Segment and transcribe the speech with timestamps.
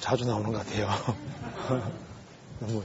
[0.00, 0.88] 자주 나오는 것 같아요.
[2.60, 2.82] 너무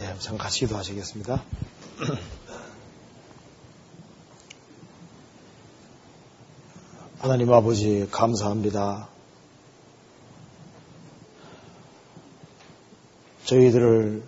[0.00, 1.42] 예, 우선 같이 기도하시겠습니다.
[7.18, 9.08] 하나님 아버지 감사합니다.
[13.44, 14.22] 저희들을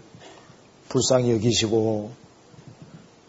[0.89, 2.13] 불쌍히 여기시고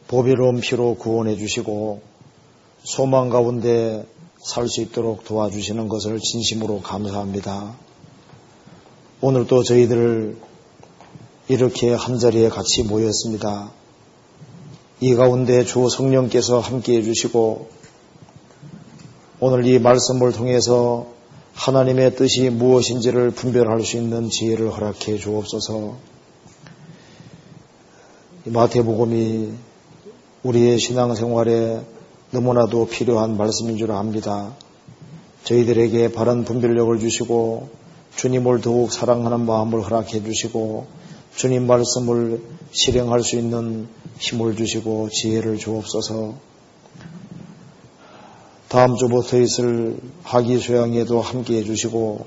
[0.08, 2.02] 보배로운 피로 구원해 주시고
[2.84, 4.06] 소망 가운데
[4.46, 7.76] 살 수 있도록 도와주시는 것을 진심으로 감사합니다.
[9.20, 10.38] 오늘도 저희들을
[11.48, 13.72] 이렇게 한자리에 같이 모였습니다.
[15.02, 17.70] 이 가운데 주 성령께서 함께 해주시고
[19.40, 21.08] 오늘 이 말씀을 통해서
[21.56, 25.96] 하나님의 뜻이 무엇인지를 분별할 수 있는 지혜를 허락해 주옵소서.
[28.46, 29.54] 마태복음이
[30.44, 31.96] 우리의 신앙생활에
[32.32, 34.54] 너무나도 필요한 말씀인 줄 압니다.
[35.44, 37.70] 저희들에게 바른 분별력을 주시고
[38.16, 40.88] 주님을 더욱 사랑하는 마음을 허락해 주시고
[41.36, 42.42] 주님 말씀을
[42.72, 43.88] 실행할 수 있는
[44.20, 46.34] 힘을 주시고 지혜를 주옵소서.
[48.70, 52.26] 다음 주부터 있을 학위 수양에도 함께 해주시고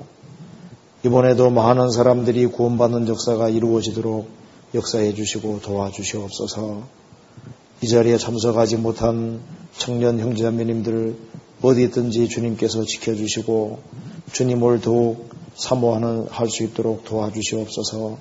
[1.05, 4.29] 이번에도 많은 사람들이 구원받는 역사가 이루어지도록
[4.73, 6.83] 역사해 주시고 도와주시옵소서.
[7.81, 9.39] 이 자리에 참석하지 못한
[9.77, 11.15] 청년 형제자매님들
[11.61, 13.79] 어디 있든지 주님께서 지켜주시고
[14.31, 18.17] 주님을 더욱 사모하는 할 수 있도록 도와주시옵소서.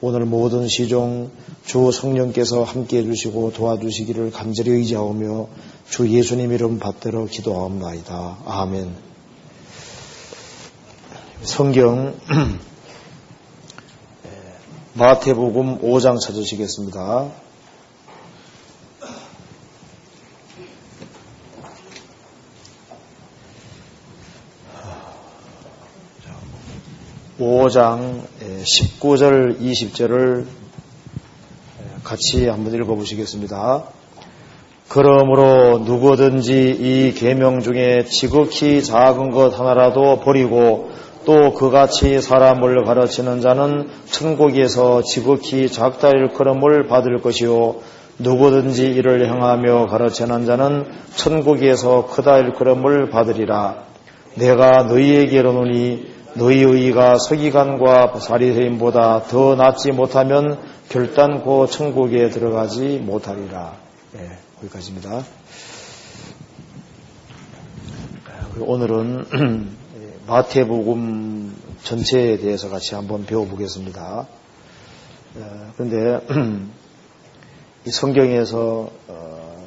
[0.00, 1.30] 오늘 모든 시종
[1.66, 5.48] 주 성령께서 함께 해 주시고 도와주시기를 간절히 의지하오며
[5.90, 8.38] 주 예수님 이름 받들어 기도하옵나이다.
[8.44, 8.94] 아멘.
[11.42, 12.14] 성경
[14.94, 17.47] 마태복음 5장 찾으시겠습니다.
[27.38, 28.22] 5장
[28.64, 30.44] 19절 20절을
[32.02, 33.84] 같이 한번 읽어보시겠습니다.
[34.88, 40.90] 그러므로 누구든지 이 계명 중에 지극히 작은 것 하나라도 버리고
[41.26, 47.76] 또 그같이 사람을 가르치는 자는 천국에서 지극히 작다 일컬음을 받을 것이요
[48.18, 53.84] 누구든지 이를 행하며 가르치는 자는 천국에서 크다 일컬음을 받으리라.
[54.34, 60.58] 내가 너희에게 이르노니 너희의 의가 서기관과 사리새인보다 더 낫지 못하면
[60.88, 63.76] 결단코 천국에 들어가지 못하리라.
[64.12, 65.24] 네, 거기까지입니다.
[68.60, 69.76] 오늘은
[70.26, 74.26] 마태복음 전체에 대해서 같이 한번 배워보겠습니다.
[75.76, 76.26] 그런데
[77.86, 79.66] 이 성경에서 어,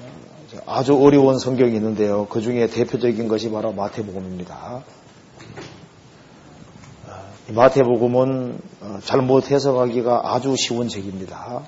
[0.65, 2.27] 아주 어려운 성경이 있는데요.
[2.27, 4.83] 그 중에 대표적인 것이 바로 마태복음입니다.
[7.53, 11.63] 마태복음은 어, 잘못 해석하기가 아주 쉬운 책입니다.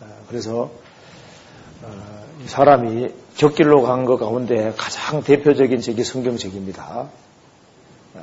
[0.00, 0.70] 어, 그래서
[1.82, 7.08] 어, 사람이 격길로 간 것 가운데 가장 대표적인 책이 성경책입니다.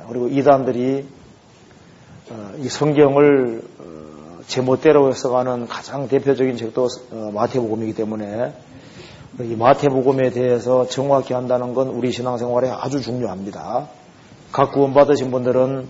[0.08, 1.06] 그리고 이단들이
[2.58, 3.62] 이 성경을
[4.48, 6.88] 제멋대로 해석하는 가장 대표적인 책도
[7.32, 8.54] 마태복음이기 때문에
[9.40, 13.88] 이 마태복음에 대해서 정확히 한다는 건 우리 신앙생활에 아주 중요합니다.
[14.50, 15.86] 각 구원받으신 분들은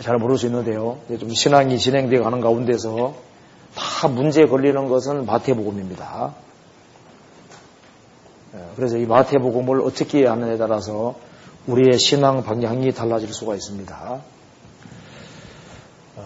[0.00, 0.98] 잘 모를 수 있는데요.
[1.18, 3.14] 좀 신앙이 진행되어 가는 가운데서
[3.74, 6.34] 다 문제 걸리는 것은 마태복음입니다.
[8.54, 11.16] 예, 그래서 이 마태복음을 어떻게 하느냐에 따라서
[11.66, 14.20] 우리의 신앙 방향이 달라질 수가 있습니다.
[16.16, 16.22] 어,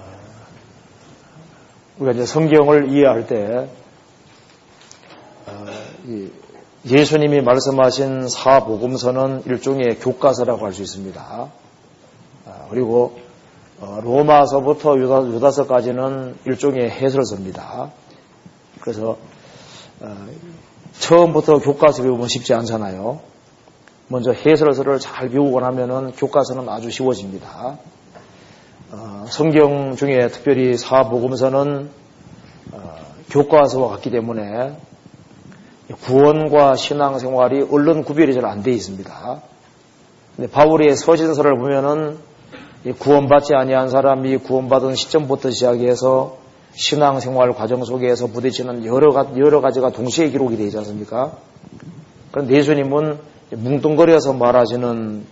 [1.99, 3.69] 우리가 이제 성경을 이해할 때
[5.47, 5.67] 어,
[6.87, 11.51] 예수님이 말씀하신 사복음서는 일종의 교과서라고 할 수 있습니다.
[12.47, 13.24] 어, 그리고 어,
[14.03, 17.91] 로마서부터 유다, 서까지는 일종의 해설서입니다.
[18.81, 19.17] 그래서
[20.00, 20.27] 어,
[20.99, 23.21] 처음부터 교과서 배우면 쉽지 않잖아요.
[24.09, 27.79] 먼저 해설서를 잘 배우고 나면은 교과서는 아주 쉬워집니다.
[28.93, 31.91] 어, 성경 중에 특별히 사복음서는
[32.73, 32.97] 어,
[33.31, 34.76] 교과서와 같기 때문에
[36.03, 39.43] 구원과 신앙생활이 얼른 구별이 잘 안 돼 있습니다.
[40.53, 42.19] 바울의 서신서를 보면은
[42.93, 46.39] 구원받지 아니한 사람이 구원받은 시점부터 시작해서
[46.75, 51.39] 신앙생활 과정 속에서 부딪히는 여러, 여러 가지가 동시에 기록이 되지 않습니까?
[52.33, 53.19] 그런데 예수님은
[53.53, 55.25] 뭉뚱거려서 말하시는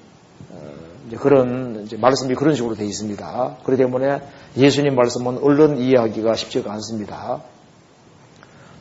[0.51, 3.57] 어, 그런 말씀이 그런 식으로 되어 있습니다.
[3.65, 4.21] 그렇기 때문에
[4.57, 7.43] 예수님 말씀은 얼른 이해하기가 쉽지가 않습니다.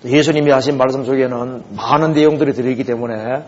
[0.06, 3.44] 예수님이 하신 말씀 속에는 많은 내용들이 들어있기 때문에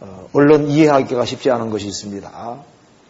[0.00, 2.56] 어, 얼른 이해하기가 쉽지 않은 것이 있습니다.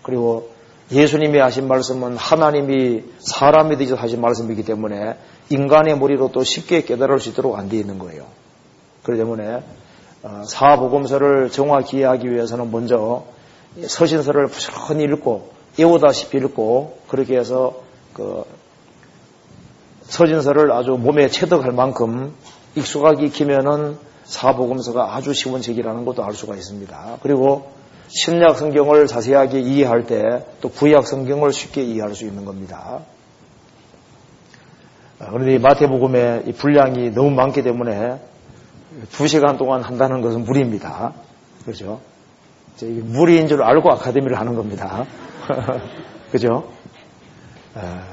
[0.03, 0.52] 그리고
[0.93, 5.17] 예수님이 하신 말씀은 하나님이 사람이 되셔 하신 말씀이기 때문에
[5.49, 8.27] 인간의 머리로 또 쉽게 깨달을 수 있도록 안 되어 있는 거예요.
[9.03, 9.63] 그렇기 때문에
[10.23, 13.25] 어, 사복음서를 정확히 이해하기 위해서는 먼저
[13.81, 15.51] 서신서를 부지런히 읽고
[15.81, 17.81] 애우다시피 읽고 그렇게 해서
[18.13, 18.45] 그
[20.05, 22.35] 서신서를 아주 몸에 체득할 만큼
[22.77, 27.19] 익숙하게 익히면은 사복음서가 아주 쉬운 책이라는 것도 알 수가 있습니다.
[27.23, 27.73] 그리고
[28.15, 33.01] 신약 성경을 자세하게 이해할 때 또 구약 성경을 쉽게 이해할 수 있는 겁니다.
[35.19, 38.21] 아, 그런데 마태복음의 이 분량이 너무 많기 때문에
[39.11, 41.13] 두 시간 동안 한다는 것은 무리입니다.
[41.65, 42.01] 그렇죠?
[42.81, 45.05] 무리인 줄 알고 아카데미를 하는 겁니다.
[46.31, 46.71] 그죠?
[47.75, 48.05] 아,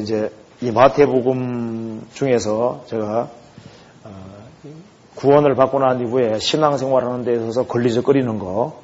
[0.00, 0.30] 이제
[0.60, 3.30] 이 마태복음 중에서 제가
[4.04, 4.37] 어,
[5.18, 8.80] 구원을 받고 난 이후에 신앙생활하는 데 있어서 걸리적거리는 거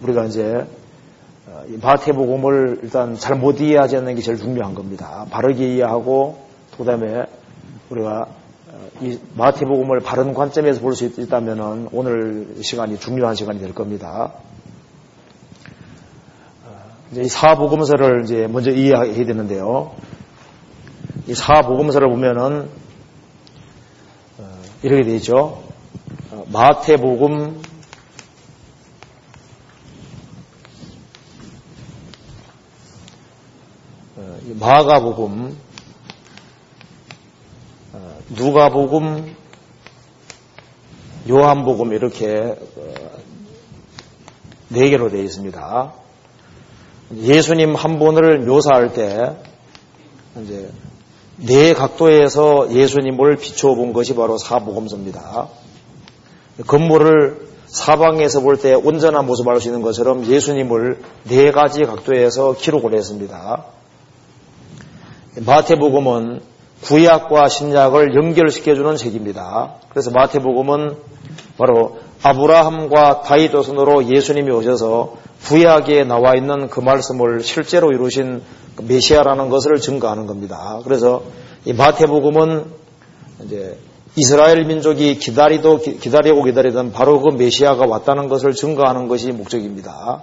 [0.00, 0.64] 우리가 이제
[1.48, 5.26] 어, 마태복음을 일단 잘 못 이해하지 않는 게 제일 중요한 겁니다.
[5.30, 6.38] 바르게 이해하고
[6.78, 7.24] 그다음에
[7.90, 8.28] 우리가
[8.68, 14.34] 어, 이 마태복음을 바른 관점에서 볼 수 있다면 오늘 시간이 중요한 시간이 될 겁니다.
[17.10, 19.92] 이제 이 사복음서를 이제 먼저 이해해야 되는데요.
[21.26, 22.83] 이 사복음서를 보면은 어,
[24.84, 25.64] 이렇게 되죠.
[26.30, 27.62] 어, 마태복음
[34.16, 35.56] 어, 마가복음
[38.28, 39.34] 누가복음
[41.30, 42.54] 요한복음 이렇게
[44.68, 45.94] 네 개로 되어 있습니다.
[47.14, 49.34] 예수님 한 분을 묘사할 때
[50.42, 50.70] 이제
[51.36, 55.48] 네 각도에서 예수님을 비춰 본 것이 바로 사복음서입니다.
[56.66, 62.94] 건물을 사방에서 볼 때 온전한 모습을 알 수 있는 것처럼 예수님을 네 가지 각도에서 기록을
[62.94, 63.64] 했습니다.
[65.44, 66.40] 마태복음은
[66.82, 69.74] 구약과 신약을 연결시켜주는 책입니다.
[69.88, 70.96] 그래서 마태복음은
[71.58, 78.42] 바로 아브라함과 다윗 도선으로 예수님이 오셔서 구약에 나와 있는 그 말씀을 실제로 이루신
[78.82, 80.80] 메시아라는 것을 증거하는 겁니다.
[80.84, 81.22] 그래서
[81.66, 82.64] 이 마태복음은
[83.44, 83.78] 이제
[84.16, 90.22] 이스라엘 민족이 기다리도 기다리고 기다리던 바로 그 메시아가 왔다는 것을 증거하는 것이 목적입니다.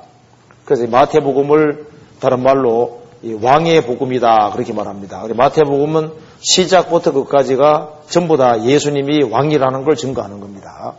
[0.65, 1.86] 그래서 마태복음을
[2.19, 3.01] 다른 말로
[3.44, 5.24] 왕의 복음이다 그렇게 말합니다.
[5.36, 10.95] 마태복음은 시작부터 끝까지가 전부 다 예수님이 왕이라는 걸 증거하는 겁니다.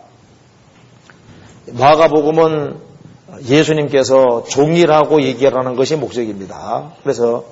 [1.72, 2.92] 마가복음은
[3.44, 6.92] 예수님께서 종이라고 얘기하라는 것이 목적입니다.
[7.02, 7.44] 그래서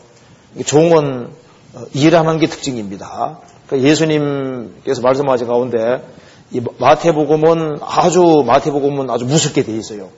[0.65, 1.31] 종은
[1.75, 3.39] 어, 일하는 게 특징입니다.
[3.67, 6.03] 그러니까 예수님께서 말씀하신 가운데
[6.79, 10.09] 마태복음은 아주 마태복음은 아주 무섭게 돼 있어요.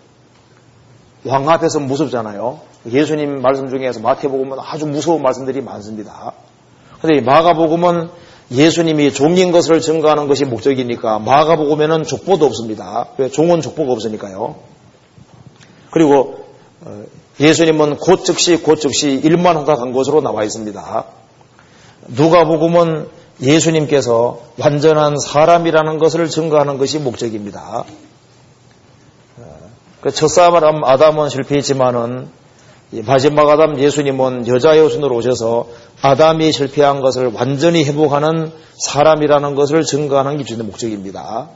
[1.24, 2.60] 왕 앞에서 무섭잖아요.
[2.90, 6.32] 예수님 말씀 중에서 마태복음은 아주 무서운 말씀들이 많습니다.
[7.00, 8.08] 그런데 마가복음은
[8.52, 13.08] 예수님이 종인 것을 증거하는 것이 목적이니까 마가복음에는 족보도 없습니다.
[13.16, 14.56] 왜 종은 족보가 없으니까요.
[15.90, 16.44] 그리고
[16.82, 17.04] 어,
[17.40, 21.04] 예수님은 곧 즉시 곧 즉시 일만 간 것으로 나와 있습니다.
[22.08, 23.08] 누가복음은
[23.40, 27.84] 예수님께서 완전한 사람이라는 것을 증거하는 것이 목적입니다.
[29.38, 29.58] 어,
[30.00, 32.41] 그 첫사람 아담은 실패했지만은
[33.00, 35.68] 마지막 아담 예수님 은 여자의 손으로 오셔서
[36.02, 41.48] 아담이 실패한 것을 완전히 회복하는 사람이라는 것을 증거하는 게 주는 목적입니다.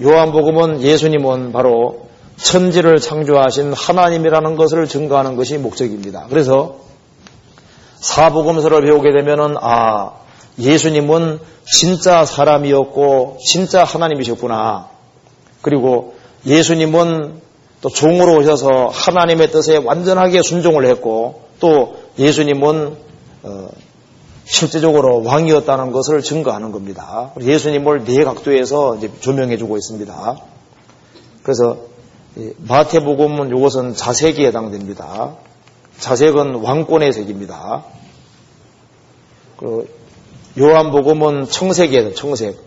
[0.00, 6.26] 요한복음은 예수님은 바로 천지를 창조하신 하나님이라는 것을 증거하는 것이 목적입니다.
[6.28, 6.76] 그래서
[7.96, 10.12] 사복음서를 배우게 되면은 아
[10.60, 14.88] 예수님은 진짜 사람이었고 진짜 하나님이셨구나.
[15.62, 16.14] 그리고
[16.46, 17.47] 예수님은
[17.80, 22.96] 또 종으로 오셔서 하나님의 뜻에 완전하게 순종을 했고 또 예수님은
[23.44, 23.68] 어,
[24.44, 27.32] 실제적으로 왕이었다는 것을 증거하는 겁니다.
[27.40, 30.36] 예수님을 네 각도에서 조명해주고 있습니다.
[31.42, 31.76] 그래서
[32.56, 35.36] 마태복음은 이것은 자색에 해당됩니다.
[35.98, 37.84] 자색은 왕권의 색입니다.
[39.56, 39.88] 그
[40.58, 42.58] 요한복음은 청색이에요, 청색.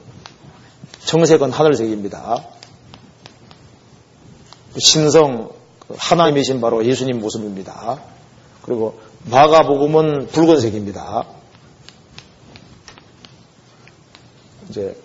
[1.05, 2.43] 청색은 하늘색입니다.
[4.77, 5.49] 신성,
[5.97, 7.99] 하나님이신 바로 예수님 모습입니다.
[8.61, 8.99] 그리고
[9.29, 11.25] 마가복음은 붉은색입니다.
[14.69, 14.95] 이제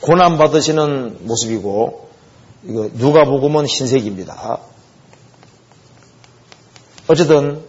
[0.00, 2.08] 고난 받으시는 모습이고
[2.64, 4.58] 이거 누가복음은 흰색입니다.
[7.08, 7.62] 어쨌든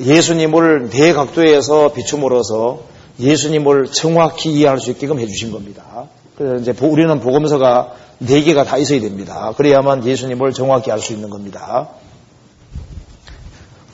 [0.00, 2.82] 예수님을 네 각도에서 비춤으로써
[3.20, 6.08] 예수님을 정확히 이해할 수 있게끔 해주신 겁니다.
[6.36, 9.52] 그래서 이제 우리는 복음서가 네 개가 다 있어야 됩니다.
[9.56, 11.88] 그래야만 예수님을 정확히 알 수 있는 겁니다.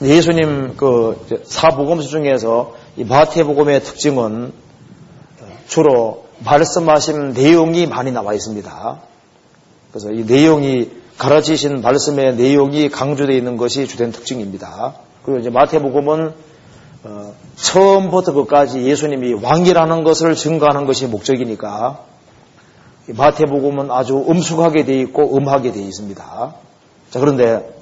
[0.01, 4.53] 예수님 그 사복음서 중에서 이 마태복음의 특징은
[5.67, 8.99] 주로 말씀하신 내용이 많이 나와 있습니다.
[9.91, 14.95] 그래서 이 내용이 가르치신 말씀의 내용이 강조되어 있는 것이 주된 특징입니다.
[15.23, 16.33] 그리고 이제 마태복음은
[17.03, 22.10] 어, 처음부터 끝까지 예수님이 왕이라는 것을 증거하는 것이 목적이니까
[23.07, 26.55] 마태복음은 아주 음숙하게 되어 있고 음하게 되어 있습니다.
[27.09, 27.75] 자 그런데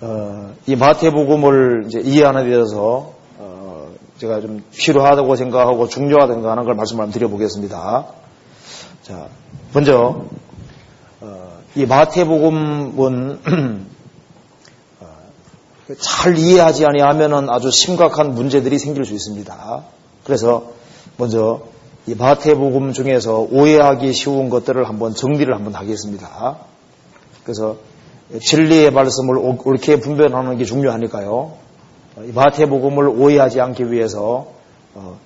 [0.00, 3.88] 어, 이 마태복음을 이해하는 데 있어서 어,
[4.18, 8.06] 제가 좀 필요하다고 생각하고 중요하다고 하는 걸 말씀을 드려보겠습니다.
[9.02, 9.28] 자
[9.72, 10.24] 먼저
[11.20, 13.40] 어, 이 마태복음은
[15.00, 15.06] 어,
[15.98, 19.84] 잘 이해하지 아니하면 아주 심각한 문제들이 생길 수 있습니다.
[20.24, 20.72] 그래서
[21.16, 21.62] 먼저
[22.06, 26.56] 이 마태복음 중에서 오해하기 쉬운 것들을 한번 정리를 한번 하겠습니다.
[27.42, 27.76] 그래서
[28.40, 31.54] 진리의 말씀을 옳게 분별하는 게 중요하니까요.
[32.34, 34.48] 마태복음을 오해하지 않기 위해서
[34.94, 35.18] 어,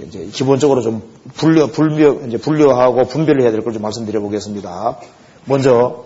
[0.00, 1.02] 이제 기본적으로 좀
[1.34, 4.98] 분류, 분류, 이제 분류하고 분별을 해야 될 걸 좀 말씀드려 보겠습니다.
[5.44, 6.04] 먼저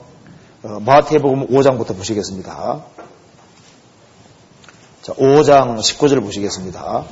[0.62, 2.84] 어, 마태복음 5장부터 보시겠습니다.
[5.02, 7.04] 자, 5장 19절 보시겠습니다.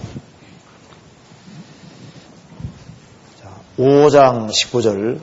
[3.43, 5.19] 자, 5장 19절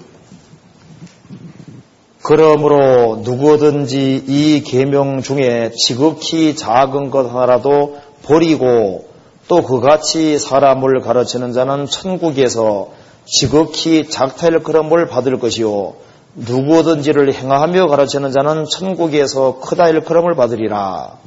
[2.22, 9.08] 그러므로 누구든지 이 계명 중에 지극히 작은 것 하나라도 버리고
[9.48, 12.92] 또 그같이 사람을 가르치는 자는 천국에서
[13.26, 15.96] 지극히 작탈 그름을 받을 것이요
[16.36, 21.18] 누구든지를 행하며 가르치는 자는 천국에서 크다 일컬음을 받으리라.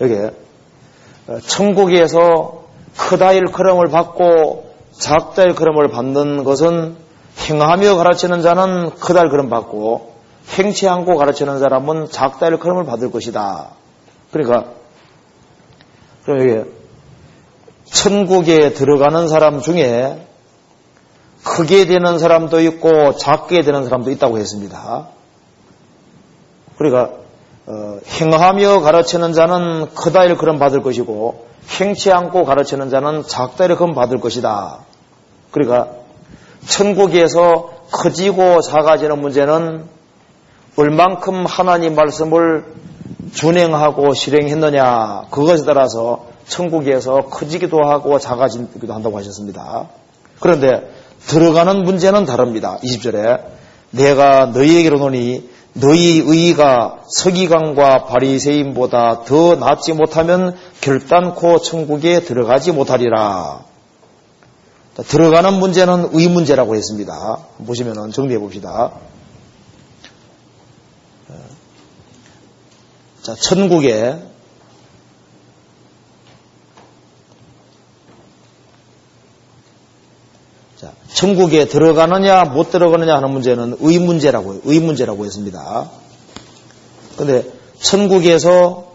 [0.00, 0.14] 여기
[1.46, 2.64] 천국에서
[2.96, 4.65] 크다 일컬음을 받고
[4.98, 6.96] 작다 일컬음을 받는 것은
[7.48, 10.14] 행하며 가르치는 자는 크달 그름 받고
[10.58, 13.70] 행치 않고 가르치는 사람은 작달 그름을 받을 것이다.
[14.32, 14.72] 그러니까
[16.24, 16.70] 그러니까
[17.84, 20.26] 천국에 들어가는 사람 중에
[21.44, 25.08] 크게 되는 사람도 있고 작게 되는 사람도 있다고 했습니다.
[26.76, 27.14] 그러니까
[27.66, 31.46] 어, 행하며 가르치는 자는 크다 일그름 받을 것이고
[31.80, 34.85] 행치 않고 가르치는 자는 작다 일그름 받을 것이다.
[35.56, 35.88] 그러니까
[36.66, 39.84] 천국에서 커지고 작아지는 문제는
[40.76, 42.74] 얼만큼 하나님 말씀을
[43.32, 49.88] 준행하고 실행했느냐 그것에 따라서 천국에서 커지기도 하고 작아지기도 한다고 하셨습니다.
[50.40, 50.92] 그런데
[51.26, 52.78] 들어가는 문제는 다릅니다.
[52.84, 53.42] 20절에
[53.92, 63.64] 내가 너희에게로 노니 너희 의가 서기관과 바리새인보다 더 낫지 못하면 결단코 천국에 들어가지 못하리라.
[65.02, 67.38] 들어가는 문제는 의 문제라고 했습니다.
[67.66, 68.92] 보시면 정리해 봅시다.
[73.26, 74.22] 자, 천국에
[80.76, 85.90] 자, 천국에 들어가느냐 못 들어가느냐 하는 문제는 의 문제라고 의 문제라고 했습니다.
[87.16, 87.50] 근데
[87.80, 88.92] 천국에서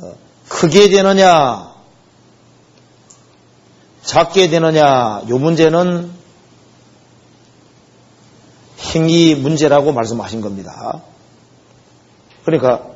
[0.00, 0.14] 어,
[0.48, 1.77] 크게 되느냐
[4.08, 6.10] 작게 되느냐 이 문제는
[8.94, 11.02] 행위 문제라고 말씀하신 겁니다.
[12.42, 12.86] 그러니까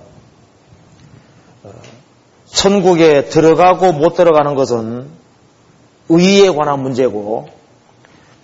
[1.64, 1.70] 어,
[2.46, 5.10] 천국에 들어가고 못 들어가는 것은
[6.08, 7.50] 의에 관한 문제고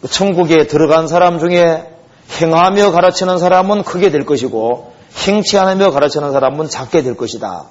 [0.02, 1.90] 그 천국에 들어간 사람 중에
[2.38, 4.92] 행하며 가르치는 사람은 크게 될 것이고
[5.26, 7.64] 행치 않으며 가르치는 사람은 작게 될 것이다.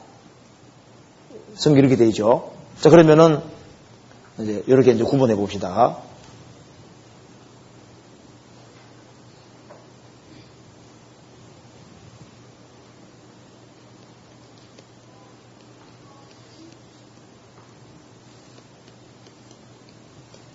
[1.53, 2.53] 성경 이렇게 되죠.
[2.81, 3.56] 자 그러면은
[4.39, 5.97] 이제 이렇게 이제 구분해 봅시다.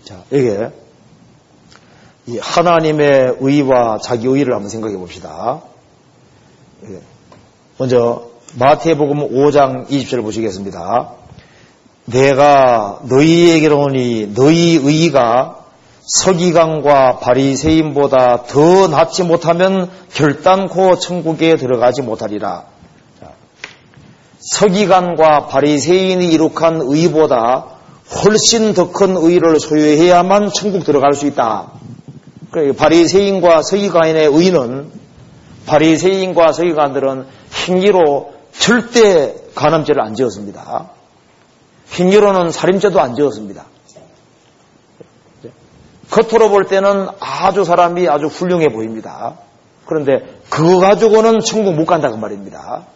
[0.05, 0.71] 자, 이게
[2.27, 5.63] 이 하나님의 의와 자기 의를 한번 생각해 봅시다.
[7.79, 11.22] 먼저 마태복음 5장 20절을 보시겠습니다.
[12.05, 15.59] 내가 너희에게로 오니 너희 의가
[16.05, 22.65] 서기관과 바리새인보다 더 낫지 못하면 결단코 천국에 들어가지 못하리라.
[24.41, 27.67] 서기관과 바리새인이 이룩한 의보다
[28.25, 31.71] 훨씬 더 큰 의를 소유해야만 천국 들어갈 수 있다.
[32.77, 34.91] 바리새인과 서기관의 의는
[35.67, 37.27] 바리새인과 서기관들은
[37.69, 40.91] 행위로 절대 간음죄를 안 지었습니다.
[41.93, 43.65] 행위로는 살인죄도 안 지었습니다.
[46.11, 49.35] 겉으로 볼 때는 아주 사람이 아주 훌륭해 보입니다.
[49.87, 52.87] 그런데 그거 가지고는 천국 못 간다고 말입니다.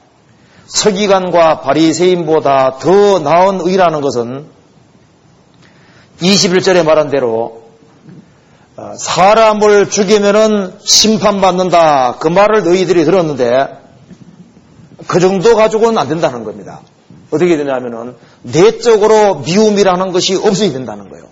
[0.66, 4.46] 서기관과 바리새인보다 더 나은 의라는 것은
[6.20, 7.66] 21절에 말한 대로
[8.76, 12.16] 어, 사람을 죽이면은 심판받는다.
[12.18, 13.78] 그 말을 너희들이 들었는데
[15.06, 16.80] 그 정도 가지고는 안 된다는 겁니다.
[17.30, 21.26] 어떻게 되냐면은 내적으로 미움이라는 것이 없어야 된다는 거예요.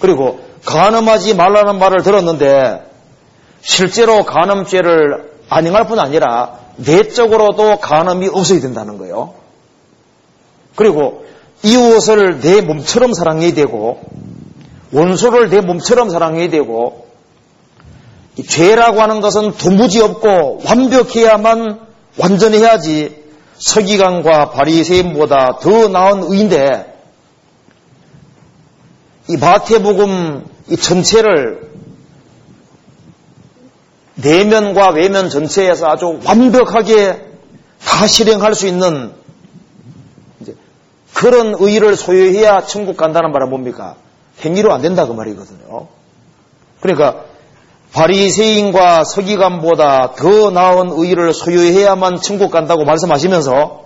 [0.00, 2.90] 그리고 간음하지 말라는 말을 들었는데
[3.60, 9.34] 실제로 간음죄를 안행할 뿐 아니라 내적으로도 간음이 없어야 된다는 거예요.
[10.74, 11.24] 그리고
[11.62, 14.00] 이웃을 내 몸처럼 사랑해야 되고
[14.92, 17.06] 원수를 내 몸처럼 사랑해야 되고
[18.48, 21.80] 죄라고 하는 것은 도무지 없고 완벽해야만
[22.18, 23.21] 완전해야지
[23.58, 26.92] 서기관과 바리새인보다 더 나은 의인데
[29.28, 31.70] 이 마태복음 이 전체를
[34.14, 37.32] 내면과 외면 전체에서 아주 완벽하게
[37.84, 39.12] 다 실행할 수 있는
[41.14, 43.96] 그런 의의를 소유해야 천국 간다는 말은 뭡니까?
[44.44, 45.88] 행위로 안 된다 그 말이거든요.
[46.80, 47.24] 그러니까
[47.92, 53.82] 바리새인과 서기관보다 더 나은 의의를 소유해야만 천국 간다고 말씀하시면서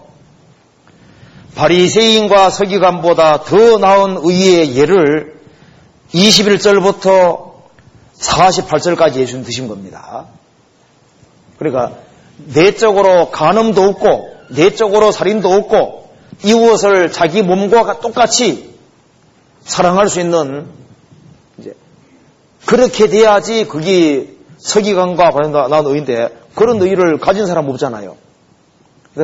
[1.56, 5.40] 바리새인과 서기관보다 더 나은 의의의 예를
[6.14, 7.46] 21절부터
[8.20, 10.26] 48절까지 예수님 드신 겁니다.
[11.58, 11.96] 그러니까
[12.36, 16.10] 내적으로 간음도 없고 내적으로 살인도 없고
[16.44, 18.74] 이웃을 자기 몸과 똑같이
[19.64, 20.66] 사랑할 수 있는
[22.66, 25.30] 그렇게 돼야지 그게 서기관과
[25.68, 28.16] 나온 의인데 그런 의의를 가진 사람 없잖아요.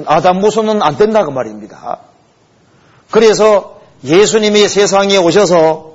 [0.07, 1.99] 아담 모소는 안 된다 그 말입니다.
[3.11, 5.93] 그래서 예수님이 세상에 오셔서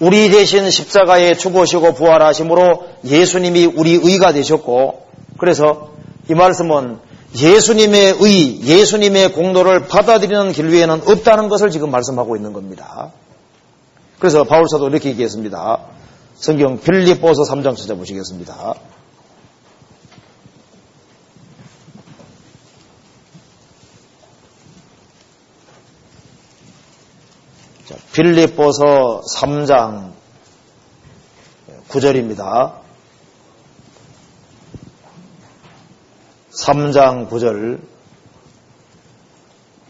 [0.00, 5.06] 우리 대신 십자가에 죽으시고 부활하심으로 예수님이 우리 의가 되셨고
[5.38, 5.90] 그래서
[6.30, 6.98] 이 말씀은
[7.36, 13.10] 예수님의 의, 예수님의 공로를 받아들이는 길 위에는 없다는 것을 지금 말씀하고 있는 겁니다.
[14.18, 15.80] 그래서 바울사도 이렇게 얘기했습니다.
[16.34, 18.74] 성경 빌립보서 3장 찾아보시겠습니다.
[27.86, 30.12] 자, 빌립보서 3장
[31.88, 32.74] 9절입니다.
[36.50, 37.80] 3장 9절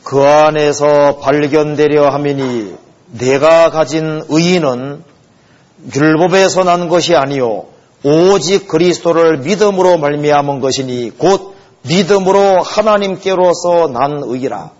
[0.03, 2.77] 그 안에서 발견되려 하미니
[3.13, 5.14] 내가 가진 의인은
[5.95, 7.67] 율법에서 난 것이 아니요
[8.05, 14.71] 오직 그리스도를 믿음으로 말미암은 것이니 곧 믿음으로 하나님께로서 난 의이라.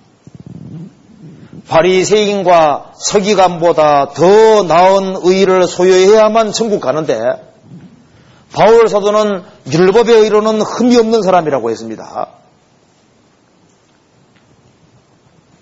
[1.69, 7.19] 바리새인과 서기관보다 더 나은 의를 소유해야만 천국 가는데
[8.53, 12.29] 바울 사도는 율법의 의로는 흠이 없는 사람이라고 했습니다.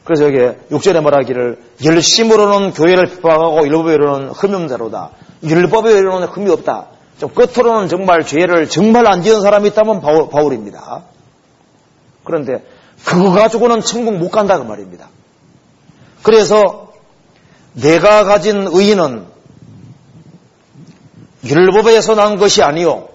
[0.05, 0.39] 그래서 여기
[0.71, 5.11] 6절에 말하기를 열심으로는 교회를 핍박하고 율법의 의로는 흠이 없는 자로다.
[5.43, 6.87] 율법의 의로는 흠이 없다.
[7.19, 11.03] 좀 끝으로는 정말 죄를 정말 안 지은 사람이 있다면 바울, 바울 입니다.
[12.25, 12.65] 그런데
[13.05, 15.09] 그거 가지고는 천국 못 간다 그 말입니다.
[16.23, 16.93] 그래서
[17.75, 19.27] 내가 가진 의인은
[21.45, 23.09] 율법에서 난 것이 아니요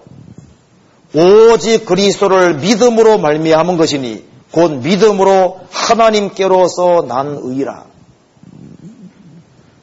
[1.14, 7.87] 오직 그리스도를 믿음으로 말미암은 것이니 곧 믿음으로 하나님께로서 난 의라.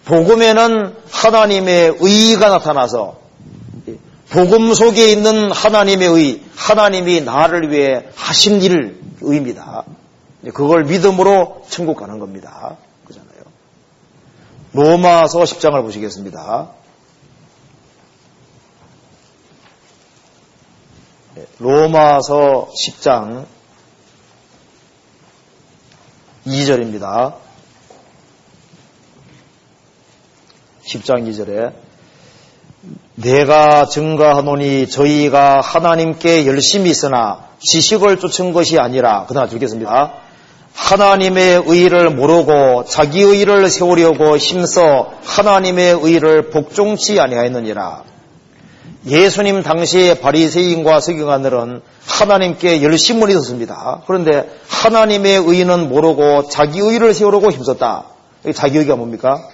[0.05, 3.19] 복음에는 하나님의 의가 나타나서
[4.29, 9.83] 복음 속에 있는 하나님의 의, 하나님이 나를 위해 하신 일 의입니다.
[10.53, 12.77] 그걸 믿음으로 천국 가는 겁니다.
[13.05, 13.41] 그잖아요.
[14.73, 16.69] 로마서 10장을 보시겠습니다.
[21.59, 23.45] 로마서 10장
[26.45, 27.44] 2절입니다.
[30.85, 31.73] 10장 2절에
[33.15, 40.13] 내가 증거하노니 저희가 하나님께 열심히 있으나 지식을 쫓은 것이 아니라 그러나 주겠습니다.
[40.73, 48.03] 하나님의 의를 모르고 자기 의를 세우려고 힘써 하나님의 의를 복종치 아니하였느니라.
[49.07, 54.01] 예수님 당시에 바리새인과 서기관들은 하나님께 열심을 있었습니다.
[54.05, 58.05] 그런데 하나님의 의는 모르고 자기 의를 세우려고 힘썼다.
[58.53, 59.47] 자기 의가 뭡니까?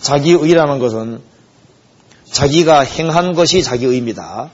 [0.00, 1.20] 자기 의라는 것은
[2.30, 4.50] 자기가 행한 것이 자기 의입니다.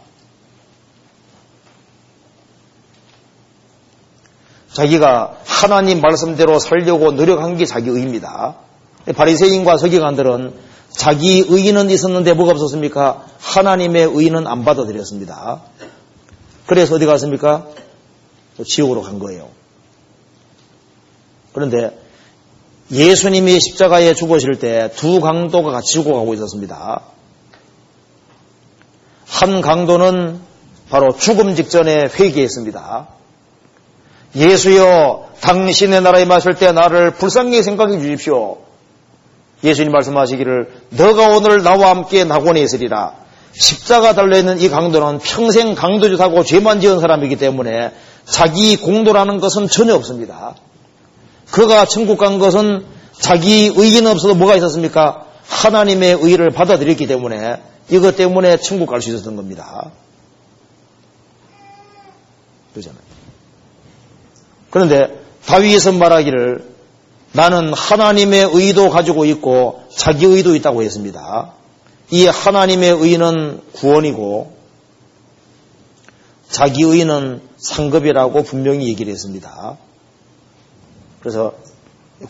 [4.72, 8.56] 자기가 하나님 말씀대로 살려고 노력한 게 자기 의입니다.
[9.14, 10.54] 바리새인과 서기관들은
[10.90, 13.24] 자기 의인은 있었는데 뭐가 없었습니까?
[13.38, 15.62] 하나님의 의인은 안 받아들였습니다.
[16.66, 17.66] 그래서 어디 갔습니까?
[18.64, 19.48] 지옥으로 간 거예요.
[21.52, 22.03] 그런데
[22.90, 27.00] 예수님이 십자가에 죽으실 때 두 강도가 같이 죽어가고 있었습니다.
[29.26, 30.40] 한 강도는
[30.90, 33.08] 바로 죽음 직전에 회개했습니다.
[34.36, 38.58] 예수여 당신의 나라에 마실 때 나를 불쌍히 생각해 주십시오.
[39.62, 43.14] 예수님 말씀하시기를 너가 오늘 나와 함께 낙원에 있으리라.
[43.52, 47.92] 십자가 달려있는 이 강도는 평생 강도짓하고 죄만 지은 사람이기 때문에
[48.24, 50.54] 자기 공도라는 것은 전혀 없습니다.
[51.54, 55.24] 그가 천국 간 것은 자기 의의는 없어도 뭐가 있었습니까?
[55.46, 59.92] 하나님의 의의를 받아들였기 때문에 이것 때문에 천국 갈 수 있었던 겁니다.
[62.72, 63.00] 그러잖아요.
[64.70, 66.74] 그런데 다윗은 말하기를
[67.30, 71.52] 나는 하나님의 의도 가지고 있고 자기 의도 있다고 했습니다.
[72.10, 74.56] 이 하나님의 의는 구원이고
[76.50, 79.78] 자기 의는 상급이라고 분명히 얘기를 했습니다.
[81.24, 81.54] 그래서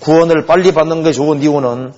[0.01, 1.93] 구원을 빨리 받는 게 좋은 이유는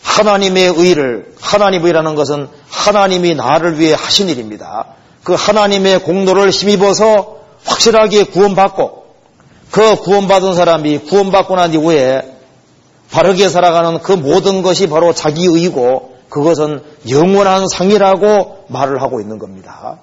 [0.00, 4.86] 하나님의 의를 하나님의 의라는 것은 하나님이 나를 위해 하신 일입니다.
[5.24, 9.06] 그 하나님의 공로를 힘입어서 확실하게 구원받고
[9.72, 12.36] 그 구원받은 사람이 구원받고 난 이후에
[13.10, 16.80] 바르게 살아가는 그 모든 것이 바로 자기의고 그것은
[17.10, 19.98] 영원한 상이라고 말을 하고 있는 겁니다.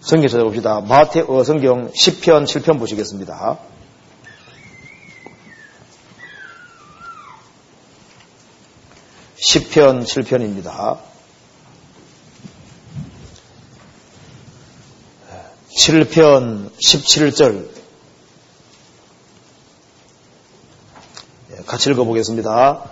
[0.00, 0.82] 성경 찾아봅시다.
[0.82, 3.58] 마태 어 성경 10편 7편 보시겠습니다.
[9.44, 10.98] 1 0편 7편입니다.
[15.76, 17.66] 7편 17절
[21.66, 22.84] 같이 읽어보겠습니다.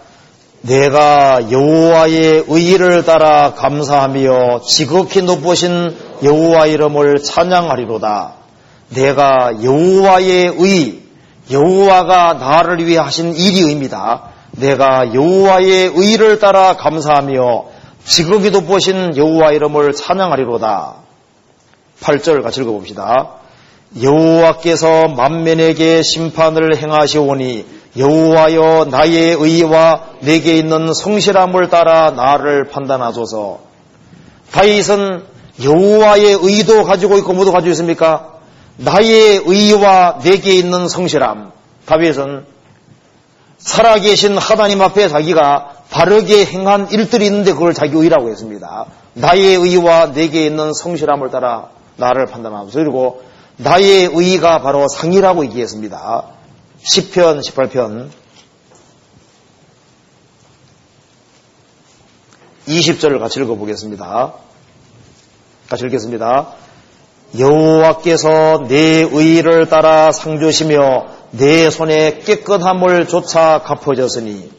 [0.62, 8.34] 내가 여호와의 의를 따라 감사하며 지극히 높으신 여호와 이름을 찬양하리로다.
[8.88, 11.02] 내가 여호와의 의,
[11.48, 14.29] 여호와가 나를 위해 하신 일이입니다.
[14.52, 17.64] 내가 여호와의 의를 따라 감사하며
[18.04, 20.94] 지극히 높으신 여호와 이름을 찬양하리로다.
[22.00, 23.40] 8절 같이 읽어봅시다.
[24.02, 33.58] 여호와께서 만면에게 심판을 행하시오니 여호와여 나의 의와 내게 있는 성실함을 따라 나를 판단하소서.
[34.52, 35.24] 다윗은
[35.62, 38.34] 여호와의 의도 가지고 있고 모두 가지고 있습니까?
[38.76, 41.52] 나의 의와 내게 있는 성실함.
[41.84, 42.44] 다윗은
[43.61, 48.87] 살아계신 하나님 앞에 자기가 바르게 행한 일들이 있는데 그걸 자기 의라고 했습니다.
[49.14, 52.79] 나의 의와 내게 있는 성실함을 따라 나를 판단하소서.
[52.79, 53.23] 그리고
[53.57, 56.25] 나의 의가 바로 상이라고 얘기했습니다.
[56.83, 58.09] 10편, 18편
[62.68, 64.33] 20절을 같이 읽어보겠습니다.
[65.68, 66.55] 같이 읽겠습니다.
[67.38, 74.50] 여호와께서 내 의를 따라 상 주시며 내 손에 깨끗함을 조차 갚아졌으니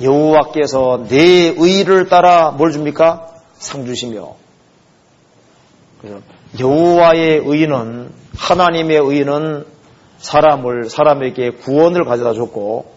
[0.00, 3.28] 여호와께서 내 의를 따라 뭘 줍니까?
[3.58, 4.34] 상 주시며
[6.58, 9.66] 여호와의 의는 하나님의 의는
[10.18, 12.92] 사람을 사람에게 구원을 가져다 줬고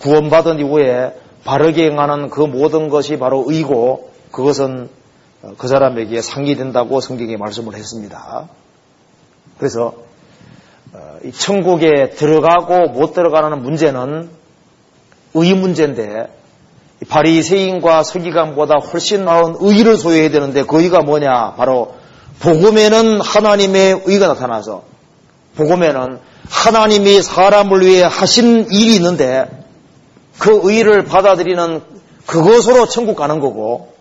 [0.00, 4.88] 구원받은 이후에 바르게 행하는 그 모든 것이 바로 의고 그것은
[5.58, 8.48] 그 사람에게 상이 된다고 성경에 말씀을 했습니다.
[9.58, 9.94] 그래서
[10.94, 14.30] 어, 천국에 들어가고 못 들어가는 문제는
[15.34, 16.28] 의 문제인데
[17.08, 21.54] 바리새인과 서기관보다 훨씬 나은 의를 소유해야 되는데 그 의가 뭐냐?
[21.56, 21.94] 바로
[22.38, 24.84] 복음에는 하나님의 의가 나타나서
[25.56, 29.64] 복음에는 하나님이 사람을 위해 하신 일이 있는데
[30.38, 31.82] 그 의를 받아들이는
[32.26, 33.94] 그것으로 천국 가는 거고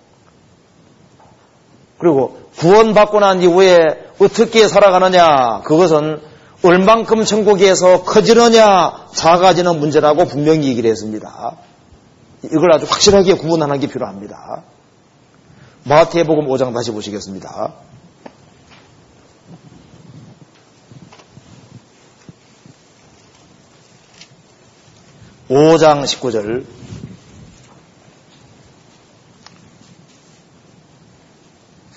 [1.98, 6.22] 그리고 구원받고 난 이후에 어떻게 살아가느냐 그것은
[6.64, 11.58] 얼만큼 천국에서 커지느냐 작아지는 문제라고 분명히 얘기를 했습니다.
[12.46, 14.64] 이걸 아주 확실하게 구분하는 게 필요합니다.
[15.84, 17.74] 마태복음 5장 다시 보시겠습니다.
[25.50, 26.66] 5장 19절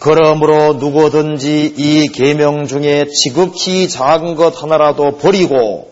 [0.07, 5.91] 그러므로 누구든지 이 계명 중에 지극히 작은 것 하나라도 버리고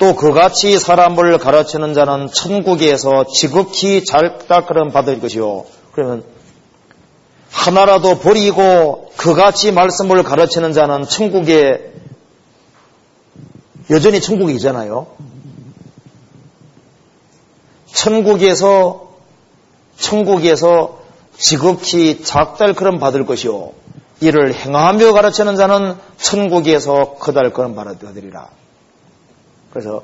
[0.00, 5.66] 또 그같이 사람을 가르치는 자는 천국에서 지극히 잘딱그름 받을 것이요.
[5.92, 6.24] 그러면
[7.52, 11.92] 하나라도 버리고 그같이 말씀을 가르치는 자는 천국에
[13.88, 15.06] 여전히 천국이잖아요.
[17.86, 19.12] 천국에서
[19.96, 20.98] 천국에서
[21.38, 23.72] 지극히 작달그름 받을 것이요
[24.20, 28.48] 이를 행하며 가르치는 자는 천국에서 크달그름 받으리라.
[29.70, 30.02] 그래서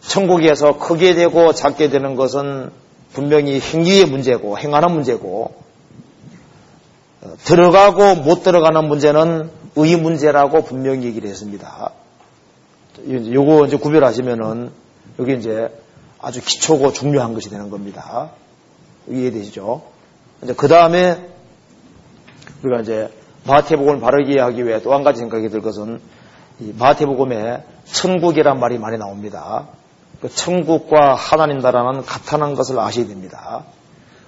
[0.00, 2.70] 천국에서 크게 되고 작게 되는 것은
[3.12, 5.54] 분명히 행위의 문제고 행하는 문제고
[7.44, 11.90] 들어가고 못 들어가는 문제는 의 문제라고 분명히 얘기를 했습니다.
[13.08, 14.70] 요거 이제 구별하시면은
[15.18, 15.68] 여기 이제
[16.20, 18.30] 아주 기초고 중요한 것이 되는 겁니다.
[19.08, 19.93] 이해되시죠?
[20.44, 21.30] 이제 그 다음에
[22.62, 23.10] 우리가 이제
[23.44, 26.00] 마태복음을 바르게 하기 위해 또 한 가지 생각이 들 것은
[26.58, 29.68] 마태복음에 천국이란 말이 많이 나옵니다.
[30.20, 33.64] 그 천국과 하나님 나라는 같다는 것을 아셔야 됩니다.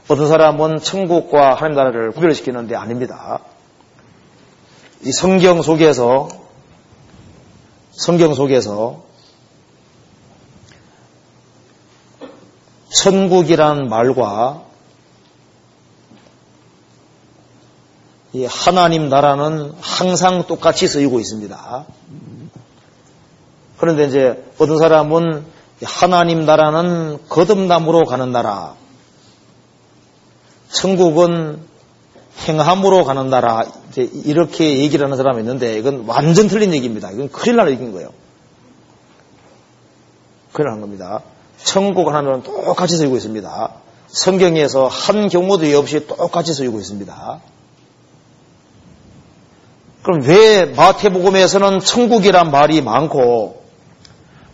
[0.09, 3.40] 어떤 사람은 천국과 하나님 나라를 구별시키는데 아닙니다.
[5.02, 6.29] 이 성경 속에서
[7.92, 9.05] 성경 속에서
[12.88, 14.65] 천국이란 말과
[18.37, 21.87] 이 하나님 나라는 항상 똑같이 쓰이고 있습니다.
[23.79, 25.46] 그런데 이제 어떤 사람은
[25.83, 28.75] 하나님 나라는 거듭남으로 가는 나라,
[30.68, 31.62] 천국은
[32.46, 33.64] 행함으로 가는 나라,
[33.96, 37.11] 이렇게 얘기를 하는 사람이 있는데 이건 완전 틀린 얘기입니다.
[37.12, 38.11] 이건 큰일 날 얘기인 거예요.
[40.53, 41.22] 큰일 난 겁니다.
[41.57, 43.72] 천국 하나는 똑같이 쓰이고 있습니다.
[44.09, 47.40] 성경에서 한 경우도 없이 똑같이 쓰이고 있습니다.
[50.06, 53.64] 그럼 왜 마태복음에서는 천국이란 말이 많고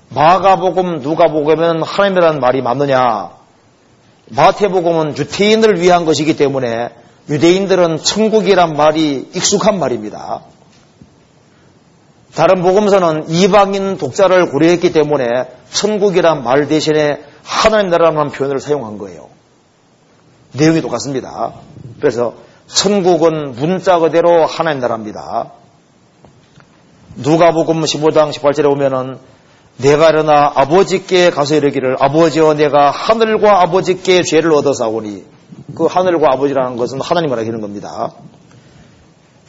[0.09, 3.33] 마가복음, 누가복음에는 하나님이라는 말이 맞느냐?
[4.31, 6.89] 마태복음은 유태인을 위한 것이기 때문에
[7.29, 10.41] 유대인들은 천국이란 말이 익숙한 말입니다.
[12.35, 15.27] 다른 복음서는 이방인 독자를 고려했기 때문에
[15.71, 19.29] 천국이란 말 대신에 하나님 나라라는 표현을 사용한 거예요.
[20.53, 21.53] 내용이 똑같습니다.
[22.01, 22.37] 그래서
[22.67, 25.53] 천국은 문자 그대로 하나님 나라입니다.
[27.17, 29.19] 누가복음 15장 18절에 보면은
[29.77, 35.25] 내가 일어나 아버지께 가서 이르기를 아버지여 내가 하늘과 아버지께 죄를 얻어 싸우니
[35.75, 38.13] 그 하늘과 아버지라는 것은 하나님을 하기는 겁니다.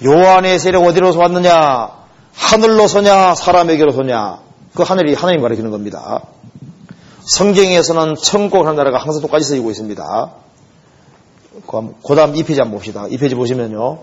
[0.04, 1.90] 요한의 세력 어디로서 왔느냐
[2.36, 4.40] 하늘로서냐 사람에게로 서냐
[4.74, 6.22] 그 하늘이 하나님 가르치는 겁니다.
[7.22, 10.32] 성경에서는 천국 하나라가 항상 똑같이 쓰이고 있습니다.
[11.62, 13.04] 그 다음 2페이지 한번 봅시다.
[13.04, 14.00] 2페이지 보시면요.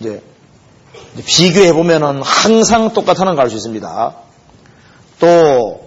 [0.00, 0.22] 이제
[1.26, 4.14] 비교해 보면은 항상 똑같다는 걸 알 수 있습니다.
[5.20, 5.86] 또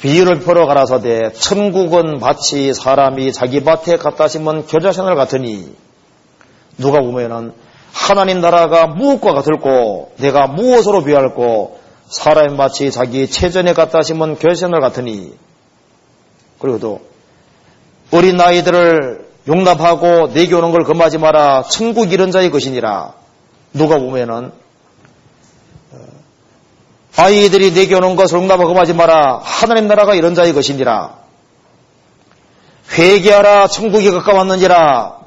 [0.00, 5.74] 비유를 풀어 가라사대 천국은 마치 사람이 자기 밭에 갖다 심은 겨자생을 같으니
[6.76, 7.52] 누가 보면은
[7.92, 15.34] 하나님 나라가 무엇과 같을고 내가 무엇으로 비할고 사람이 마치 자기 체전에 갖다 심은 겨자생을 같으니
[16.58, 17.11] 그리고 또
[18.12, 23.14] 어린 아이들을 용납하고 내게 오는 걸 금하지 마라 천국 이런 자의 것이니라
[23.72, 24.52] 누가 보면은
[25.92, 25.96] 어,
[27.16, 29.40] 아이들이 내게 오는 것을 응답하고 금하지 마라.
[29.42, 31.22] 하나님 나라가 이런 자의 것이니라.
[32.92, 35.18] 회개하라 천국이 가까웠느니라.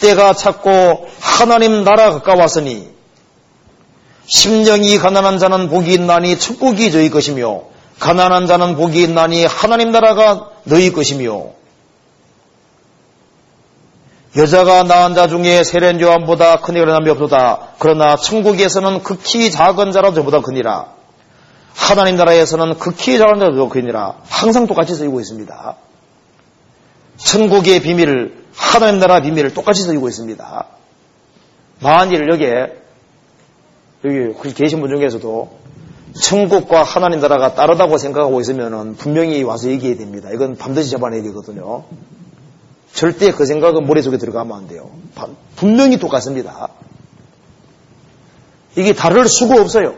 [0.00, 2.88] 때가 찼고 하나님 나라 가까웠으니
[4.26, 7.62] 심령이 가난한 자는 복이 있나니 천국이 저희 것이며
[7.98, 11.59] 가난한 자는 복이 있나니 하나님 나라가 너희 것이며
[14.36, 17.74] 여자가 낳은 자 중에 세련 요한보다 큰 일어남이 없도다.
[17.78, 20.92] 그러나 천국에서는 극히 작은 자라도 저보다 크니라.
[21.74, 24.18] 하나님 나라에서는 극히 작은 자라도 크니라.
[24.28, 25.76] 항상 똑같이 쓰이고 있습니다.
[27.16, 30.66] 천국의 비밀을 하나님 나라 비밀을 똑같이 쓰이고 있습니다.
[31.80, 32.76] 만일 여기에
[34.04, 35.58] 여기 계신 분 중에서도
[36.20, 40.28] 천국과 하나님 나라가 따르다고 생각하고 있으면 분명히 와서 얘기해야 됩니다.
[40.32, 41.84] 이건 반드시 잡아내야 되거든요.
[42.92, 44.90] 절대 그 생각은 머릿속에 들어가면 안 돼요.
[45.56, 46.68] 분명히 똑같습니다.
[48.76, 49.94] 이게 다를 수가 없어요.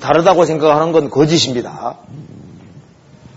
[0.00, 1.98] 다르다고 생각하는 건 거짓입니다.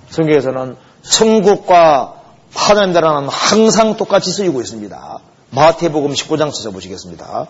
[0.10, 2.22] 성경에서는 천국과
[2.54, 5.20] 하나님 나라는 항상 똑같이 쓰이고 있습니다.
[5.52, 7.48] 마태복음 19장 찾아보시겠습니다.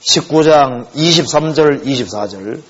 [0.00, 2.62] 19장 23절, 24절.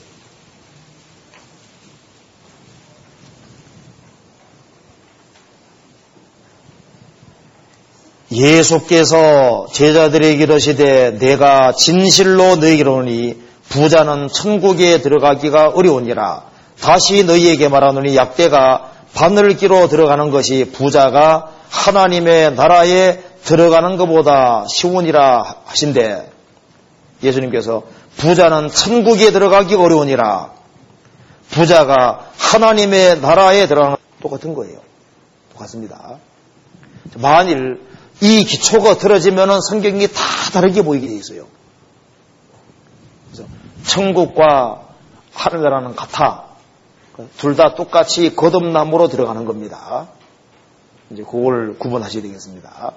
[8.33, 16.45] 예수께서 제자들에게 이르시되 내가 진실로 너희에게 이르노니 부자는 천국에 들어가기가 어려우니라
[16.81, 26.31] 다시 너희에게 말하노니 약대가 바늘 끼로 들어가는 것이 부자가 하나님의 나라에 들어가는 것보다 쉬우니라 하신데
[27.23, 27.83] 예수님께서
[28.17, 30.51] 부자는 천국에 들어가기 어려우니라
[31.51, 34.79] 부자가 하나님의 나라에 들어가는 똑같은 거예요.
[35.53, 36.17] 똑같습니다.
[37.17, 37.81] 만일
[38.21, 40.21] 이 기초가 틀어지면 성경이 다
[40.53, 41.47] 다르게 보이게 돼 있어요.
[43.87, 44.89] 천국과
[45.33, 46.51] 하늘나라는 같아.
[47.39, 50.09] 둘 다 똑같이 거듭남으로 들어가는 겁니다.
[51.11, 52.93] 이제 그걸 구분하셔야 되겠습니다.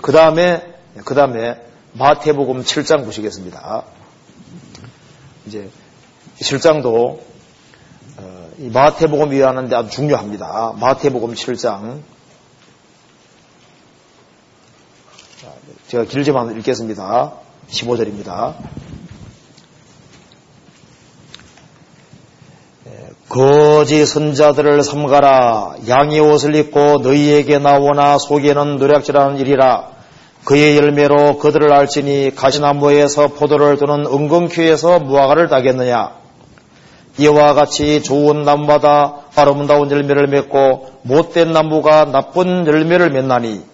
[0.00, 1.60] 그 다음에, 그 다음에
[1.94, 3.84] 마태복음 7장 보시겠습니다.
[5.46, 5.70] 이제
[6.38, 7.18] 7장도
[8.18, 10.74] 어, 마태복음 이해하는데 아주 중요합니다.
[10.78, 12.00] 마태복음 7장
[15.86, 17.32] 제가 길지만 읽겠습니다.
[17.70, 18.54] 15절입니다.
[23.26, 25.76] 거지 선자들을 삼가라.
[25.88, 29.88] 양의 옷을 입고 너희에게 나오나 속에는 노략질하는 일이라.
[30.44, 36.18] 그의 열매로 그들을 알지니 가시나무에서 포도를 두는 은근퀴에서 무화과를 따겠느냐?
[37.18, 43.69] 이와 같이 좋은 나무마다 아름다운 열매를 맺고 못된 나무가 나쁜 열매를 맺나니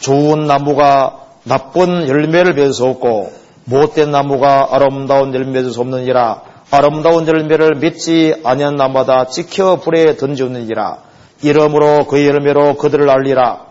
[0.00, 3.32] 좋은 나무가 나쁜 열매를 맺을 수 없고
[3.64, 6.42] 못된 나무가 아름다운 열매를 맺을 수 없느니라.
[6.70, 10.98] 아름다운 열매를 맺지 아니한 나무마다 지켜 불에 던지었느니라.
[11.42, 13.66] 이러므로 그 열매로 그들을 알리라.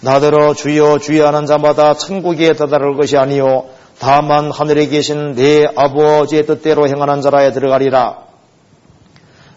[0.00, 3.64] 나더러 주여 주여 하는 자마다 천국에 다다를 것이 아니요.
[3.98, 8.18] 다만 하늘에 계신 내 아버지의 뜻대로 행하는 자라에 들어가리라.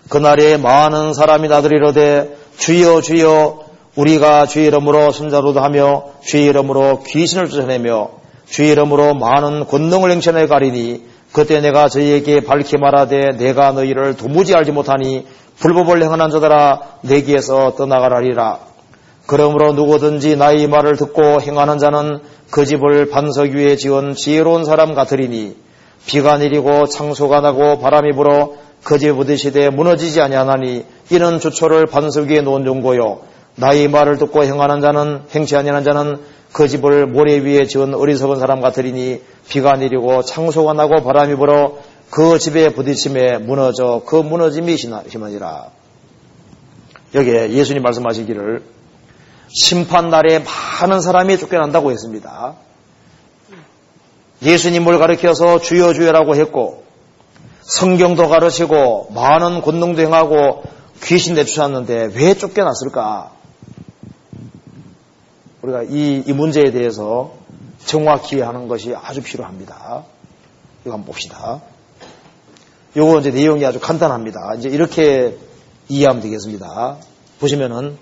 [0.09, 8.09] 그날에 많은 사람이 나들이로되 주여 주여 우리가 주의 이름으로 손자로도 하며 주의 이름으로 귀신을 쫓아내며
[8.45, 14.71] 주의 이름으로 많은 권능을 행천해 가리니 그때 내가 저희에게 밝히 말하되 내가 너희를 도무지 알지
[14.71, 15.25] 못하니
[15.59, 18.59] 불법을 행하는 자들아 내게서 떠나가라리라.
[19.27, 25.55] 그러므로 누구든지 나의 말을 듣고 행하는 자는 그 집을 반석 위에 지은 지혜로운 사람 같으리니
[26.05, 32.41] 비가 내리고 창소가 나고 바람이 불어 그 집 부딪히되 무너지지 아니하나니 이는 주초를 반석 위에
[32.41, 33.19] 놓은 종고요
[33.55, 36.19] 나의 말을 듣고 행하는 자는 행치 아니하는 자는
[36.53, 41.77] 그 집을 모래 위에 지은 어리석은 사람 같으리니 비가 내리고 창소가 나고 바람이 불어
[42.09, 45.69] 그 집에 부딪힘에 무너져 그 무너짐이 심하니라.
[47.13, 48.63] 여기에 예수님 말씀하시기를
[49.53, 50.43] 심판 날에
[50.81, 52.55] 많은 사람이 쫓겨난다고 했습니다.
[54.41, 56.83] 예수님을 가르켜서 주여 주여라고 했고
[57.61, 60.63] 성경도 가르치고 많은 권능도 행하고
[61.03, 63.40] 귀신 내쫓았는데 왜 쫓겨났을까?
[65.61, 67.33] 우리가 이, 이 문제에 대해서
[67.85, 70.05] 정확히 하는 것이 아주 필요합니다.
[70.81, 71.61] 이거 한번 봅시다.
[72.95, 74.55] 요거 이제 내용이 아주 간단합니다.
[74.57, 75.37] 이제 이렇게
[75.87, 76.97] 이해하면 되겠습니다.
[77.39, 77.97] 보시면은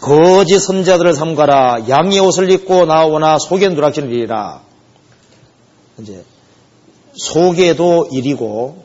[0.00, 4.62] 거짓 선자들을 삼가라 양의 옷을 입고 나오나 속에 누락지는 일이라
[5.98, 6.24] 이제
[7.14, 8.84] 속에도 일이고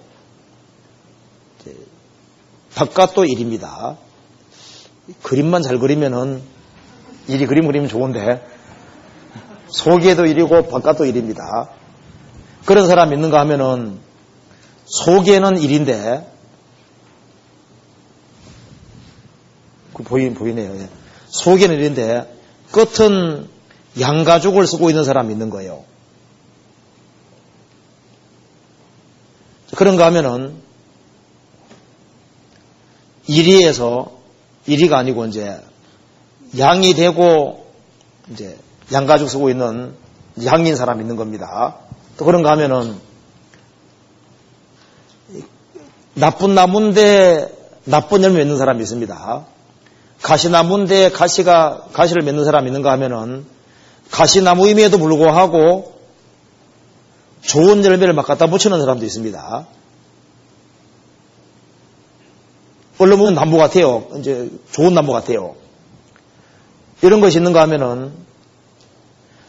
[2.73, 3.97] 바깥도 일입니다.
[5.21, 6.41] 그림만 잘 그리면은
[7.27, 8.45] 일이 그림 그리면 좋은데
[9.67, 11.69] 속에도 일이고 바깥도 일입니다.
[12.65, 13.99] 그런 사람 있는가 하면은
[14.85, 16.29] 속에는 일인데
[19.93, 20.75] 그 보이, 보이네요.
[20.75, 20.89] 예.
[21.27, 22.33] 속에는 일인데
[22.71, 23.47] 끝은
[23.99, 25.83] 양가죽을 쓰고 있는 사람 있는 거예요.
[29.75, 30.55] 그런가 하면은
[33.27, 34.19] 일이에서
[34.65, 35.59] 일이가 아니고 이제
[36.57, 37.65] 양이 되고
[38.31, 38.57] 이제
[38.91, 39.95] 양가죽 쓰고 있는
[40.45, 41.75] 양인 사람 있는 겁니다.
[42.17, 42.95] 또 그런가 하면은
[46.15, 49.45] 나쁜 나무인데 나쁜 열매 맺는 사람이 있습니다.
[50.21, 53.45] 가시나무인데 가시가 가시를 맺는 사람이 있는가 하면은
[54.11, 55.93] 가시나무임에도 불구하고
[57.41, 59.67] 좋은 열매를 막 갖다 붙이는 사람도 있습니다.
[62.99, 64.05] 얼른 보면 나무 같아요.
[64.17, 65.55] 이제 좋은 나무 같아요.
[67.03, 68.13] 이런 것이 있는가 하면은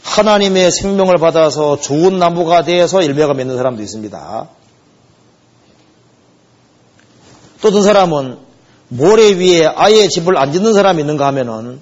[0.02, 4.48] 하나님의 생명을 받아서 좋은 나무가 되어서 열매가 맺는 사람도 있습니다.
[7.62, 8.38] 또 어떤 사람은
[8.88, 11.80] 모래 위에 아예 집을 안 짓는 사람이 있는가 하면은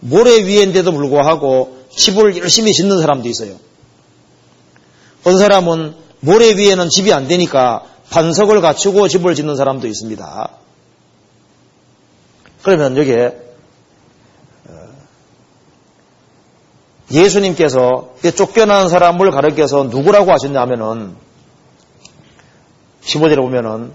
[0.00, 3.56] 모래 위에인데도 불구하고 집을 열심히 짓는 사람도 있어요.
[5.20, 10.50] 어떤 사람은 모래 위에는 집이 안 되니까 반석을 갖추고 집을 짓는 사람도 있습니다.
[12.62, 13.49] 그러면 여기에
[17.10, 21.16] 예수님께서 쫓겨난 사람을 가르켜서 누구라고 하셨냐면은
[23.02, 23.92] 15절에 보면은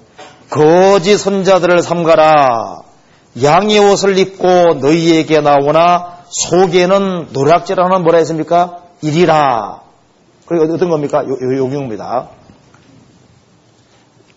[0.49, 2.82] 거짓 선자들을 삼가라
[3.41, 8.82] 양의 옷을 입고 너희에게 나오나 속에는 노략질하는 뭐라 했습니까?
[9.01, 9.82] 일이라.
[10.45, 11.24] 그리고 어떤 겁니까?
[11.26, 12.30] 요, 요, 용입니다.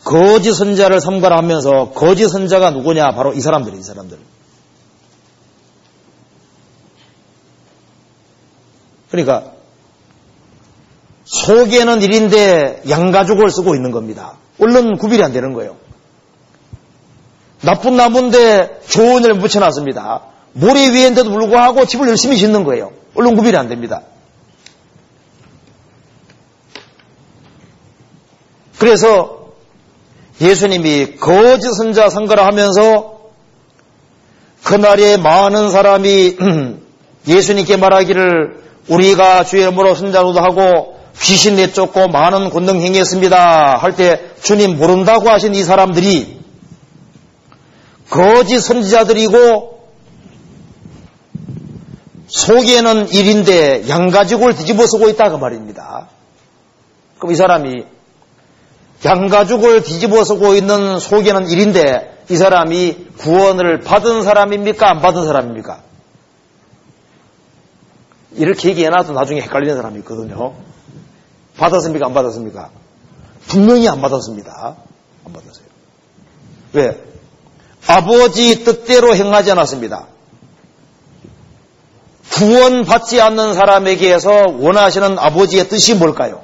[0.04, 3.10] 거짓 선자를 삼가하면서 거짓 선자가 누구냐?
[3.10, 4.18] 바로 이 사람들이 이 사람들.
[9.10, 9.52] 그러니까
[11.24, 14.34] 속에는 일인데 양가죽을 쓰고 있는 겁니다.
[14.60, 15.76] 얼른 구별이 안 되는 거예요.
[17.60, 20.22] 나쁜 나무인데 좋은 일 붙여놨습니다.
[20.52, 22.92] 모래 위인데도 불구하고 집을 열심히 짓는 거예요.
[23.14, 24.02] 얼른 구별이 안 됩니다.
[28.78, 29.48] 그래서
[30.40, 33.18] 예수님이 거짓 선자 선거를 하면서
[34.62, 36.36] 그날에 많은 사람이
[37.26, 43.78] 예수님께 말하기를 우리가 주의 이름으로 선자로도 하고 귀신 내쫓고 많은 권능 행했습니다.
[43.78, 46.38] 할 때 주님 모른다고 하신 이 사람들이
[48.08, 49.78] 거짓 선지자들이고
[52.28, 56.08] 속에는 일인데 양가죽을 뒤집어 쓰고 있다 그 말입니다.
[57.18, 57.84] 그럼 이 사람이
[59.04, 64.90] 양가죽을 뒤집어 쓰고 있는 속에는 일인데 이 사람이 구원을 받은 사람입니까?
[64.90, 65.87] 안 받은 사람입니까?
[68.38, 70.54] 이렇게 얘기해놔도 나중에 헷갈리는 사람이 있거든요.
[71.56, 72.06] 받았습니까?
[72.06, 72.70] 안 받았습니까?
[73.48, 74.76] 분명히 안 받았습니다.
[75.24, 75.64] 안 받았어요.
[76.72, 77.04] 왜?
[77.86, 80.06] 아버지 뜻대로 행하지 않았습니다.
[82.32, 86.42] 구원받지 않는 사람에게서 원하시는 아버지의 뜻이 뭘까요?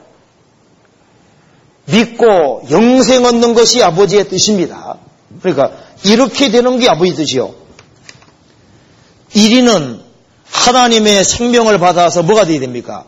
[1.87, 4.97] 믿고 영생 얻는 것이 아버지의 뜻입니다.
[5.41, 5.71] 그러니까
[6.05, 7.55] 이렇게 되는 게 아버지 뜻이요.
[9.35, 10.01] 1위는
[10.51, 13.05] 하나님의 생명을 받아서 뭐가 돼야 됩니까?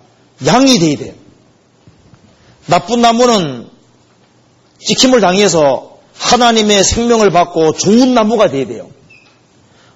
[0.46, 1.14] 양이 돼야 돼요.
[2.66, 3.68] 나쁜 나무는
[4.80, 8.90] 찍힘을 당해서 하나님의 생명을 받고 좋은 나무가 돼야 돼요.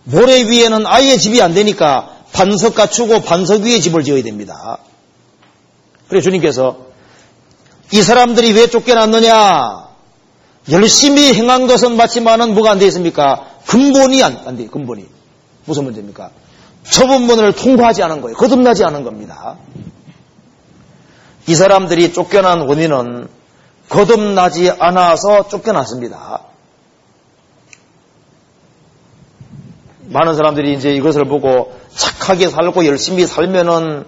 [0.04, 4.78] 모래 위에는 아예 집이 안 되니까 반석 갖추고 반석 위에 집을 지어야 됩니다.
[6.08, 6.90] 그래 주님께서
[7.92, 9.88] 이 사람들이 왜 쫓겨났느냐?
[10.70, 13.46] 열심히 행한 것은 맞지만은 뭐가 안 되어 있습니까?
[13.66, 15.06] 근본이 안, 안 돼, 근본이.
[15.64, 16.30] 무슨 문제입니까?
[16.84, 18.36] 처분문을 통과하지 않은 거예요.
[18.36, 19.56] 거듭나지 않은 겁니다.
[21.46, 23.28] 이 사람들이 쫓겨난 원인은
[23.88, 26.42] 거듭나지 않아서 쫓겨났습니다.
[30.06, 34.04] 많은 사람들이 이제 이것을 보고 착하게 살고 열심히 살면은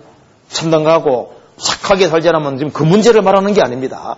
[0.49, 4.17] 천당 가고 착하게 살지 않으면 지금 그 문제를 말하는 게 아닙니다.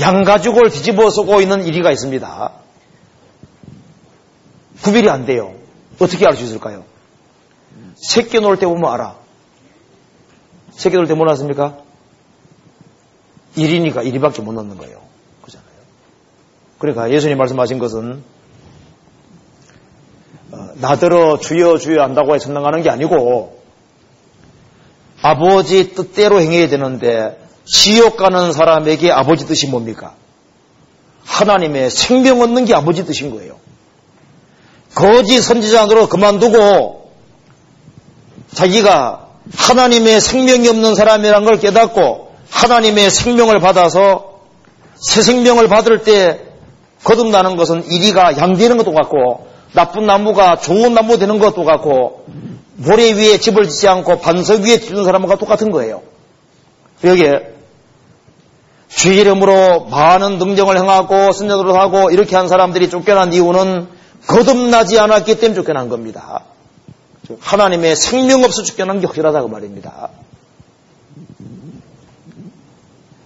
[0.00, 2.52] 양가죽을 뒤집어 쓰고 있는 일이가 있습니다.
[4.82, 5.54] 구별이 안 돼요.
[6.00, 6.84] 어떻게 알 수 있을까요?
[7.96, 9.16] 새끼 놀 때 보면 알아.
[10.72, 11.78] 새끼 놀 때 뭐 났습니까?
[13.56, 15.00] 1이니까 1위밖에 못 넣는 거예요.
[15.42, 15.68] 그잖아요.
[16.78, 18.22] 그러니까 예수님 말씀하신 것은
[20.52, 23.60] 어, 나더러 주여 주여 한다고 해서 선당하는 게 아니고
[25.22, 30.14] 아버지 뜻대로 행해야 되는데 지옥 가는 사람에게 아버지 뜻이 뭡니까?
[31.24, 33.58] 하나님의 생명 얻는 게 아버지 뜻인 거예요.
[34.94, 37.10] 거짓 선지자로 그만두고
[38.52, 44.40] 자기가 하나님의 생명이 없는 사람이란 걸 깨닫고 하나님의 생명을 받아서
[44.94, 46.40] 새 생명을 받을 때
[47.04, 52.26] 거듭나는 것은 이리가 양되는 것도 같고 나쁜 나무가 좋은 나무 되는 것도 같고
[52.76, 56.02] 모래 위에 집을 짓지 않고 반석 위에 짓는 사람과 똑같은 거예요.
[57.04, 57.54] 여기에
[58.88, 63.99] 주 이름으로 많은 능정을 행하고 선녀들을 하고 이렇게 한 사람들이 쫓겨난 이유는
[64.30, 66.44] 거듭나지 않았기 때문에 쫓겨난 겁니다.
[67.40, 70.10] 하나님의 생명 없어 쫓겨난 게 확실하다고 말입니다.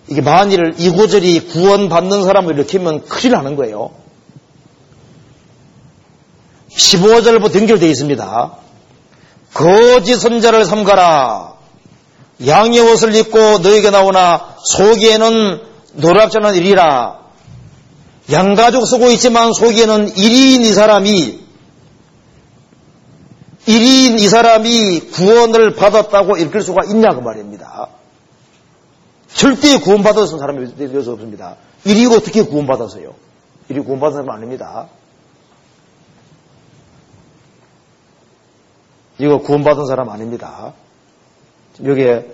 [0.08, 3.90] 이게 만일 이 구절이 구원받는 사람을 일으키면 큰일 나는 거예요.
[6.70, 8.52] 15절부터 연결되어 있습니다.
[9.52, 11.54] 거짓 선자를 삼가라.
[12.46, 15.60] 양의 옷을 입고 너에게 나오나 속에는
[15.94, 17.23] 노랗잖은 일이라.
[18.32, 21.44] 양가죽 쓰고 있지만 속에는 1인 이 사람이
[23.66, 27.88] 1인 이 사람이 구원을 받았다고 읽을 수가 있냐 그 말입니다.
[29.32, 31.56] 절대 구원받았던 사람이 될 수 없습니다.
[31.84, 33.14] 1위 어떻게 구원받았어요?
[33.70, 34.88] 1위 구원받은 사람 아닙니다.
[39.18, 40.72] 이거 구원받은 사람 아닙니다.
[41.84, 42.32] 여기에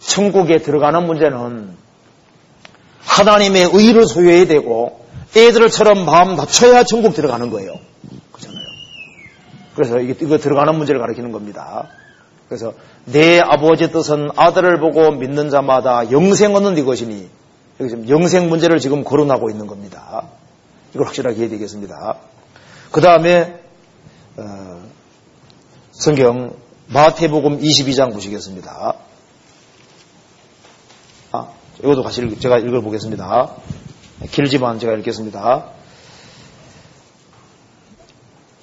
[0.00, 1.76] 천국에 들어가는 문제는
[3.16, 5.00] 하나님의 의를 소유해야 되고
[5.36, 7.74] 애들처럼 마음 낮춰야 천국 들어가는 거예요.
[8.32, 8.64] 그렇잖아요.
[9.74, 11.88] 그래서 이거 들어가는 문제를 가리키는 겁니다.
[12.48, 17.28] 그래서 내 아버지 뜻은 아들을 보고 믿는 자마다 영생 얻는 이것이니
[17.80, 20.28] 여기 지금 영생 문제를 지금 거론하고 있는 겁니다.
[20.94, 22.16] 이걸 확실하게 해야 되겠습니다.
[22.90, 23.60] 그 다음에
[24.36, 24.82] 어,
[25.92, 26.54] 성경
[26.88, 28.94] 마태복음 22장 보시겠습니다.
[31.76, 33.50] 아, 이것도 같이 제가 읽어보겠습니다.
[34.30, 35.66] 길지만 제가 읽겠습니다.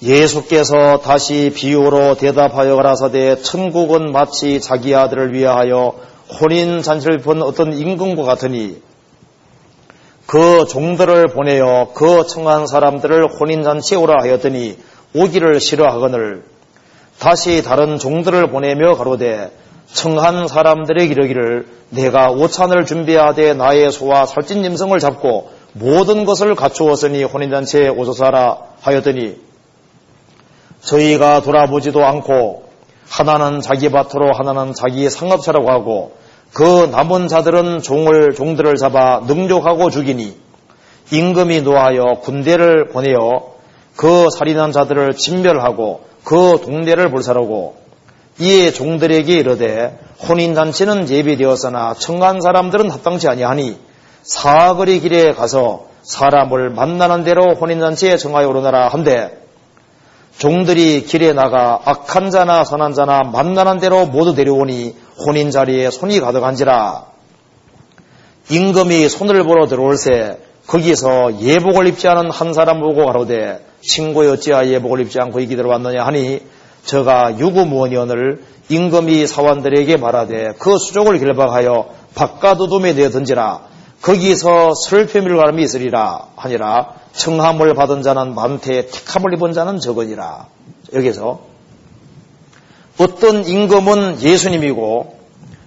[0.01, 5.95] 예수께서 다시 비유로 대답하여 가라사대 천국은 마치 자기 아들을 위하여
[6.41, 8.82] 혼인 잔치를 본 어떤 임금과 같으니
[10.26, 14.78] 그 종들을 보내어 그 청한 사람들을 혼인 잔치에 오라 하였더니
[15.14, 16.43] 오기를 싫어하거늘
[17.20, 19.51] 다시 다른 종들을 보내며 가로되
[19.92, 27.90] 청한 사람들의 기르기를 내가 오찬을 준비하되 나의 소와 살찐 임성을 잡고 모든 것을 갖추었으니 혼인잔치에
[27.90, 29.38] 오소서라 하였더니
[30.82, 32.64] 저희가 돌아보지도 않고
[33.10, 36.16] 하나는 자기 밭으로 하나는 자기 상업차라고 하고
[36.54, 40.36] 그 남은 자들은 종을 종들을 잡아 능욕하고 죽이니
[41.12, 43.54] 임금이 노하여 군대를 보내어
[43.96, 47.83] 그 살인한 자들을 진멸하고 그 동네를 불사르고
[48.40, 53.78] 이에 종들에게 이르되 혼인잔치는 예비되었으나 청한 사람들은 합당치 아니하니
[54.24, 59.44] 사거리 길에 가서 사람을 만나는 대로 혼인잔치에 정하여 오르나라 한데
[60.38, 67.06] 종들이 길에 나가 악한 자나 선한 자나 만나는 대로 모두 데려오니 혼인 자리에 손이 가득한지라.
[68.50, 73.64] 임금이 손을 보러 들어올새 거기서 예복을 입지 않은 한 사람 보고 가로되
[74.32, 76.42] 어찌하 예복을 입지 않고 이기 들어왔느냐 하니
[76.86, 83.62] 저가 유구무원이언을 임금이 사원들에게 말하되 그 수족을 길박하여 바깥우둠에 내어 던지라
[84.02, 90.48] 거기서 슬픔을 가름이 있으리라 하니라 청함을 받은 자는 많되 택함을 입은 자는 적으니라
[90.94, 91.54] 여기서
[93.00, 95.20] 어떤 임금은 예수님이고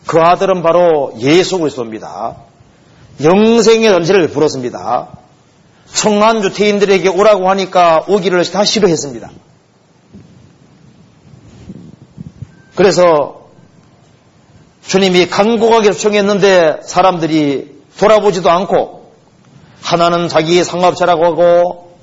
[0.07, 2.37] 그 아들은 바로 예수 그리스도입니다.
[3.23, 5.09] 영생의 전체를 불었습니다.
[5.93, 9.31] 청한 주태인들에게 오라고 하니까 오기를 다 싫어했습니다.
[12.77, 13.47] 그래서
[14.83, 19.11] 주님이 간곡하게 요청했는데 사람들이 돌아보지도 않고
[19.83, 21.97] 하나는 자기 상업차라고 하고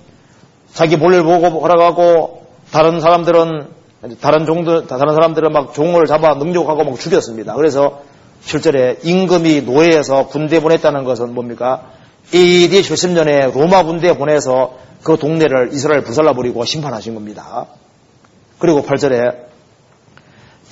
[0.73, 3.67] 자기 몰래 보고 하라고 하고 다른 사람들은
[4.19, 7.53] 다른 종들 다른 사람들은 막 종을 잡아 능욕하고 막 죽였습니다.
[7.53, 8.01] 그래서
[8.41, 11.83] 실제로 임금이 노예에서 군대 보냈다는 것은 뭡니까?
[12.33, 17.67] AD 70년에 로마 군대에 보내서 그 동네를 이스라엘 부살라 버리고 심판하신 겁니다.
[18.59, 19.52] 그리고 8절에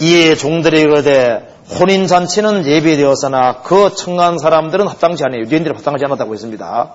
[0.02, 1.48] 이에 종들이 이르되
[1.80, 5.42] 혼인 잔치는 예비되었으나 그 청한 사람들은 합당치 않아요.
[5.42, 6.94] 유대인들이 합당하지 않았다고 했습니다.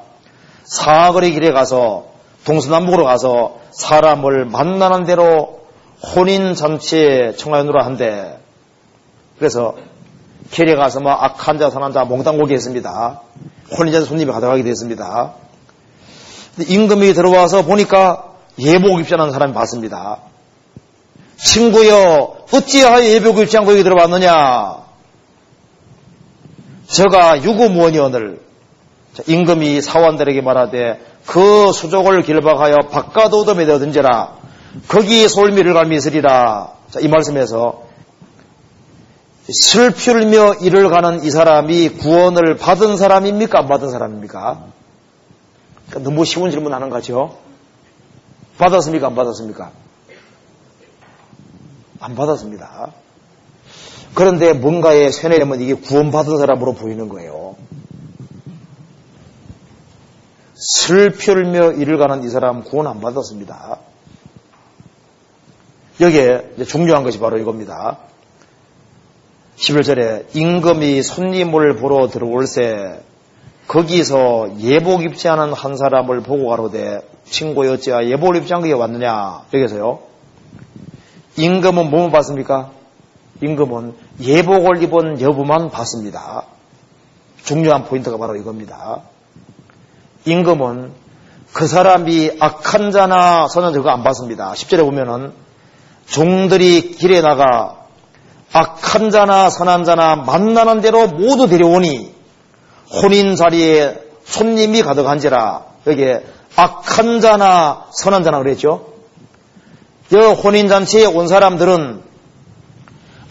[0.65, 2.07] 사거리 길에 가서
[2.45, 5.61] 동서남북으로 가서 사람을 만나는 대로
[6.17, 8.41] 혼인 잔치에 청하여누라 한데
[9.39, 9.77] 그래서
[10.51, 13.21] 길에 가서 뭐 악한 자, 선한 자 몽땅 오게 했습니다.
[13.79, 15.35] 혼인 잔치 손님이 가져가게 됐습니다.
[16.59, 20.19] 임금이 들어와서 보니까 예복 입장하는 사람이 봤습니다.
[21.37, 24.85] 친구여 어찌하여 예복 입지 않고 여기 들어왔느냐
[26.87, 28.41] 저가 유구무원이언을
[29.27, 34.35] 임금이 사원들에게 말하되 그 수족을 길박하여 바깥 오돔에 되어 던져라
[34.89, 37.87] 거기 솔미를 갈미 있으리라 자, 이 말씀에서
[39.49, 43.59] 슬플며 일을 가는 이 사람이 구원을 받은 사람입니까?
[43.61, 44.65] 안 받은 사람입니까?
[45.89, 47.39] 그러니까 너무 쉬운 질문 하는 거죠.
[48.59, 49.07] 받았습니까?
[49.07, 49.71] 안 받았습니까?
[52.07, 52.93] 안 받았습니다.
[54.15, 57.57] 그런데 뭔가에 쇠뇌되면 이게 구원받은 사람으로 보이는 거예요.
[60.55, 63.81] 슬플며 일을 가는 이 사람 구원 안 받았습니다.
[66.01, 67.99] 여기에 중요한 것이 바로 이겁니다.
[69.57, 73.01] 11절에 임금이 손님을 보러 들어올새
[73.67, 80.16] 거기서 예복 입지 않은 한 사람을 보고 가로되 친구 여찌야 예복 입지 않게 왔느냐 여기서요.
[81.37, 82.71] 임금은 뭐만 봤습니까?
[83.43, 86.45] 임금은 예복을 입은 여부만 봤습니다.
[87.45, 89.03] 중요한 포인트가 바로 이겁니다.
[90.25, 90.93] 임금은
[91.53, 94.53] 그 사람이 악한 자나 선한 자가 안 봤습니다.
[94.53, 95.33] 10절에 보면은
[96.07, 97.87] 종들이 길에 나가
[98.53, 102.15] 악한 자나 선한 자나 만나는 대로 모두 데려오니
[103.03, 106.25] 혼인 자리에 손님이 가득한지라 여기에
[106.57, 108.96] 악한 자나 선한 자나 그랬죠.
[110.13, 112.03] 여 혼인잔치에 온 사람들은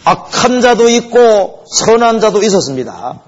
[0.04, 3.20] 악한 자도 있고 선한 자도 있었습니다.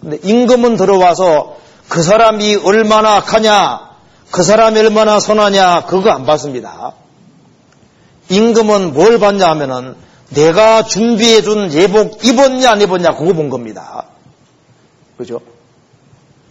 [0.00, 1.56] 근데 임금은 들어와서
[1.88, 3.90] 그 사람이 얼마나 악하냐,
[4.32, 6.94] 그 사람이 얼마나 선하냐, 그거 안 봤습니다.
[8.28, 9.94] 임금은 뭘 봤냐 하면은
[10.30, 14.06] 내가 준비해준 예복 입었냐 안 입었냐 그거 본 겁니다.
[15.16, 15.40] 그죠?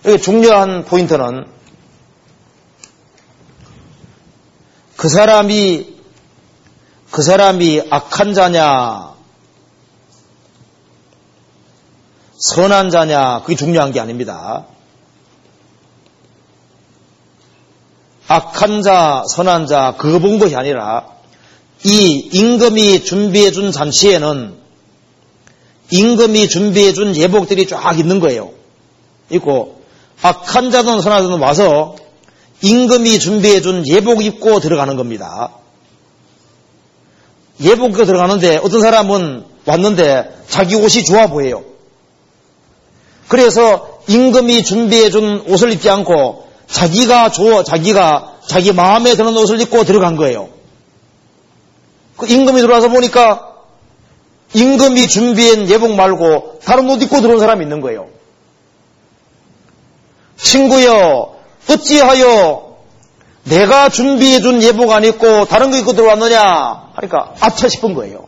[0.06, 1.46] 여기 중요한 포인트는
[4.96, 5.95] 그 사람이
[7.16, 9.14] 그 사람이 악한 자냐,
[12.38, 14.66] 선한 자냐 그게 중요한 게 아닙니다.
[18.28, 21.08] 악한 자, 선한 자 그거 본 것이 아니라
[21.86, 24.58] 이 임금이 준비해 준 잔치에는
[25.92, 28.52] 임금이 준비해 준 예복들이 쫙 있는 거예요.
[29.30, 29.86] 있고
[30.22, 31.96] 악한 자든 선한 자든 와서
[32.62, 35.52] 임금이 준비해 준 예복 입고 들어가는 겁니다.
[37.62, 41.64] 예복 입고 들어가는데 어떤 사람은 왔는데 자기 옷이 좋아 보여요.
[43.28, 49.84] 그래서 임금이 준비해 준 옷을 입지 않고 자기가 좋아, 자기가 자기 마음에 드는 옷을 입고
[49.84, 50.50] 들어간 거예요.
[52.18, 53.54] 그 임금이 들어와서 보니까
[54.54, 58.08] 임금이 준비한 예복 말고 다른 옷 입고 들어온 사람이 있는 거예요.
[60.38, 61.36] 친구여,
[61.70, 62.65] 어찌하여
[63.46, 66.92] 내가 준비해 준 예복 안 입고 다른 거 입고 들어왔느냐?
[66.96, 68.28] 하니까 아차 싶은 거예요.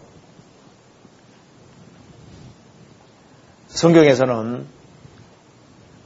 [3.70, 4.68] 성경에서는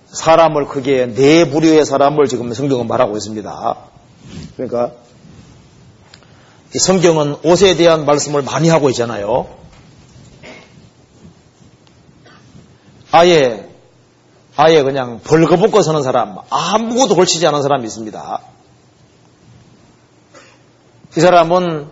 [0.07, 3.76] 사람을 크게 네 부류의 사람을 지금 성경은 말하고 있습니다.
[4.55, 4.91] 그러니까
[6.74, 9.47] 성경은 옷에 대한 말씀을 많이 하고 있잖아요.
[13.12, 13.70] 아예
[14.55, 18.41] 아예 그냥 벌거벗고 서는 사람, 아무것도 걸치지 않은 사람이 있습니다.
[21.16, 21.88] 이 사람은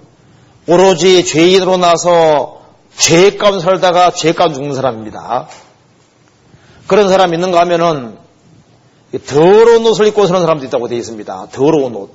[0.68, 2.62] 오로지 죄인으로 나서
[2.96, 5.48] 죄 가운데 살다가 죄 가운데 죽는 사람입니다.
[6.88, 8.18] 그런 사람 있는가 하면은
[9.28, 11.48] 더러운 옷을 입고 서는 사람도 있다고 되어 있습니다.
[11.52, 12.12] 더러운 옷.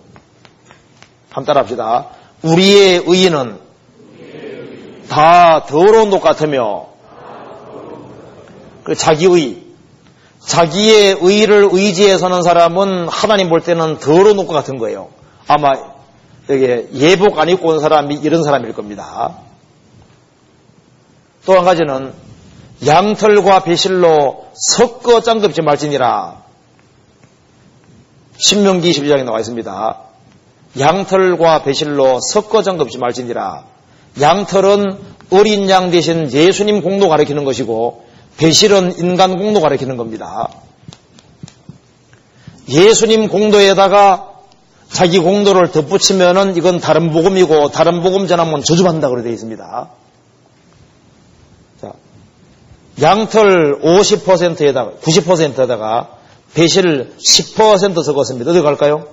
[1.30, 2.08] 한번 따라합시다.
[2.42, 3.58] 우리의 의인은
[5.08, 6.86] 다 더러운 옷 같으며
[8.84, 9.64] 그 자기의
[10.40, 15.08] 자기의 의를 의지해 서는 사람은 하나님 볼 때는 더러운 옷과 같은 거예요.
[15.46, 15.93] 아마
[16.50, 19.38] 여기 예복 안 입고 온 사람이 이런 사람일 겁니다.
[21.46, 22.12] 또 한 가지는
[22.86, 26.42] 양털과 배실로 섞어 짱급지 말지니라.
[28.36, 29.98] 신명기 12장에 나와 있습니다.
[30.78, 33.64] 양털과 배실로 섞어 짱급지 말지니라.
[34.20, 34.98] 양털은
[35.30, 38.04] 어린 양 대신 예수님 공도 가리키는 것이고
[38.36, 40.48] 배실은 인간 공도 가리키는 겁니다.
[42.68, 44.33] 예수님 공도에다가
[44.94, 49.90] 자기 공도를 덧붙이면은 이건 다른 복음이고 다른 복음 전하면 저주받는다 그래 되어 있습니다.
[51.80, 51.92] 자,
[53.02, 56.10] 양털 50%에다가 90%에다가
[56.54, 58.52] 배실 10% 섞었습니다.
[58.52, 59.08] 어디 갈까요?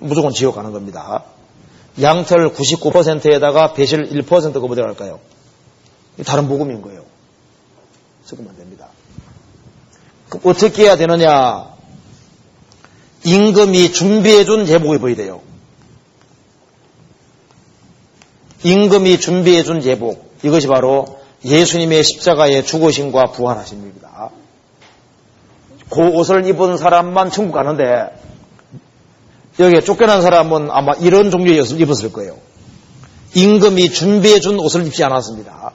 [0.00, 1.22] 무조건 지옥 가는 겁니다.
[2.02, 5.20] 양털 99%에다가 배실 1%가 어디 갈까요?
[6.26, 7.04] 다른 복음인 거예요.
[8.24, 8.88] 섞으면 안 됩니다.
[10.42, 11.69] 어떻게 해야 되느냐?
[13.24, 15.40] 임금이 준비해준 입어야 돼요.
[18.62, 20.34] 임금이 준비해준 예복.
[20.42, 24.30] 이것이 바로 예수님의 십자가의 죽으심과 부활하심입니다.
[25.88, 28.10] 그 옷을 입은 사람만 천국 가는데
[29.58, 32.38] 여기에 쫓겨난 사람은 아마 이런 종류의 옷을 입었을 거예요.
[33.34, 35.72] 임금이 준비해준 옷을 입지 않았습니다.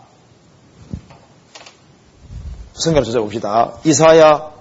[2.73, 3.73] 성경 찾아봅시다.
[3.83, 4.54] 이사야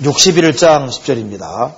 [0.00, 1.72] 61장 10절입니다.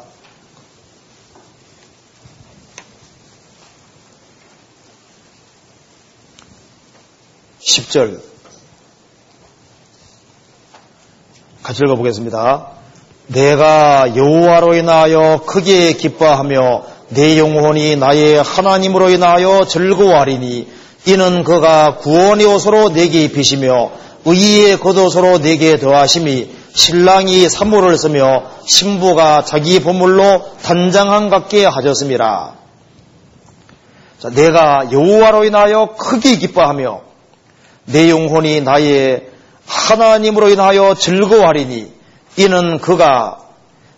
[7.61, 8.21] (10절)
[11.63, 12.67] 같이 읽어보겠습니다.
[13.29, 20.67] 내가 여호와로 인하여 크게 기뻐하며 내 영혼이 나의 하나님으로 인하여 즐거워하리니
[21.07, 23.93] 이는 그가 구원의 옷으로 내게 입히시며
[24.25, 32.55] 의의 겉옷으로 내게 더하심이 신랑이 산모를 쓰며 신부가 자기 보물로 단장한 같게 하셨습니다.
[34.21, 37.01] 자, 내가 여호와로 인하여 크게 기뻐하며
[37.87, 39.27] 내 영혼이 나의
[39.67, 41.93] 하나님으로 인하여 즐거워하리니
[42.37, 43.41] 이는 그가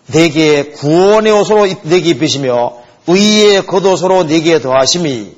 [0.07, 5.35] 내게 구원의 옷으로 내게 입히시며 의의 겉옷으로 내게 더하심이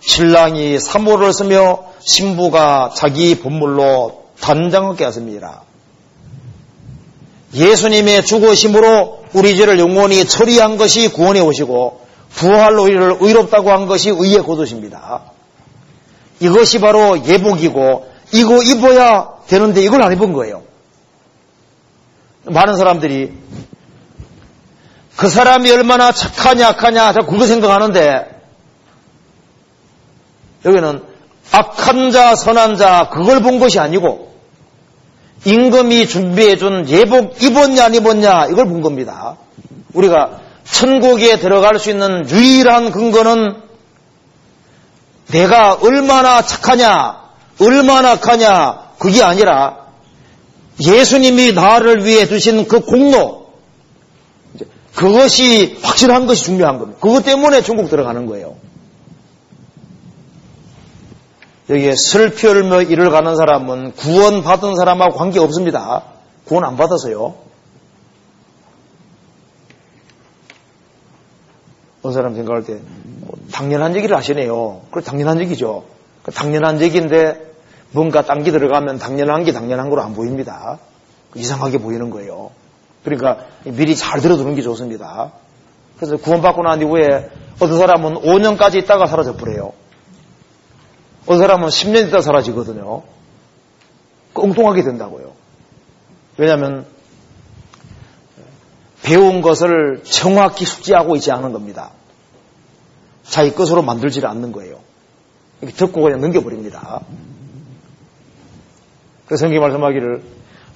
[0.00, 5.62] 신랑이 사모를 쓰며 신부가 자기 본물로 단장하게 하십니다.
[7.54, 14.42] 예수님의 죽으심으로 우리 죄를 영원히 처리한 것이 구원해 오시고 부활로 우리를 의롭다고 한 것이 의의
[14.42, 15.22] 겉옷입니다.
[16.40, 20.62] 이것이 바로 예복이고 이거 입어야 되는데 이걸 안 입은 거예요.
[22.44, 23.32] 많은 사람들이
[25.16, 28.34] 그 사람이 얼마나 착하냐 악하냐 자꾸 그거 생각하는데
[30.64, 31.04] 여기는
[31.52, 34.33] 악한 자 선한 자 그걸 본 것이 아니고
[35.44, 39.36] 임금이 준비해준 예복 입었냐 안 입었냐 이걸 본 겁니다.
[39.92, 43.62] 우리가 천국에 들어갈 수 있는 유일한 근거는
[45.28, 47.22] 내가 얼마나 착하냐,
[47.60, 49.84] 얼마나 악하냐, 그게 아니라
[50.84, 53.52] 예수님이 나를 위해 두신 그 공로,
[54.94, 56.98] 그것이 확실한 것이 중요한 겁니다.
[57.00, 58.56] 그것 때문에 천국 들어가는 거예요.
[61.70, 66.02] 여기에 슬피 울며 일을 가는 사람은 구원 받은 사람하고 관계 없습니다.
[66.44, 67.34] 구원 안 받아서요.
[72.00, 72.80] 어떤 사람 생각할 때
[73.20, 74.82] 뭐, 당연한 얘기를 하시네요.
[74.90, 75.84] 그래 당연한 얘기죠.
[76.22, 77.54] 그 당연한 얘기인데
[77.92, 80.78] 뭔가 딴게 들어가면 당연한 게 당연한 거로 안 보입니다.
[81.34, 82.50] 이상하게 보이는 거예요.
[83.04, 85.32] 그러니까 미리 잘 들어두는 게 좋습니다.
[85.96, 89.72] 그래서 구원받고 난 이후에 어떤 사람은 5년까지 있다가 사라져 버려요.
[91.24, 93.02] 어떤 사람은 10년 있다 사라지거든요.
[94.34, 95.32] 엉뚱하게 된다고요.
[96.36, 96.86] 왜냐하면
[99.02, 101.90] 배운 것을 정확히 숙지하고 있지 않은 겁니다.
[103.22, 104.80] 자기 것으로 만들지를 않는 거예요.
[105.60, 107.00] 이렇게 듣고 그냥 넘겨버립니다.
[109.26, 110.22] 그래서 성경 말씀하기를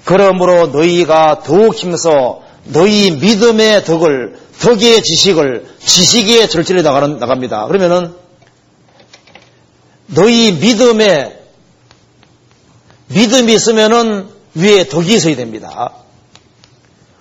[0.05, 7.67] 그러므로 너희가 더욱 힘써 너희 믿음의 덕을 덕의 지식을 지식의 절제에 나갑니다.
[7.67, 8.15] 그러면은
[10.09, 11.39] 너희 믿음에
[13.09, 15.93] 믿음이 있으면은 위에 덕이 있어야 됩니다.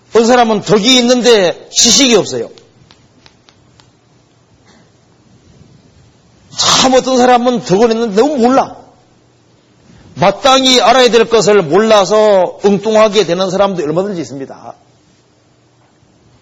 [0.09, 2.49] 어떤 사람은 덕이 있는데 지식이 없어요.
[6.57, 8.77] 참 어떤 사람은 덕은 있는데 너무 몰라.
[10.15, 14.73] 마땅히 알아야 될 것을 몰라서 엉뚱하게 되는 사람도 얼마든지 있습니다.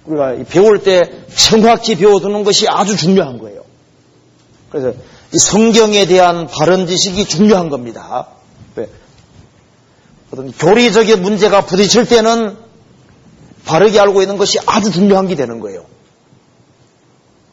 [0.05, 1.01] 우리가 배울 때
[1.35, 3.65] 정확히 배워두는 것이 아주 중요한 거예요.
[4.69, 4.93] 그래서
[5.32, 8.28] 성경에 대한 바른 지식이 중요한 겁니다.
[8.76, 8.89] 왜?
[10.32, 12.57] 어떤 교리적인 문제가 부딪힐 때는
[13.65, 15.86] 바르게 알고 있는 것이 아주 중요한 게 되는 거예요.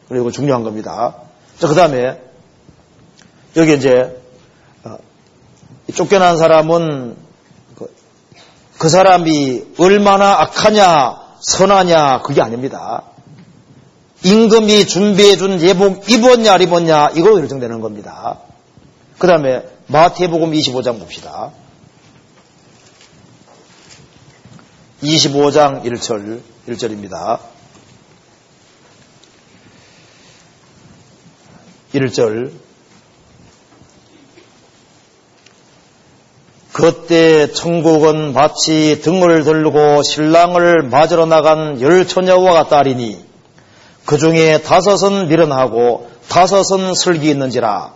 [0.09, 1.17] 그리고 중요한 겁니다.
[1.59, 2.21] 자, 그 다음에
[3.57, 4.21] 여기 이제
[4.85, 4.99] 어,
[5.95, 7.17] 쫓겨난 사람은
[7.77, 7.95] 그,
[8.79, 13.05] 그 사람이 얼마나 악하냐 선하냐 그게 아닙니다.
[14.25, 18.39] 임금이 준비해준 예복 입었냐 안 입었냐 이걸로 결정되는 겁니다.
[19.19, 21.51] 그 다음에 마태복음 25장 봅시다.
[25.03, 27.41] 25장 1절 1절입니다.
[31.95, 32.53] 1절
[36.73, 43.32] 그때 천국은 마치 등을 들고 신랑을 맞으러 나간 열 처녀와 같다리니
[44.05, 47.93] 그 중에 다섯은 미련하고 다섯은 슬기 있는지라.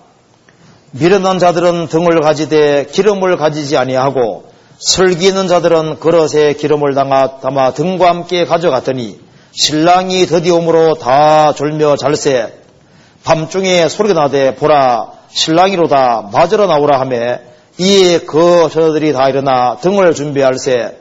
[0.93, 8.09] 미련한 자들은 등을 가지되 기름을 가지지 아니하고 슬기 있는 자들은 그릇에 기름을 담아, 담아 등과
[8.09, 9.19] 함께 가져갔더니
[9.53, 12.53] 신랑이 드디움으로 다 졸며 잘새.
[13.25, 17.41] 밤중에 소리가 나되 보라 신랑이로다 맞으러 나오라 하매
[17.79, 20.97] 이에 그 저들이 다 일어나 등을 준비할새.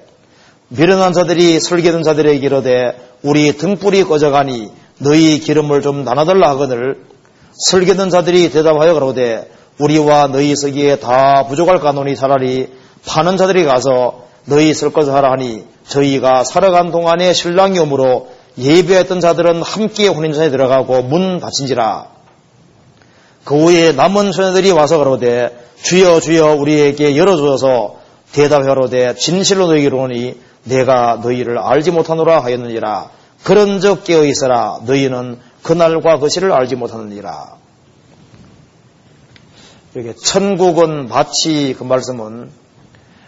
[0.69, 7.03] 미련한 자들이 슬기는 자들에게 이르되 우리 등불이 꺼져가니 너희 기름을 좀 나눠달라 하거늘
[7.53, 12.69] 슬기는 자들이 대답하여 그러되 우리와 너희 쓰기에 다 부족할 까노니 차라리
[13.05, 19.61] 파는 자들이 가서 너희 쓸 것을 하라 하니 저희가 살아간 동안에 신랑이 오므로 예배했던 자들은
[19.61, 22.07] 함께 혼인전에 들어가고 문 닫힌지라.
[23.43, 28.05] 그 후에 남은 소녀들이 와서 그러되 주여 주여 우리에게 열어주어서.
[28.31, 30.35] 대답하로되 진실로 너희에게 이르노니
[30.65, 33.09] 내가 너희를 알지 못하노라 하였느니라
[33.45, 37.57] 그런 적 깨어 있어라 너희는 그날과 그 시를 알지 못하느니라
[39.93, 42.49] 이렇게 천국은 마치 그 말씀은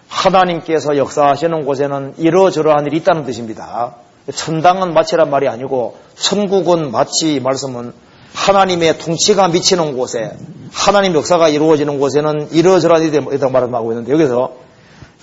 [0.10, 3.96] 하나님께서 역사하시는 곳에는 이러저러한 일이 있다는 뜻입니다.
[4.34, 7.94] 천당은 마치란 말이 아니고 천국은 마치 말씀은
[8.34, 10.36] 하나님의 통치가 미치는 곳에
[10.74, 14.56] 하나님 역사가 이루어지는 곳에는 이러저러한 일이 있다고 말하고 있는데 여기서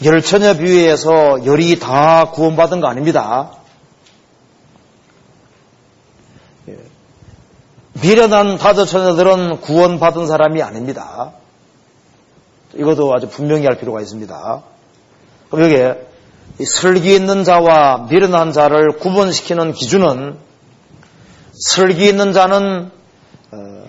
[0.05, 3.64] 열처녀 비유에서 열이 다 구원받은 거 아닙니다.
[8.03, 11.33] 미련한 다섯 처녀들은 구원받은 사람이 아닙니다.
[12.75, 14.63] 이것도 아주 분명히 할 필요가 있습니다.
[15.51, 16.07] 그럼 여기에
[16.65, 20.37] 설기 있는 자와 미련한 자를 구분시키는 기준은
[21.53, 22.91] 설기 있는 자는
[23.53, 23.85] 어,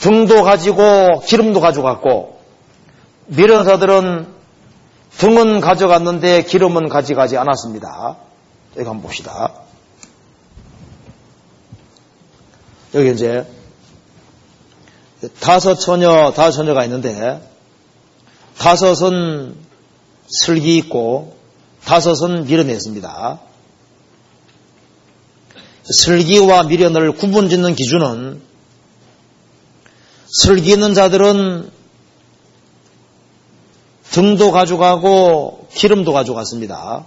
[0.00, 2.40] 등도 가지고 기름도 가져갔고
[3.26, 4.26] 미련한 자들은
[5.18, 8.16] 등은 가져갔는데 기름은 가져가지 않았습니다.
[8.76, 9.52] 여기 한번 봅시다.
[12.94, 13.46] 여기 이제
[15.40, 17.42] 다섯 처녀, 다섯 처녀가 있는데
[18.56, 19.56] 다섯은
[20.28, 21.36] 슬기 있고
[21.84, 23.40] 다섯은 미련했습니다.
[25.84, 28.42] 슬기와 미련을 구분 짓는 기준은
[30.30, 31.70] 슬기 있는 자들은
[34.10, 37.06] 등도 가져가고 기름도 가져갔습니다.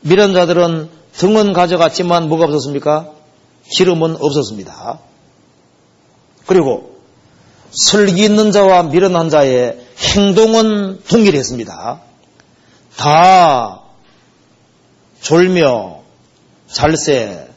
[0.00, 3.21] 미련자들은 등은 가져갔지만 뭐가 없었습니까?
[3.70, 4.98] 기름은 없었습니다.
[6.46, 6.92] 그리고
[7.70, 9.78] 슬기 있는 자와 미련한 자의
[10.14, 12.00] 행동은 동일했습니다.
[12.96, 13.80] 다
[15.20, 16.02] 졸며
[16.66, 17.48] 잘세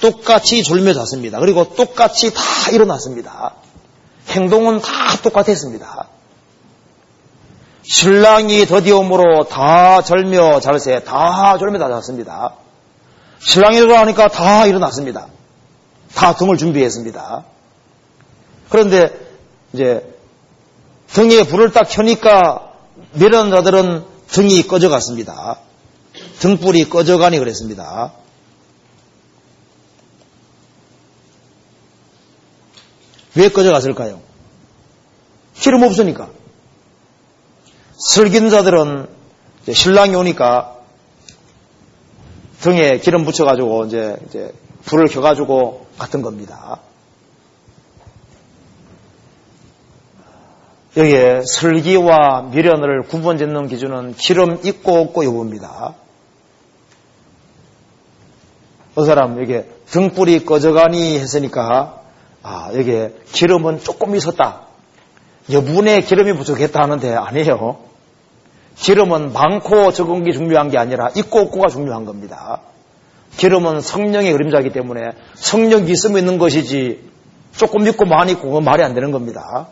[0.00, 1.38] 똑같이 졸며 잤습니다.
[1.38, 2.42] 그리고 똑같이 다
[2.72, 3.54] 일어났습니다.
[4.28, 4.90] 행동은 다
[5.22, 6.08] 똑같았습니다.
[7.84, 12.54] 신랑이 더디움으로 다 절며 잘세 다 졸며 다 잤습니다.
[13.42, 15.26] 신랑이 일어나니까 다 일어났습니다.
[16.14, 17.44] 다 등을 준비했습니다.
[18.68, 19.10] 그런데
[19.72, 20.16] 이제
[21.08, 22.72] 등에 불을 딱 켜니까
[23.12, 25.58] 미련 자들은 등이 꺼져갔습니다.
[26.38, 28.12] 등불이 꺼져가니 그랬습니다.
[33.34, 34.20] 왜 꺼져갔을까요?
[35.54, 36.28] 기름 없으니까.
[37.98, 39.08] 슬긴 자들은
[39.72, 40.81] 신랑이 오니까
[42.62, 44.52] 등에 기름 붙여가지고 이제, 이제
[44.84, 46.78] 불을 켜가지고 갔던 겁니다.
[50.96, 55.94] 여기에 슬기와 미련을 구분 짓는 기준은 기름 있고 없고 여부입니다.
[58.94, 62.02] 그 사람 여기 등불이 꺼져가니 했으니까
[62.42, 64.66] 아 여기에 기름은 조금 있었다.
[65.50, 67.91] 여분의 기름이 부족했다 하는데 아니에요.
[68.82, 72.60] 기름은 많고 적은 게 중요한 게 아니라 있고 없고가 중요한 겁니다.
[73.36, 77.08] 기름은 성령의 그림자이기 때문에 성령이 있으면 있는 것이지
[77.56, 79.68] 조금 있고 많이 있고 그건 말이 안 되는 겁니다.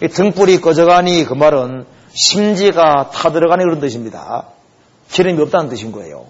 [0.00, 4.46] 등불이 꺼져가니 그 말은 심지가 타들어가니 그런 뜻입니다.
[5.10, 6.26] 기름이 없다는 뜻인 거예요.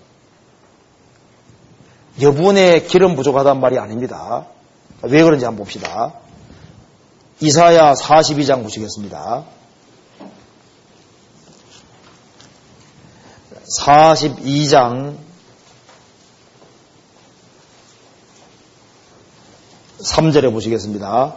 [2.23, 4.47] 여분의 기름 부족하다는 말이 아닙니다.
[5.03, 6.15] 왜 그런지 한번 봅시다.
[7.41, 9.58] 이사야 42장 보시겠습니다.
[13.69, 15.17] 42장
[20.01, 21.37] 3절에 보시겠습니다.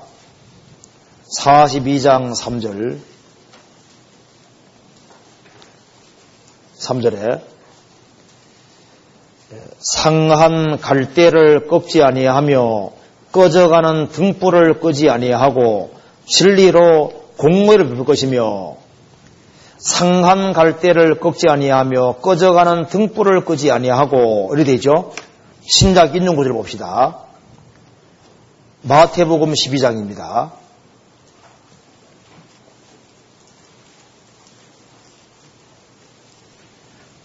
[1.40, 3.00] 42장 3절
[6.80, 7.42] 3절에
[9.80, 12.92] 상한 갈대를 꺾지 아니하며
[13.32, 15.94] 꺼져가는 등불을 끄지 아니하고
[16.26, 18.81] 진리로 공무를 베풀 것이며
[19.82, 25.12] 상한 갈대를 꺾지 아니하며 꺼져가는 등불을 끄지 아니하고 이렇게 되죠.
[25.62, 27.18] 신작 인용 구절을 봅시다.
[28.84, 30.52] 마태복음 12장입니다.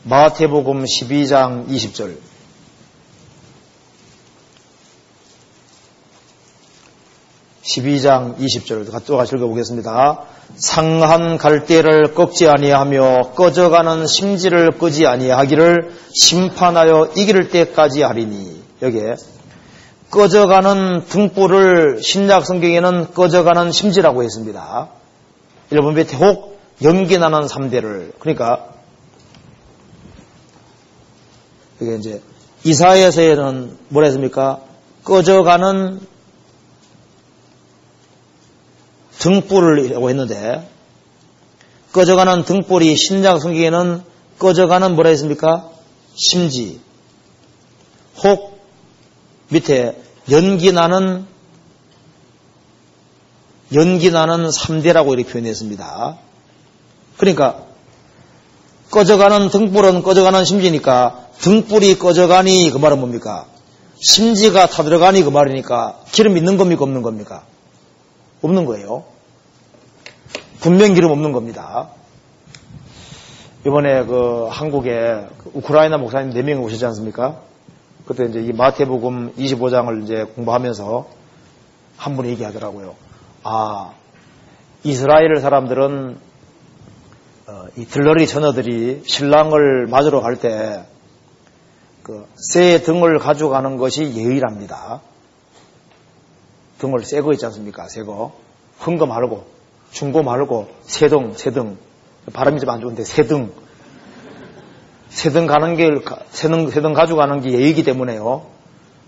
[0.05, 2.17] 마태복음 12장 20절.
[7.67, 10.21] (12장 20절) 또 같이 읽어보겠습니다.
[10.55, 19.17] 상한 갈대를 꺾지 아니하며 꺼져가는 심지를 끄지 아니하기를 심판하여 이길 때까지 하리니 여기에
[20.11, 24.89] 꺼져가는 등불을 신약 성경에는 꺼져가는 심지라고 했습니다.
[25.71, 28.69] 일본 밑에 혹 연기나는 3대를 그러니까
[31.81, 32.23] 이게 이제
[32.65, 34.61] 이사야서에는 뭐라 했습니까?
[35.05, 36.01] 꺼져가는
[39.27, 40.69] 등불이라고 했는데
[41.93, 44.03] 꺼져가는 등불이 신약 성경에는
[44.39, 45.69] 꺼져가는 뭐라 했습니까?
[46.15, 46.81] 심지
[48.23, 48.61] 혹
[49.49, 50.01] 밑에
[50.31, 51.27] 연기 나는
[53.75, 56.19] 연기 나는 3대라고 이렇게 표현했습니다.
[57.17, 57.65] 그러니까
[58.93, 63.47] 꺼져가는 등불은 꺼져가는 심지니까 등불이 꺼져가니 그 말은 뭡니까?
[64.01, 67.45] 심지가 타들어가니 그 말이니까 기름 있는 겁니까 없는 겁니까?
[68.43, 69.16] 없는 거예요.
[70.61, 71.89] 분명 기름 없는 겁니다.
[73.67, 77.41] 이번에 그 한국에 그 우크라이나 목사님 4명이 오셨지 않습니까?
[78.07, 81.09] 그때 이제 이 마태복음 25장을 이제 공부하면서
[81.97, 82.95] 한 분이 얘기하더라고요.
[83.43, 83.93] 아,
[84.85, 86.19] 이스라엘 사람들은
[87.49, 90.87] 어, 이 들러리 처녀들이 신랑을 맞으러 갈때그새
[92.85, 95.01] 등을 가져가는 것이 예의랍니다.
[96.79, 97.89] 등을 새 거 있지 않습니까?
[97.89, 98.35] 새 거.
[98.85, 99.56] 말고,
[99.97, 101.79] 중고 말고, 새 등, 새 등.
[102.35, 103.51] 발음이 좀 안 좋은데, 새 등.
[105.09, 105.89] 새등 가는 게,
[106.31, 108.43] 새 등, 새등 가져가는 게 예의이기 때문에요.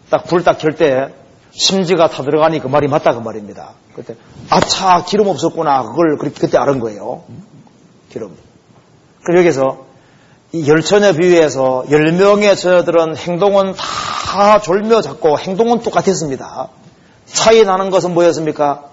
[0.09, 1.13] 딱 불 딱 켤 때,
[1.51, 3.75] 심지가 타 들어가니 그 말이 맞다 그 말입니다.
[3.95, 4.17] 그때,
[4.49, 5.83] 아차, 기름 없었구나.
[5.83, 7.25] 그걸 그렇게 그때 알은 거예요.
[8.11, 8.35] 기름.
[9.25, 9.85] 그럼 여기서
[10.67, 16.69] 열처녀 비유에서 열 명의 처녀들은 행동은 다 졸며 잡고 행동은 똑같았습니다.
[17.27, 18.85] 차이 나는 것은 뭐였습니까?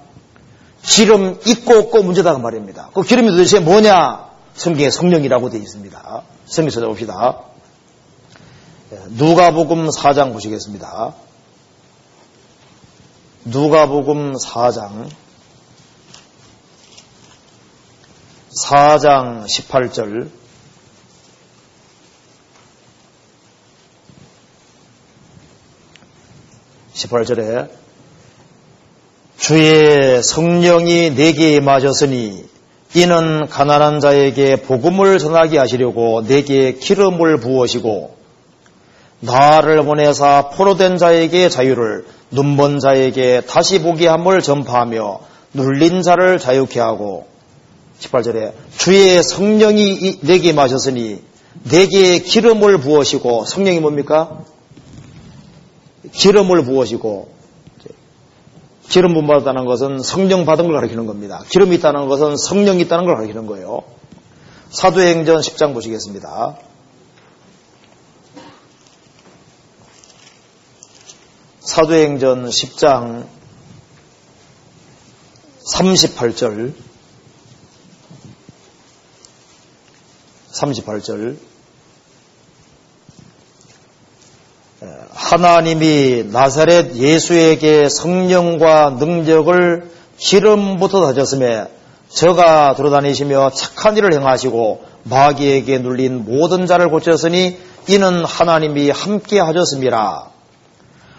[0.86, 2.90] 기름 있고 없고 문제다 그 말입니다.
[2.94, 4.30] 그 기름이 도대체 뭐냐?
[4.56, 6.22] 성경에 성령이라고 되어 있습니다.
[6.46, 7.40] 성경 찾아봅시다.
[8.94, 11.14] 예, 누가복음 4장 보시겠습니다.
[13.46, 15.10] 누가복음 4장
[18.64, 20.30] 4장 18절
[26.94, 27.85] 18절에
[29.38, 32.46] 주의 성령이 내게 임하셨으니
[32.96, 38.16] 이는 가난한 자에게 복음을 전하게 하시려고 내게 기름을 부으시고
[39.20, 45.20] 나를 보내사 포로된 자에게 자유를 눈먼 자에게 다시 보게 함을 전파하며
[45.54, 47.28] 눌린 자를 자유케 하고
[48.00, 51.22] 18절에 주의 성령이 내게 마셨으니
[51.64, 54.40] 내게 기름을 부으시고 성령이 뭡니까?
[56.12, 57.35] 기름을 부으시고
[58.90, 61.44] 기름 부음 받았다는 것은 성령 받은 걸 가리키는 겁니다.
[61.50, 63.84] 기름이 있다는 것은 성령이 있다는 걸 가리키는 거예요.
[64.70, 66.58] 사도행전 10장 보시겠습니다.
[71.60, 73.28] 사도행전 10장
[75.74, 76.74] 38절
[80.52, 81.38] 38절
[85.14, 91.68] 하나님이 나사렛 예수에게 성령과 능력을 기름부터 다졌음에
[92.10, 97.58] 저가 돌아다니시며 착한 일을 행하시고 마귀에게 눌린 모든 자를 고쳤으니
[97.88, 100.30] 이는 하나님이 함께 하셨습니다.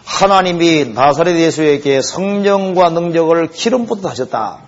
[0.04, 4.58] 하나님이 나사렛 예수에게 성령과 능력을 기름부터 하셨다.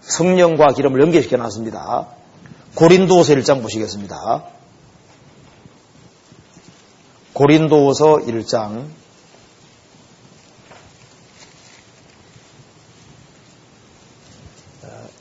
[0.00, 2.06] 성령과 기름을 연결시켜 놨습니다.
[2.74, 4.44] 고린도서 1장 보시겠습니다.
[7.40, 8.84] 고린도서 1장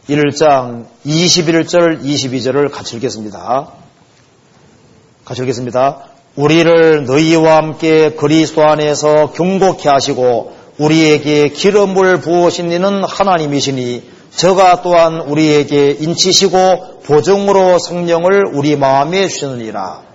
[0.10, 3.70] 1장 21절 22절을 같이 읽겠습니다.
[5.24, 6.10] 같이 읽겠습니다.
[6.36, 15.92] 우리를 너희와 함께 그리스도 안에서 경고케 하시고 우리에게 기름을 부으신 이는 하나님이시니 저가 또한 우리에게
[15.92, 20.09] 인치시고 보증으로 성령을 우리 마음에 주시느니라.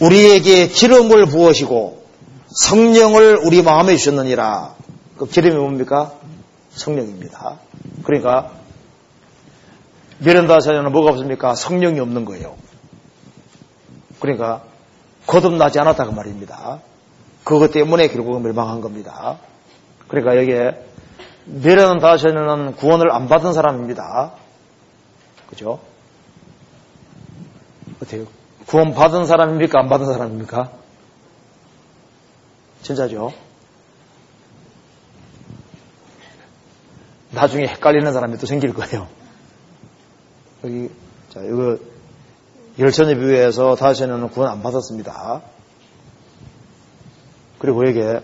[0.00, 2.04] 우리에게 기름을 부으시고
[2.48, 4.74] 성령을 우리 마음에 주셨느니라.
[5.16, 6.14] 그 기름이 뭡니까?
[6.70, 7.58] 성령입니다.
[8.04, 8.52] 그러니까
[10.18, 11.54] 미련다사녀는 뭐가 없습니까?
[11.54, 12.56] 성령이 없는 거예요.
[14.20, 14.62] 그러니까
[15.26, 16.80] 거듭나지 않았다고 그 말입니다.
[17.44, 19.38] 그것 때문에 결국은 멸망한 겁니다.
[20.08, 20.84] 그러니까 여기에
[21.44, 24.32] 미련다사녀는 구원을 안 받은 사람입니다.
[25.48, 25.80] 그죠?
[28.02, 28.26] 어때요?
[28.66, 29.78] 구원 받은 사람입니까?
[29.78, 30.70] 안 받은 사람입니까?
[32.82, 33.32] 진짜죠?
[37.30, 39.08] 나중에 헷갈리는 사람이 또 생길 거예요.
[40.64, 40.88] 여기,
[41.30, 41.78] 자, 이거,
[42.78, 45.42] 열천에 비유해서 다시는 구원 안 받았습니다.
[47.58, 48.20] 그리고 이게,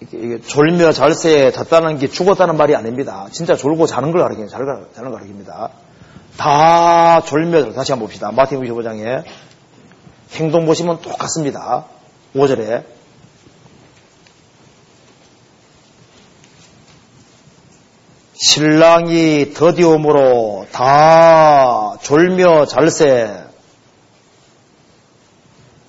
[0.00, 3.28] 이게 졸며 잘세에 잤다는 게 죽었다는 말이 아닙니다.
[3.30, 4.48] 진짜 졸고 자는 걸 가르쳐요.
[4.48, 5.70] 자는 걸 가르칩니다.
[6.36, 8.30] 다 졸며 다시 한번 봅시다.
[8.32, 9.24] 마태복음 25장에
[10.34, 11.86] 행동 보시면 똑같습니다.
[12.34, 12.84] 5절에
[18.42, 23.44] 신랑이 더디움으로 다 졸며 잘세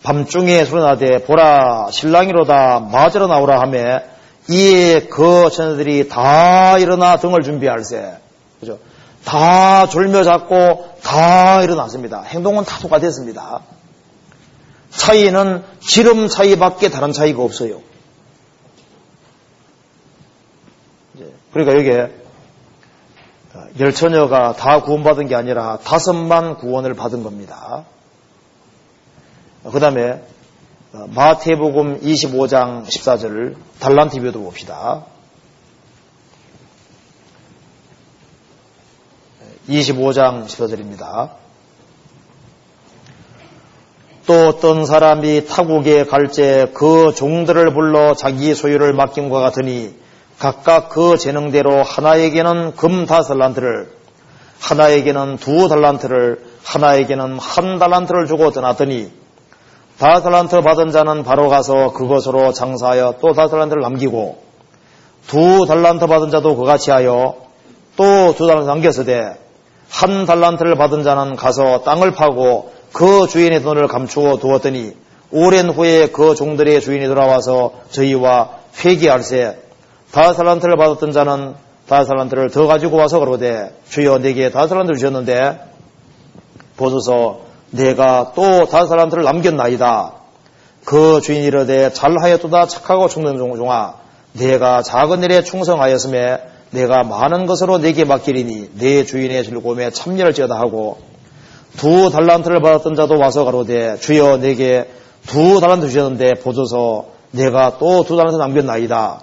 [0.03, 4.01] 밤중에 소리나되 보라 신랑이로다 맞으러 나오라 하며
[4.49, 8.17] 이에 그 처녀들이 다 일어나 등을 준비할세
[8.59, 8.79] 그죠?
[9.23, 12.21] 다 졸며 잡고 다 일어났습니다.
[12.21, 13.61] 행동은 다 똑같았습니다.
[14.89, 17.81] 차이는 기름 차이밖에 다른 차이가 없어요.
[21.53, 22.21] 그러니까 여기에
[23.79, 27.85] 열 처녀가 다 구원받은 게 아니라 다섯만 구원을 받은 겁니다.
[29.69, 30.23] 그 다음에
[30.91, 35.05] 마태복음 25장 14절을 달란트 비교도 봅시다.
[39.69, 41.29] 25장 14절입니다.
[44.27, 49.95] 또 어떤 사람이 타국에 갈제 그 종들을 불러 자기 소유를 맡김과 같으니
[50.39, 53.91] 각각 그 재능대로 하나에게는 금 다섯 달란트를
[54.59, 59.11] 하나에게는 두 달란트를 하나에게는 한 달란트를 주고 떠났더니
[59.97, 64.41] 다섯 달란트 받은 자는 바로 가서 그것으로 장사하여 또 다섯 달란트를 남기고
[65.27, 67.35] 두 달란트 받은 자도 그같이 하여
[67.97, 69.50] 또 두 달란트 남겼으되
[69.91, 74.95] 한 달란트를 받은 자는 가서 땅을 파고 그 주인의 돈을 감추어 두었더니
[75.31, 78.51] 오랜 후에 그 종들의 주인이 돌아와서 저희와
[78.83, 79.59] 회개할세
[80.11, 81.55] 다섯 달란트를 받았던 자는
[81.87, 85.59] 다섯 달란트를 더 가지고 와서 그러되 주여 내게 다섯 달란트를 주셨는데
[86.77, 90.13] 보소서 내가 또 다섯 달란트를 남겼나이다.
[90.85, 93.95] 그 주인이 이르되 잘하였도다 착하고 충는 종아
[94.33, 100.99] 내가 작은 일에 충성하였음에 내가 많은 것으로 내게 맡기리니 내 주인의 즐거움에 참여할지어다 하고
[101.77, 104.89] 두 달란트를 받았던 자도 와서 가로되 주여 내게
[105.27, 107.05] 두 달란트 주셨는데 보소서.
[107.31, 109.21] 내가 또 두 달란트 남겼나이다.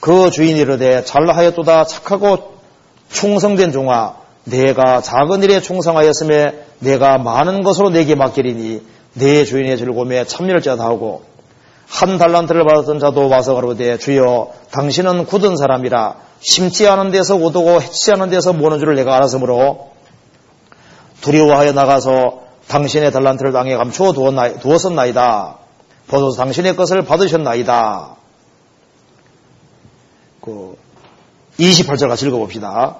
[0.00, 1.84] 그 주인이 이르되 잘하였도다.
[1.84, 2.54] 착하고
[3.10, 8.82] 충성된 종아 내가 작은 일에 충성하였음에 내가 많은 것으로 내게 맡기리니
[9.14, 11.22] 내 주인의 즐거움에 참여할지어다 하고
[11.88, 18.12] 한 달란트를 받았던 자도 와서 가로되 주여 당신은 굳은 사람이라 심지 않은 데서 오두고 해치지
[18.12, 19.90] 않은 데서 모는 줄을 내가 알았으므로
[21.20, 25.56] 두려워하여 나가서 당신의 달란트를 땅에 감추어 두었었나이다.
[26.06, 28.16] 보소서 당신의 것을 받으셨나이다.
[30.40, 30.76] 그
[31.58, 32.96] 28절 같이 읽어봅시다.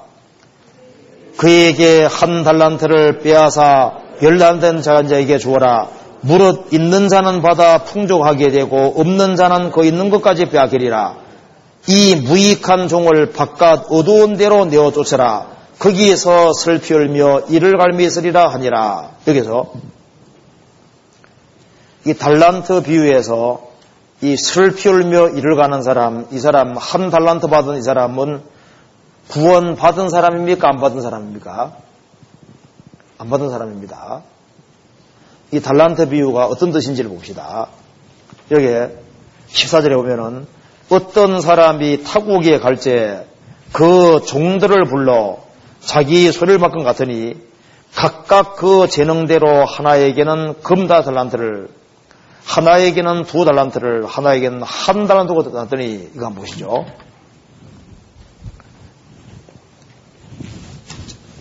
[1.36, 5.88] 그에게 한 달란트를 빼앗아 열난된 자간자에게 주어라.
[6.20, 11.27] 무릇 있는 자는 받아 풍족하게 되고 없는 자는 그 있는 것까지 빼앗기리라.
[11.88, 15.46] 이 무익한 종을 바깥 어두운 데로 내어 쫓으라.
[15.78, 19.12] 거기에서 슬피 울며 이를 갈미으리라 하니라.
[19.26, 19.72] 여기서
[22.04, 23.68] 이 달란트 비유에서
[24.20, 28.42] 이 슬피 울며 이를 가는 사람, 이 사람 한 달란트 받은 이 사람은
[29.28, 30.68] 구원 받은 사람입니까?
[30.68, 31.72] 안 받은 사람입니까?
[33.16, 34.22] 안 받은 사람입니다.
[35.52, 37.68] 이 달란트 비유가 어떤 뜻인지를 봅시다.
[38.50, 38.94] 여기에
[39.50, 40.57] 14절에 보면은
[40.90, 43.28] 어떤 사람이 타국에 갈 때
[43.72, 45.38] 그 종들을 불러
[45.80, 47.36] 자기 소리를 맡은 같으니
[47.94, 51.68] 각각 그 재능대로 하나에게는 금다 달란트를
[52.44, 56.86] 하나에게는 두 달란트를 하나에게는 한 달란트가 달란트니 이거 한번 보시죠.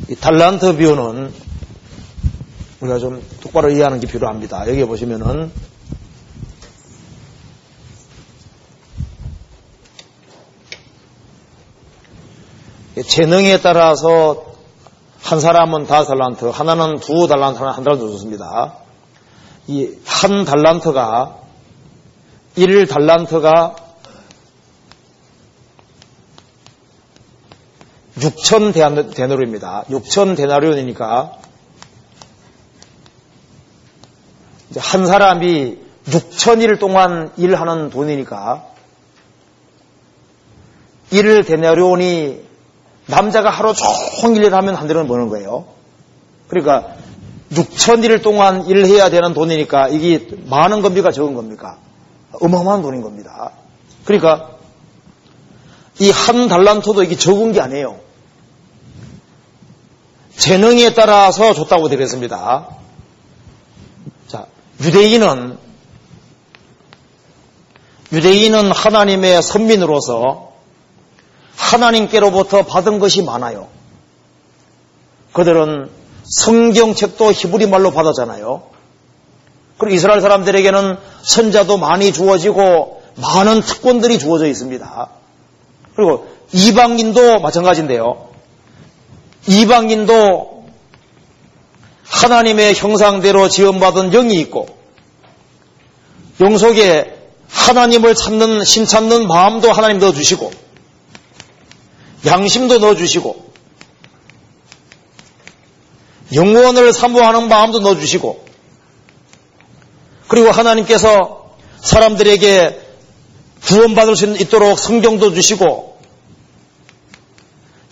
[0.09, 1.33] 이 달란트 비유는
[2.79, 4.67] 우리가 좀 똑바로 이해하는 게 필요합니다.
[4.69, 5.51] 여기 보시면은
[13.05, 14.45] 재능에 따라서
[15.21, 18.73] 한 사람은 다섯 달란트, 하나는 두 달란트, 하나는 한 달란트 줬습니다.
[19.67, 21.37] 이 한 달란트가,
[22.55, 23.75] 일 달란트가
[28.17, 28.73] 6천
[29.13, 29.83] 데나리오입니다.
[29.89, 31.37] 6천 데나리오니까
[34.77, 35.77] 한 사람이
[36.07, 38.65] 6천일 동안 일하는 돈이니까
[41.11, 42.46] 1 데나리온이
[43.07, 43.73] 남자가 하루
[44.21, 45.65] 종일 일하면 한 대는 버는 거예요.
[46.47, 46.95] 그러니까
[47.51, 51.77] 6천 일 동안 일해야 되는 돈이니까 이게 많은 겁니까 적은 겁니까?
[52.41, 53.51] 어마어마한 돈인 겁니다.
[54.05, 54.51] 그러니까
[55.99, 57.99] 이 한 달란트도 이게 적은 게 아니에요.
[60.35, 62.67] 재능에 따라서 줬다고 되겠습니다.
[64.27, 64.45] 자,
[64.81, 65.57] 유대인은
[68.11, 70.46] 유대인은 하나님의 선민으로서
[71.57, 73.67] 하나님께로부터 받은 것이 많아요.
[75.33, 75.89] 그들은
[76.23, 78.63] 성경책도 히브리 말로 받았잖아요.
[79.77, 85.09] 그리고 이스라엘 사람들에게는 선자도 많이 주어지고 많은 특권들이 주어져 있습니다.
[85.95, 88.29] 그리고 이방인도 마찬가지인데요.
[89.47, 90.65] 이방인도
[92.03, 94.67] 하나님의 형상대로 지원받은 영이 있고
[96.41, 97.13] 영 속에
[97.49, 100.66] 하나님을 찾는 신 찾는 마음도 하나님 넣어주시고
[102.27, 103.47] 양심도 넣어주시고
[106.35, 108.45] 영원을 사모하는 마음도 넣어주시고
[110.27, 112.81] 그리고 하나님께서 사람들에게
[113.63, 115.99] 구원받을 수 있도록 성경도 주시고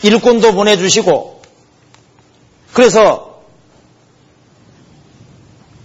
[0.04, 1.42] 일꾼도 보내주시고
[2.74, 3.40] 그래서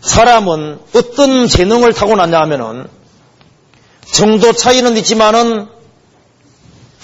[0.01, 2.89] 사람은 어떤 재능을 타고났냐 하면은
[4.11, 5.69] 정도 차이는 있지만은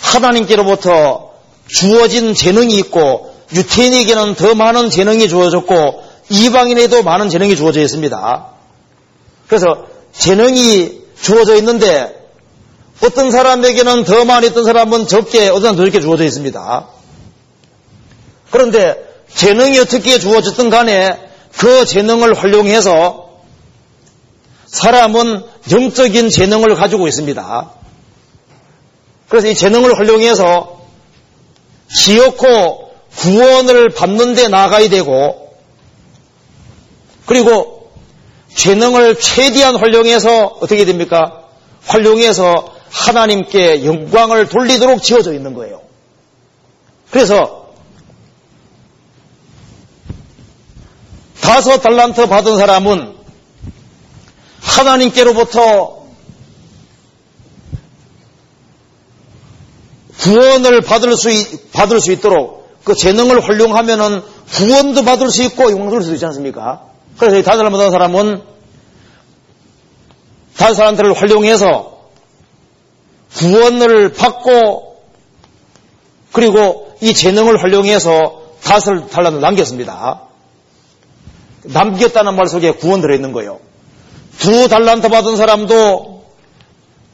[0.00, 1.25] 하나님께로부터
[1.66, 8.46] 주어진 재능이 있고 유태인에게는 더 많은 재능이 주어졌고 이방인에도 많은 재능이 주어져 있습니다.
[9.46, 12.14] 그래서 재능이 주어져 있는데
[13.02, 16.88] 어떤 사람에게는 더 많이 어떤 사람은 적게 어떤 사람은 더 적게 주어져 있습니다.
[18.50, 18.96] 그런데
[19.34, 21.20] 재능이 어떻게 주어졌든 간에
[21.56, 23.26] 그 재능을 활용해서
[24.66, 27.70] 사람은 영적인 재능을 가지고 있습니다.
[29.28, 30.85] 그래서 이 재능을 활용해서
[31.94, 35.54] 기어코 구원을 받는 데 나가야 되고
[37.24, 37.90] 그리고
[38.54, 41.44] 재능을 최대한 활용해서 어떻게 됩니까?
[41.84, 45.82] 활용해서 하나님께 영광을 돌리도록 지어져 있는 거예요.
[47.10, 47.66] 그래서
[51.40, 53.14] 다섯 달란트 받은 사람은
[54.60, 55.95] 하나님께로부터
[60.20, 61.28] 구원을 받을 수,
[61.72, 64.22] 받을 수 있도록 그 재능을 활용하면은
[64.52, 66.84] 구원도 받을 수 있고 용서를 수 있지 않습니까?
[67.18, 68.42] 그래서 다섯 달란트 받은 사람은
[70.56, 71.96] 다른 사람들을 활용해서
[73.34, 75.02] 구원을 받고
[76.32, 80.22] 그리고 이 재능을 활용해서 다섯 달란트 남겼습니다.
[81.64, 83.58] 남겼다는 말 속에 구원 들어있는 거예요.
[84.38, 86.15] 두 달란트 받은 사람도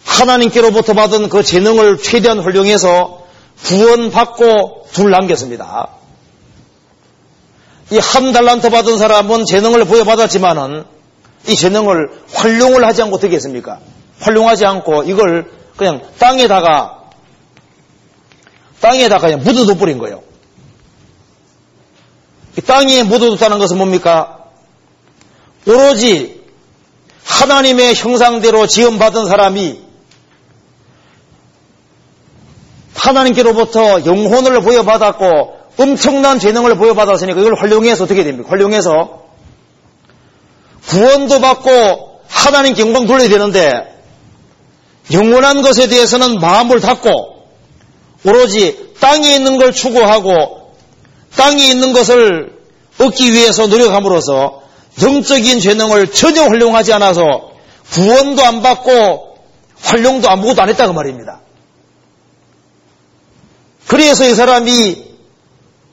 [0.05, 3.23] 하나님께로부터 받은 그 재능을 최대한 활용해서
[3.65, 5.89] 구원받고 둘 남겼습니다.
[7.93, 10.85] 이 한 달란트 받은 사람은 재능을 부여받았지만은
[11.49, 13.81] 이 재능을 활용을 하지 않고 했습니까?
[14.20, 17.11] 활용하지 않고 이걸 그냥 땅에다가
[18.81, 20.23] 땅에다가 그냥 묻어둬 버린 거예요.
[22.66, 24.39] 땅에 묻어뒀다는 것은 뭡니까?
[25.66, 26.43] 오로지
[27.24, 29.81] 하나님의 형상대로 지음받은 사람이
[32.94, 38.51] 하나님께로부터 영혼을 보여받았고 엄청난 재능을 보여받았으니까 이걸 활용해서 어떻게 됩니까?
[38.51, 39.23] 활용해서
[40.89, 43.93] 구원도 받고 하나님께 영광 돌려야 되는데
[45.12, 47.10] 영원한 것에 대해서는 마음을 닫고
[48.24, 50.74] 오로지 땅에 있는 걸 추구하고
[51.36, 52.59] 땅에 있는 것을
[53.01, 54.62] 얻기 위해서 노력함으로써
[55.02, 57.23] 영적인 재능을 전혀 활용하지 않아서
[57.90, 59.39] 구원도 안 받고
[59.81, 61.41] 활용도 아무것도 안 했다고 말입니다.
[63.86, 65.04] 그래서 이 사람이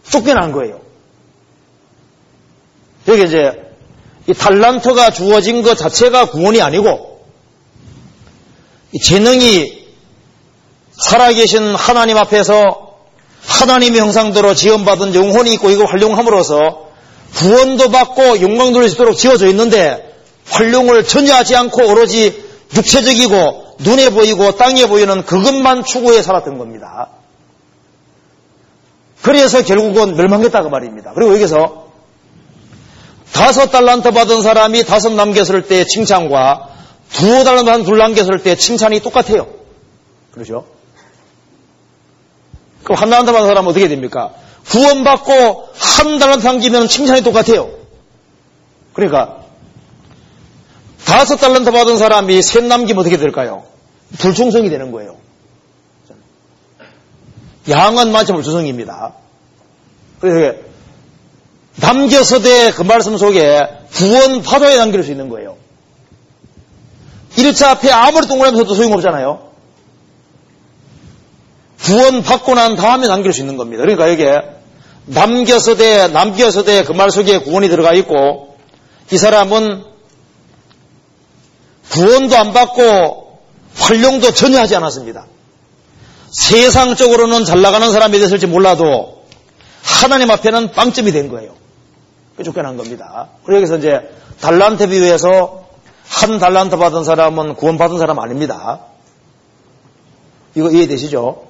[0.09, 0.79] 쫓겨난 거예요.
[3.07, 3.69] 여기 이제
[4.27, 7.25] 이 달란트가 주어진 것 자체가 구원이 아니고
[9.03, 9.87] 재능이
[10.91, 12.89] 살아계신 하나님 앞에서
[13.45, 16.89] 하나님의 형상대로 지원받은 영혼이 있고 이걸 활용함으로써
[17.35, 20.13] 구원도 받고 영광 돌릴 수 있도록 지어져 있는데
[20.45, 22.43] 활용을 전혀 하지 않고 오로지
[22.75, 27.09] 육체적이고 눈에 보이고 땅에 보이는 그것만 추구해 살았던 겁니다.
[29.21, 31.11] 그래서 결국은 멸망했다고 말입니다.
[31.13, 31.89] 그리고 여기서
[33.33, 36.69] 다섯 달란트 받은 사람이 다섯 남겼을 때 칭찬과
[37.11, 39.47] 두 달란트 받은 둘 남겼을 때 칭찬이 똑같아요.
[40.31, 40.65] 그렇죠?
[42.83, 44.33] 그럼 한 달란트 받은 사람은 어떻게 됩니까?
[44.69, 47.69] 구원받고 한 달란트 남기면 칭찬이 똑같아요.
[48.93, 49.39] 그러니까
[51.05, 53.63] 다섯 달란트 받은 사람이 셋 남기면 어떻게 될까요?
[54.17, 55.17] 불충성이 되는 거예요.
[57.69, 59.13] 양은 많지 불충성입니다.
[60.19, 60.57] 그래서
[61.75, 63.61] 남겨서대 그 말씀 속에
[63.93, 65.57] 구원 받아야 남길 수 있는 거예요.
[67.35, 69.49] 1차 앞에 아무리 동그라미 써도 소용없잖아요.
[71.81, 73.81] 구원 받고 난 다음에 남길 수 있는 겁니다.
[73.83, 74.35] 그러니까 여기에
[75.05, 78.57] 남겨서대, 남겨서대 그 말 속에 구원이 들어가 있고
[79.11, 79.83] 이 사람은
[81.89, 83.39] 구원도 안 받고
[83.75, 85.25] 활용도 전혀 하지 않았습니다.
[86.31, 89.23] 세상적으로는 잘 나가는 사람이 됐을지 몰라도
[89.81, 91.56] 하나님 앞에는 빵점이 된 거예요.
[92.43, 93.30] 쫓겨난 겁니다.
[93.47, 95.68] 여기서 이제 달란트 비유에서
[96.07, 98.80] 한 달란트 받은 사람은 구원 받은 사람 아닙니다.
[100.56, 101.47] 이거 이해되시죠?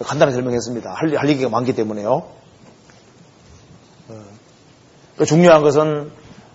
[0.00, 0.92] 간단히 설명했습니다.
[0.92, 2.24] 할, 할 얘기가 많기 때문에요.
[4.08, 5.24] 어.
[5.26, 6.12] 중요한 것은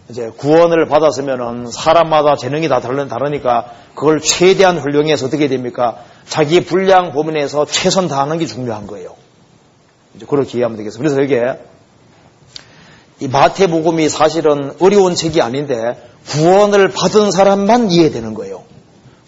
[0.09, 5.97] 이제 구원을 받았으면은 사람마다 재능이 다 다르니까 그걸 최대한 활용해서 어떻게 됩니까?
[6.27, 9.15] 자기 분량 범위내에서 최선 다하는 게 중요한 거예요.
[10.15, 11.15] 이제 그렇게 이해하면 되겠습니다.
[11.15, 11.59] 그래서 이게
[13.19, 18.63] 이 마태복음이 사실은 어려운 책이 아닌데 구원을 받은 사람만 이해되는 거예요.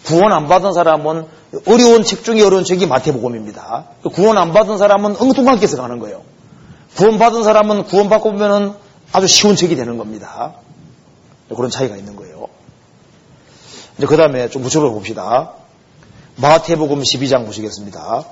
[0.05, 1.25] 구원 안 받은 사람은
[1.67, 3.85] 어려운 책 중에 어려운 책이 마태복음입니다.
[4.13, 6.21] 구원 안 받은 사람은 엉뚱하게 해서 가는 거예요.
[6.95, 8.73] 구원 받은 사람은 구원 받고 보면은
[9.11, 10.53] 아주 쉬운 책이 되는 겁니다.
[11.49, 12.47] 그런 차이가 있는 거예요.
[13.97, 15.53] 이제 그 다음에 좀 붙여봐 봅시다.
[16.37, 18.25] 마태복음 12장 보시겠습니다.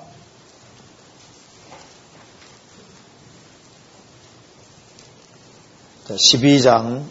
[6.07, 7.06] 12장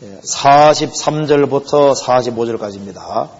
[0.00, 3.30] 43절부터 45절까지입니다.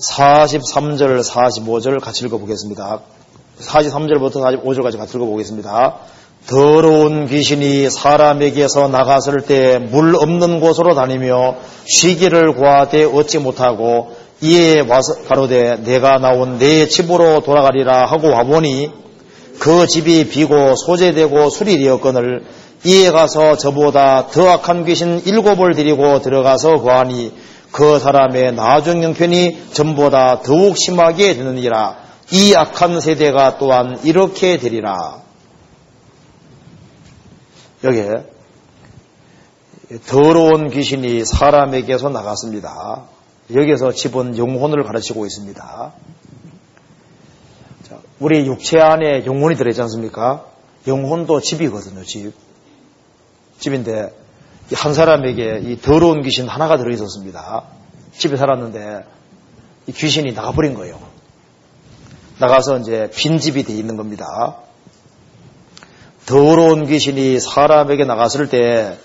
[0.00, 3.02] 43절, 45절 같이 읽어보겠습니다.
[3.60, 5.96] 43절부터 45절까지 같이 읽어보겠습니다.
[6.46, 15.14] 더러운 귀신이 사람에게서 나갔을 때 물 없는 곳으로 다니며 쉬기를 구하되 얻지 못하고 이에 와서
[15.28, 18.90] 가로되 내가 나온 내 집으로 돌아가리라 하고 와보니
[19.58, 22.44] 그 집이 비고 소재되고 수리되었거늘
[22.84, 27.32] 이에 가서 저보다 더 악한 귀신 일곱을 데리고 들어가서 거하니
[27.70, 35.22] 그 사람의 나중 형편이 전보다 더욱 심하게 되느니라 이 악한 세대가 또한 이렇게 되리라
[37.82, 38.24] 여기에
[40.06, 43.04] 더러운 귀신이 사람에게서 나갔습니다.
[43.52, 45.92] 여기에서 집은 영혼을 가르치고 있습니다.
[48.20, 50.46] 우리 육체 안에 영혼이 들어있지 않습니까?
[50.86, 52.32] 영혼도 집이거든요, 집.
[53.58, 54.14] 집인데,
[54.74, 57.64] 한 사람에게 이 더러운 귀신 하나가 들어있었습니다.
[58.12, 59.04] 집에 살았는데,
[59.88, 61.00] 이 귀신이 나가버린 거예요.
[62.40, 64.56] 나가서 이제 빈집이 돼 있는 겁니다.
[66.24, 68.98] 더러운 귀신이 사람에게 나갔을 때,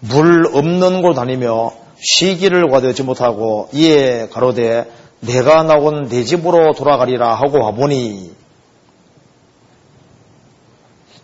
[0.00, 4.90] 물 없는 곳 다니며 시기를 과되지 못하고 이에 가로되
[5.20, 8.32] 내가 나온 내 집으로 돌아가리라 하고 와보니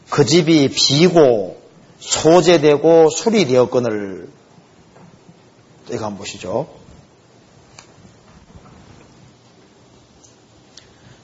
[0.09, 1.61] 그 집이 비고
[1.99, 4.29] 소재되고 수리되었거늘
[5.91, 6.78] 이거 한번 보시죠.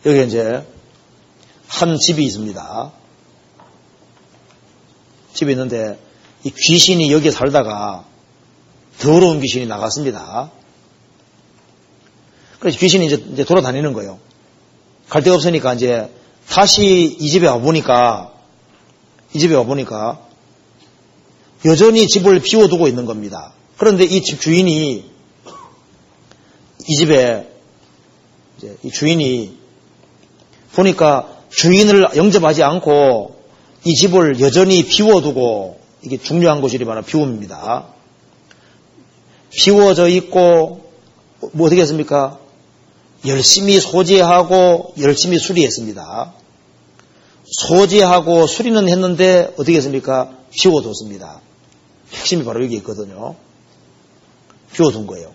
[0.07, 0.67] 여기 이제
[1.67, 2.93] 한 집이 있습니다.
[5.35, 5.99] 집이 있는데
[6.45, 8.05] 이 귀신이 여기에 살다가
[9.01, 10.51] 더러운 귀신이 나갔습니다.
[12.61, 14.19] 그래서 귀신이 이제, 이제 돌아다니는 거예요.
[15.09, 16.11] 갈 데가 없으니까 이제
[16.49, 18.33] 다시 이 집에 와보니까,
[19.33, 20.21] 이 집에 와보니까
[21.65, 23.53] 여전히 집을 비워두고 있는 겁니다.
[23.79, 25.11] 그런데 이 집 주인이
[26.87, 27.51] 이 집에
[28.83, 29.64] 이 주인이
[30.75, 33.37] 보니까 주인을 영접하지 않고
[33.85, 37.87] 이 집을 여전히 비워두고 이게 중요한 곳이 바로 비움입니다.
[39.51, 40.91] 비워져 있고
[41.53, 42.39] 뭐 어떻게 했습니까?
[43.27, 46.35] 열심히 소지하고 열심히 수리했습니다.
[47.45, 50.31] 소지하고 수리는 했는데 어떻게 했습니까?
[50.51, 51.41] 비워뒀습니다.
[52.13, 53.37] 핵심이 바로 여기 있거든요.
[54.73, 55.33] 비워둔 거예요.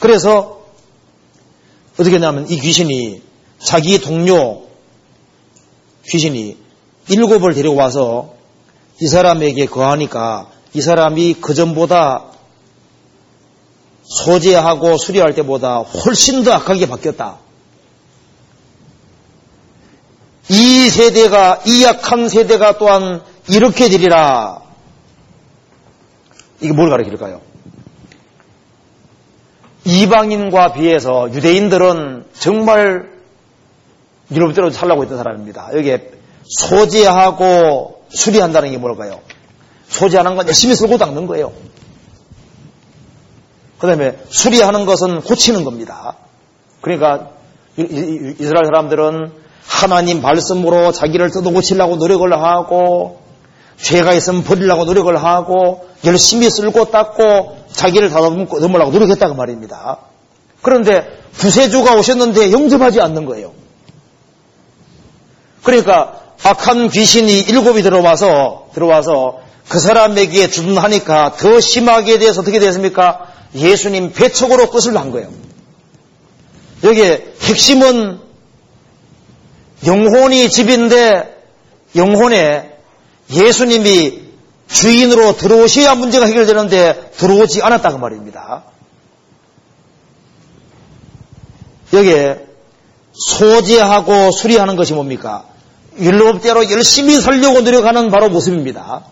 [0.00, 0.64] 그래서
[1.94, 3.22] 어떻게 했냐면 이 귀신이
[3.64, 4.62] 자기 동료
[6.06, 6.56] 귀신이
[7.08, 8.34] 일곱을 데리고 와서
[9.00, 12.26] 이 사람에게 거하니까 이 사람이 그 전보다
[14.04, 17.38] 소재하고 수리할 때보다 훨씬 더 악하게 바뀌었다.
[20.50, 24.60] 이 세대가, 이 약한 세대가 또한 이렇게 되리라.
[26.60, 27.40] 이게 뭘 가르칠까요?
[29.84, 33.13] 이방인과 비해서 유대인들은 정말
[34.34, 35.70] 유럽대로 살라고 했던 사람입니다.
[35.74, 36.10] 여기에
[36.44, 39.20] 소재하고 수리한다는 게 뭘까요?
[39.88, 41.52] 소재하는 건 열심히 쓰고 닦는 거예요.
[43.78, 46.16] 그 다음에 수리하는 것은 고치는 겁니다.
[46.80, 47.30] 그러니까
[47.76, 49.32] 이스라엘 사람들은
[49.66, 53.20] 하나님 말씀으로 자기를 뜯어 고치려고 노력을 하고
[53.76, 59.98] 죄가 있으면 버리려고 노력을 하고 열심히 쓸고 닦고 자기를 다듬으려고 노력했다고 말입니다.
[60.62, 61.06] 그런데
[61.38, 63.52] 구세주가 오셨는데 영접하지 않는 거예요.
[65.64, 73.32] 그러니까 악한 귀신이 일곱이 들어와서 들어와서 그 사람에게 주둔하니까 더 심하게 대해서 어떻게 됐습니까?
[73.54, 75.30] 예수님 배척으로 끝을 난 거예요.
[76.84, 78.20] 여기에 핵심은
[79.86, 81.34] 영혼이 집인데
[81.96, 82.76] 영혼에
[83.30, 84.22] 예수님이
[84.68, 88.64] 주인으로 들어오셔야 문제가 해결되는데 들어오지 않았다고 말입니다.
[91.92, 92.44] 여기에
[93.14, 95.53] 소재하고 수리하는 것이 뭡니까?
[95.98, 99.02] 율법대로 열심히 살려고 노력하는 바로 모습입니다.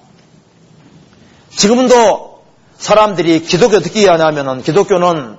[1.57, 2.43] 지금도
[2.79, 5.37] 사람들이 기독교 어떻게 하냐면은 기독교는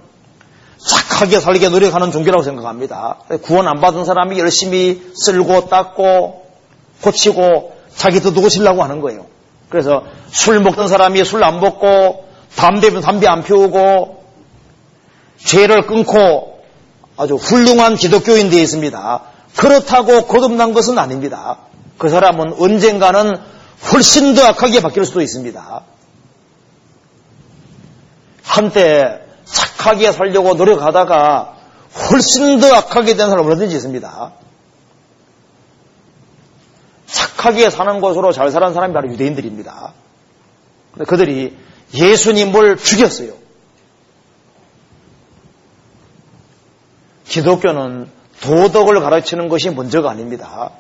[0.86, 3.20] 착하게 살게 노력하는 종교라고 생각합니다.
[3.44, 6.46] 구원 안 받은 사람이 열심히 쓸고 닦고
[7.02, 9.26] 고치고 자기 도 고치려고 하는 거예요.
[9.70, 12.26] 그래서 술 먹던 사람이 술 안 먹고
[12.56, 14.24] 담배 면 담배 안 피우고
[15.44, 16.64] 죄를 끊고
[17.18, 19.22] 아주 훌륭한 기독교인 되어 있습니다.
[19.56, 21.58] 그렇다고 거듭난 것은 아닙니다.
[21.98, 23.40] 그 사람은 언젠가는
[23.92, 25.84] 훨씬 더 악하게 바뀔 수도 있습니다.
[28.44, 31.58] 한때 착하게 살려고 노력하다가
[32.12, 34.34] 훨씬 더 악하게 된 사람은 얼마든지 있습니다.
[37.06, 39.94] 착하게 사는 것으로 잘 사는 사람이 바로 유대인들입니다.
[41.08, 41.58] 그들이
[41.94, 43.34] 예수님을 죽였어요.
[47.26, 48.10] 기독교는
[48.42, 50.72] 도덕을 가르치는 것이 먼저가 아닙니다.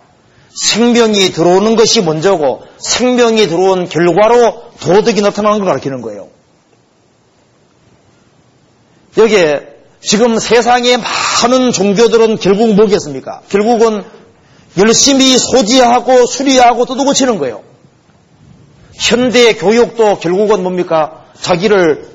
[0.53, 6.29] 생명이 들어오는 것이 먼저고 생명이 들어온 결과로 도덕이 나타나는 걸 가르치는 거예요.
[9.17, 9.67] 여기에
[10.01, 13.41] 지금 세상에 많은 종교들은 결국 뭐겠습니까?
[13.49, 14.03] 결국은
[14.77, 17.63] 열심히 소지하고 수리하고 뜯어 고치는 거예요.
[18.93, 21.25] 현대 교육도 결국은 뭡니까?
[21.39, 22.09] 자기를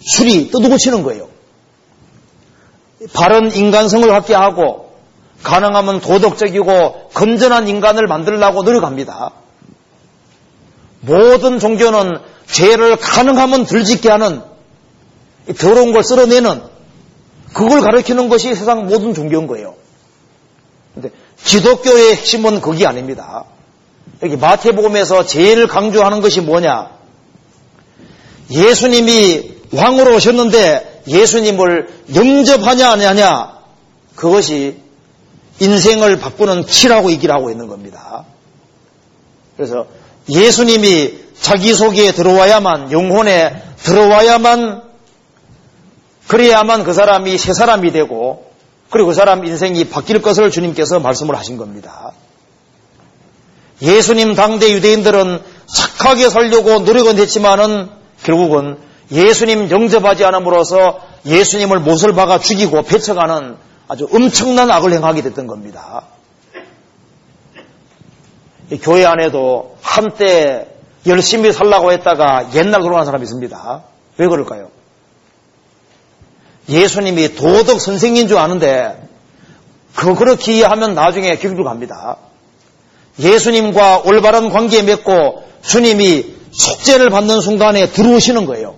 [0.00, 1.28] 수리, 뜯어 고치는 거예요.
[3.12, 4.92] 바른 인간성을 갖게 하고
[5.42, 9.32] 가능하면 도덕적이고 건전한 인간을 만들려고 노력합니다.
[11.00, 12.18] 모든 종교는
[12.50, 14.42] 죄를 가능하면 덜 짓게 하는
[15.58, 16.62] 더러운 걸 쓸어내는
[17.52, 19.74] 그걸 가르치는 것이 세상 모든 종교인 거예요.
[20.94, 21.10] 근데
[21.44, 23.44] 기독교의 핵심은 그게 아닙니다.
[24.22, 26.90] 여기 마태복음에서 제일 강조하는 것이 뭐냐?
[28.50, 33.58] 예수님이 왕으로 오셨는데 예수님을 영접하냐 안 하냐?
[34.14, 34.76] 그것이
[35.60, 38.24] 인생을 바꾸는 키라고 얘기를 하고 있는 겁니다.
[39.56, 39.86] 그래서
[40.28, 44.82] 예수님이 자기 속에 들어와야만 영혼에 들어와야만
[46.28, 48.52] 그래야만 그 사람이 새 사람이 되고
[48.90, 52.12] 그리고 그 사람 인생이 바뀔 것을 주님께서 말씀을 하신 겁니다.
[53.80, 57.88] 예수님 당대 유대인들은 착하게 살려고 노력은 했지만은
[58.24, 58.78] 결국은
[59.10, 63.56] 예수님 영접하지 않음으로써 예수님을 못을 박아 죽이고 배척하는
[63.88, 66.04] 아주 엄청난 악을 행하게 됐던 겁니다.
[68.82, 70.68] 교회 안에도 한때
[71.06, 73.82] 열심히 살라고 했다가 옛날 돌아간 사람이 있습니다.
[74.18, 74.68] 왜 그럴까요?
[76.68, 79.08] 예수님이 도덕 선생인 줄 아는데
[79.94, 82.18] 그 그렇게 하면 나중에 길로 갑니다.
[83.18, 88.76] 예수님과 올바른 관계 맺고 주님이 속죄를 받는 순간에 들어오시는 거예요.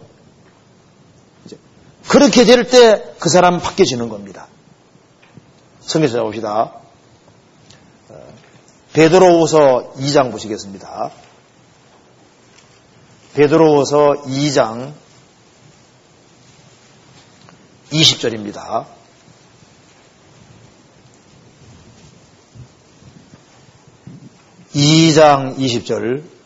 [2.11, 4.49] 그렇게 될 때 그 사람 바뀌어지는 겁니다.
[5.81, 6.73] 성경에서 봅시다.
[8.09, 8.35] 어,
[8.95, 11.13] 베드로후서 2장 보시겠습니다.
[13.35, 14.93] 베드로후서 2장
[17.93, 18.87] 20절입니다.
[24.75, 26.40] 2장 20절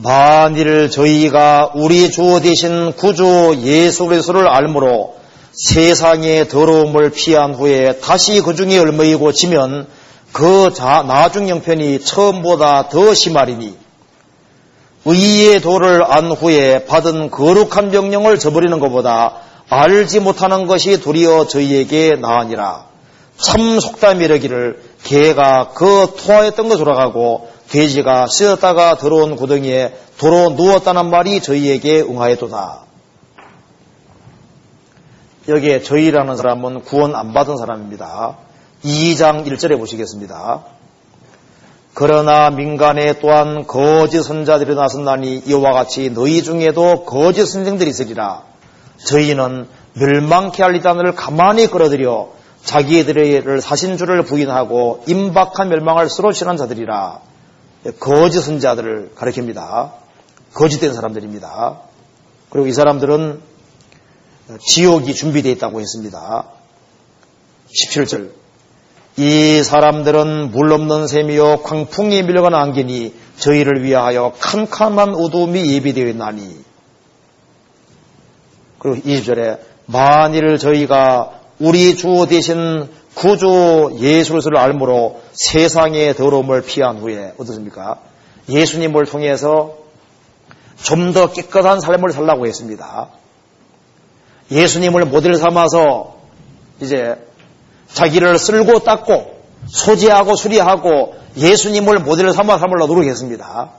[0.00, 5.16] 만일 저희가 우리 주 대신 구주 예수 그리스도를 알므로
[5.52, 9.88] 세상의 더러움을 피한 후에 다시 그 중에 얼머이고 지면
[10.30, 13.76] 그 나중 형편이 처음보다 더 심하리니
[15.04, 19.38] 의의 도를 안 후에 받은 거룩한 명령을 저버리는 것보다
[19.68, 22.86] 알지 못하는 것이 도리어 저희에게 나으니라.
[23.36, 31.40] 참 속담 이르기를 개가 그 토하였던 것으로 가고 돼지가 쓰였다가 들어온 구덩이에 도로 누웠다는 말이
[31.40, 32.82] 저희에게 응하였도다.
[35.48, 38.36] 여기에 저희라는 사람은 구원 안 받은 사람입니다.
[38.84, 40.64] 2장 1절에 보시겠습니다.
[41.94, 48.42] 그러나 민간에 또한 거짓 선자들이 나섰나니 이와 같이 너희 중에도 거짓 선생들이 있으리라.
[49.04, 52.30] 저희는 멸망케 할 이단을 가만히 끌어들여
[52.64, 57.20] 자기들을 사신 줄을 부인하고 임박한 멸망을 쓰러치는 자들이라.
[58.00, 59.92] 거짓 선자들을 가리킵니다.
[60.54, 61.80] 거짓된 사람들입니다.
[62.50, 63.40] 그리고 이 사람들은
[64.66, 66.46] 지옥이 준비되어 있다고 했습니다.
[67.68, 68.30] 17절.
[69.18, 76.56] 이 사람들은 물 없는 샘이요 광풍이 밀려가는 안개니 저희를 위하여 캄캄한 어둠이 예비되어 있나니
[78.78, 82.88] 그리고 20절에 만일 저희가 우리 주 대신
[83.18, 87.98] 구주 예수를 알므로 세상의 더러움을 피한 후에 어떻습니까?
[88.48, 89.76] 예수님을 통해서
[90.82, 93.08] 좀 더 깨끗한 삶을 살라고 했습니다.
[94.52, 96.18] 예수님을 모델 삼아서
[96.80, 97.16] 이제
[97.92, 103.70] 자기를 쓸고 닦고 소지하고 수리하고 예수님을 모델 삼아 삼으려 노력했습니다.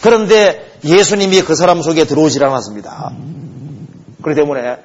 [0.00, 3.12] 그런데 예수님이 그 사람 속에 들어오질 않았습니다.
[4.22, 4.76] 그렇기 때문에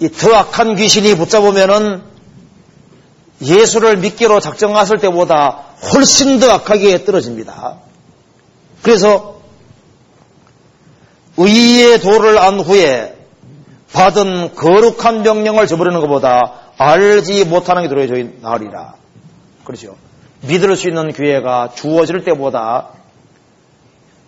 [0.00, 2.11] 이 더 악한 귀신이 붙잡으면은
[3.42, 7.78] 예수를 믿기로 작정했을 때보다 훨씬 더 악하게 떨어집니다.
[8.82, 9.40] 그래서
[11.36, 13.16] 의의 도를 안 후에
[13.92, 18.94] 받은 거룩한 명령을 저버리는 것보다 알지 못하는 게 들어야 저희 나으리라.
[19.64, 19.96] 그렇죠.
[20.42, 22.88] 믿을 수 있는 기회가 주어질 때보다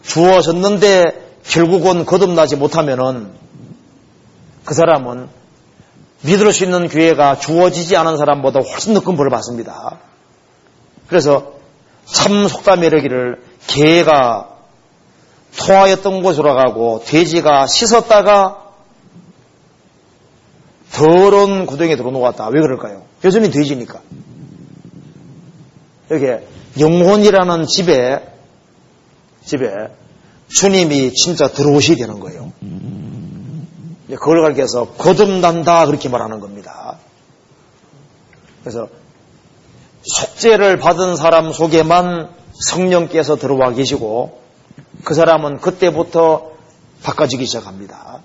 [0.03, 3.32] 주어졌는데 결국은 거듭나지 못하면은
[4.65, 5.28] 그 사람은
[6.24, 9.98] 믿을 수 있는 기회가 주어지지 않은 사람보다 훨씬 높은 벌을 받습니다.
[11.06, 11.55] 그래서
[12.06, 14.51] 참 속담에 이르기를 개가
[15.56, 18.64] 토하였던 곳으로 가고 돼지가 씻었다가
[20.92, 22.48] 더러운 구덩이에 들어놓았다.
[22.48, 23.02] 왜 그럴까요?
[23.24, 24.01] 여전히 돼지니까.
[26.10, 26.26] 여기
[26.78, 28.20] 영혼이라는 집에
[29.44, 29.68] 집에
[30.48, 32.52] 주님이 진짜 들어오셔야 되는 거예요.
[34.09, 36.98] 그걸 가리켜서 거듭난다 그렇게 말하는 겁니다.
[38.60, 38.89] 그래서
[40.02, 42.31] 속죄를 받은 사람 속에만
[42.70, 44.40] 성령께서 들어와 계시고
[45.05, 46.52] 그 사람은 그때부터
[47.02, 48.20] 바꿔지기 시작합니다.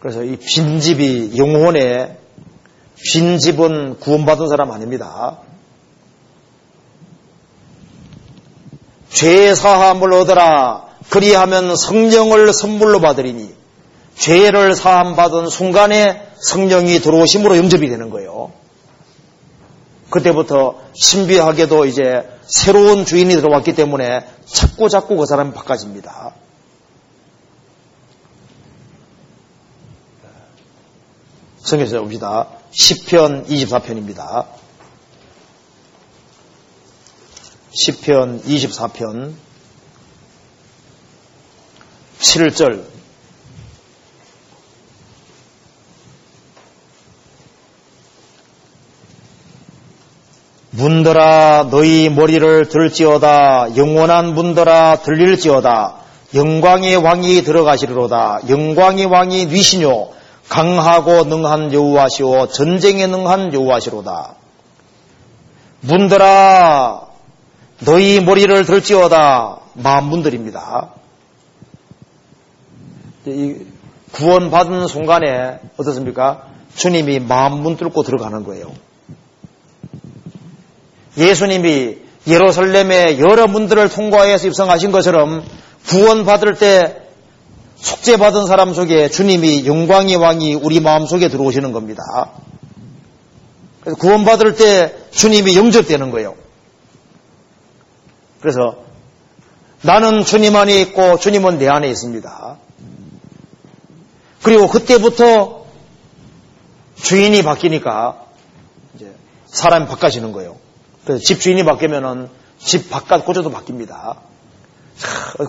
[0.00, 2.16] 그래서 이 빈집이 영혼의
[3.12, 5.38] 빈집은 구원받은 사람 아닙니다.
[9.10, 10.87] 죄 사함을 얻어라.
[11.10, 13.54] 그리하면 성령을 선물로 받으리니
[14.16, 18.52] 죄를 사함 받은 순간에 성령이 들어오심으로 영접이 되는 거예요.
[20.10, 26.34] 그때부터 신비하게도 이제 새로운 주인이 들어왔기 때문에 자꾸 자꾸 그 사람이 바꿔집니다.
[31.58, 32.48] 성경에서 봅시다.
[32.72, 34.46] 10편 24편입니다.
[37.72, 39.34] 10편 24편
[42.20, 42.84] 7절.
[50.70, 53.76] 문더라 너희 머리를 들지어다.
[53.76, 55.96] 영원한 문더라 들릴지어다.
[56.34, 58.40] 영광의 왕이 들어가시리로다.
[58.48, 60.10] 영광의 왕이 뉘시뇨.
[60.48, 62.48] 강하고 능한 여호와시오.
[62.48, 64.34] 전쟁에 능한 여호와시로다.
[65.80, 67.02] 문더라
[67.80, 69.58] 너희 머리를 들지어다.
[69.74, 70.97] 마음문들입니다
[74.12, 76.46] 구원받은 순간에 어떻습니까?
[76.74, 78.72] 주님이 마음 문 뚫고 들어가는 거예요.
[81.16, 85.42] 예수님이 예루살렘의 여러 문들을 통과해서 입성하신 것처럼
[85.86, 87.02] 구원받을 때
[87.76, 92.02] 속죄받은 사람 속에 주님이 영광의 왕이 우리 마음 속에 들어오시는 겁니다.
[93.80, 96.34] 그래서 구원받을 때 주님이 영접되는 거예요.
[98.40, 98.76] 그래서
[99.82, 102.58] 나는 주님 안에 있고 주님은 내 안에 있습니다.
[104.42, 105.64] 그리고 그때부터
[106.96, 108.24] 주인이 바뀌니까
[108.94, 109.12] 이제
[109.46, 110.56] 사람이 바꿔지는 거예요.
[111.04, 112.28] 그래서 집 주인이 바뀌면은
[112.58, 114.16] 집 바깥 고조도 바뀝니다.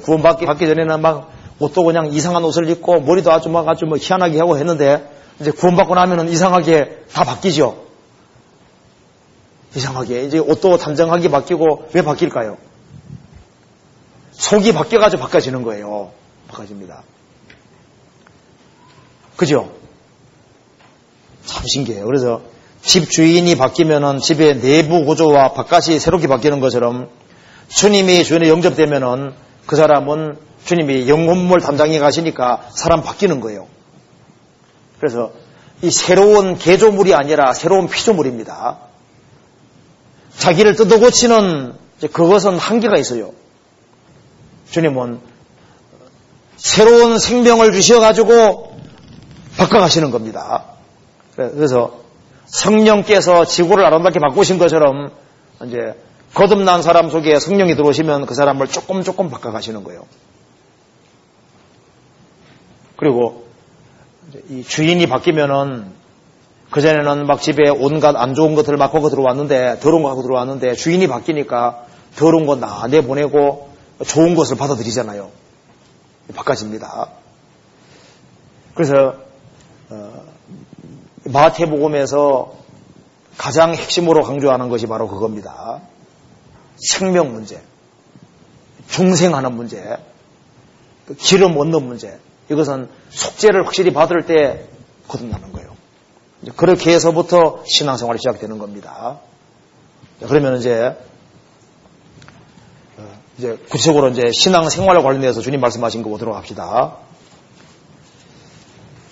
[0.04, 4.40] 구원받기 받기 전에는 막 옷도 그냥 이상한 옷을 입고 머리도 아주 막 아주 뭐 희한하게
[4.40, 5.10] 하고 했는데
[5.40, 7.84] 이제 구원받고 나면은 이상하게 다 바뀌죠.
[9.76, 12.58] 이상하게 이제 옷도 단정하게 바뀌고 왜 바뀔까요?
[14.32, 16.12] 속이 바뀌어가지고 바꿔지는 거예요.
[16.48, 17.04] 바꿔집니다.
[19.40, 19.72] 그죠?
[21.46, 22.04] 참 신기해요.
[22.04, 22.42] 그래서
[22.82, 27.08] 집 주인이 바뀌면은 집의 내부 구조와 바깥이 새롭게 바뀌는 것처럼
[27.70, 29.32] 주님이 주인에 영접되면은
[29.66, 33.68] 그 사람은 주님이 영혼물 담당해 가시니까 사람 바뀌는 거예요.
[35.00, 35.32] 그래서
[35.84, 38.78] 이 새로운 개조물이 아니라 새로운 피조물입니다.
[40.36, 41.76] 자기를 뜯어 고치는
[42.12, 43.32] 그것은 한계가 있어요.
[44.70, 45.22] 주님은
[46.58, 48.69] 새로운 생명을 주셔가지고
[49.60, 50.64] 바꿔가시는 겁니다.
[51.36, 52.00] 그래서
[52.46, 55.12] 성령께서 지구를 아름답게 바꾸신 것처럼
[55.66, 55.96] 이제
[56.34, 60.06] 거듭난 사람 속에 성령이 들어오시면 그 사람을 조금 조금 바꿔가시는 거예요.
[62.96, 63.46] 그리고
[64.50, 65.92] 이 주인이 바뀌면은
[66.72, 71.08] 그전에는 막 집에 온갖 안 좋은 것들을 막 보고 들어왔는데 더러운 거 하고 들어왔는데 주인이
[71.08, 73.70] 바뀌니까 더러운 거 나 내보내고
[74.06, 75.30] 좋은 것을 받아들이잖아요.
[76.36, 77.10] 바꿔집니다.
[78.76, 79.16] 그래서
[79.90, 80.24] 어,
[81.26, 82.54] 마태복음에서
[83.38, 85.82] 가장 핵심으로 강조하는 것이 바로 그겁니다.
[86.78, 87.62] 생명 문제,
[88.88, 89.98] 중생하는 문제,
[91.08, 92.20] 그 기름 얻는 문제.
[92.50, 94.68] 이것은 속죄를 확실히 받을 때
[95.08, 95.76] 거듭나는 거예요.
[96.56, 99.20] 그렇게 해서부터 신앙생활이 시작되는 겁니다.
[100.20, 100.98] 그러면 이제
[102.98, 106.98] 어, 이제 구체적으로 이제 신앙생활에 관련해서 주님 말씀하신 거 보도록 합시다.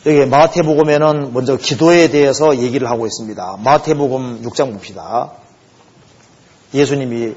[0.07, 3.57] 여기 마태복음에는 먼저 기도에 대해서 얘기를 하고 있습니다.
[3.61, 5.34] 마태복음 6장 봅시다.
[6.73, 7.35] 예수님이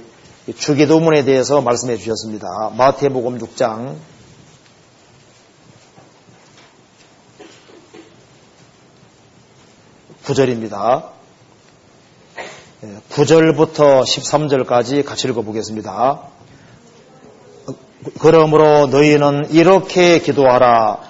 [0.56, 2.46] 주기도문에 대해서 말씀해 주셨습니다.
[2.76, 3.96] 마태복음 6장
[10.24, 11.08] 9절입니다.
[13.10, 16.20] 9절부터 13절까지 같이 읽어보겠습니다.
[18.20, 21.09] 그러므로 너희는 이렇게 기도하라.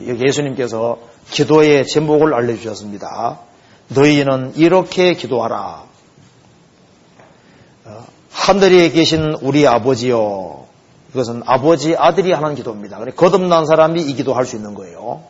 [0.00, 0.98] 예수님께서
[1.30, 3.40] 기도의 제목을 알려주셨습니다.
[3.88, 5.84] 너희는 이렇게 기도하라.
[7.84, 10.66] 어, 하늘에 계신 우리 아버지요.
[11.10, 12.98] 이것은 아버지 아들이 하는 기도입니다.
[13.16, 15.22] 거듭난 사람이 이 기도할 수 있는 거예요.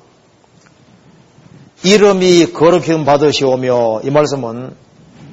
[1.84, 4.74] 이름이 거룩힘 받으시오며 이 말씀은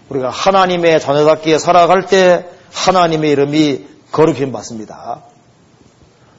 [0.10, 5.24] 우리가 하나님의 자녀답게 살아갈 때 하나님의 이름이 거룩힘 받습니다.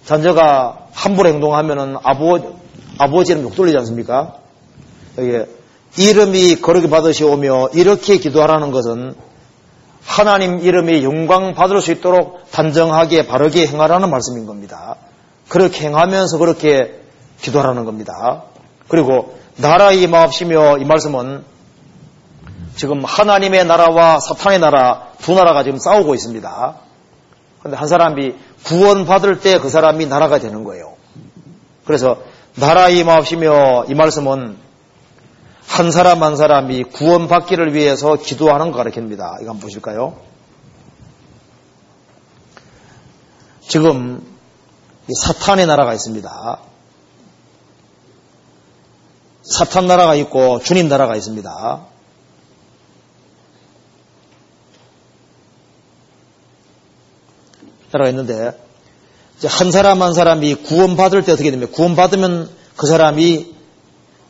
[0.05, 2.39] 자녀가 함부로 행동하면은 아버,
[2.98, 4.36] 아버지 이름 욕 돌리지 않습니까?
[5.18, 5.47] 이게
[5.97, 9.14] 이름이 거룩히 받으시오며 이렇게 기도하라는 것은
[10.05, 14.97] 하나님 이름이 영광 받을 수 있도록 단정하게 바르게 행하라는 말씀인 겁니다.
[15.48, 17.01] 그렇게 행하면서 그렇게
[17.40, 18.44] 기도하라는 겁니다.
[18.89, 21.44] 그리고 나라 임하옵시며 이 말씀은
[22.77, 26.77] 지금 하나님의 나라와 사탄의 나라 두 나라가 지금 싸우고 있습니다.
[27.60, 30.93] 그런데 한 사람이 구원받을 때 그 사람이 나라가 되는 거예요.
[31.85, 32.18] 그래서
[32.59, 34.57] 나라 임하옵시며 이 말씀은
[35.66, 39.39] 한 사람 한 사람이 구원받기를 위해서 기도하는 거 가르칩니다.
[39.43, 40.19] 이거 한번 보실까요?
[43.61, 44.27] 지금
[45.23, 46.59] 사탄의 나라가 있습니다.
[49.43, 51.51] 사탄 나라가 있고 주님 나라가 있습니다.
[57.93, 58.66] 나라가 있는데
[59.45, 61.73] 한 사람 한 사람이 구원받을 때 어떻게 됩니까?
[61.75, 63.55] 구원받으면 그 사람이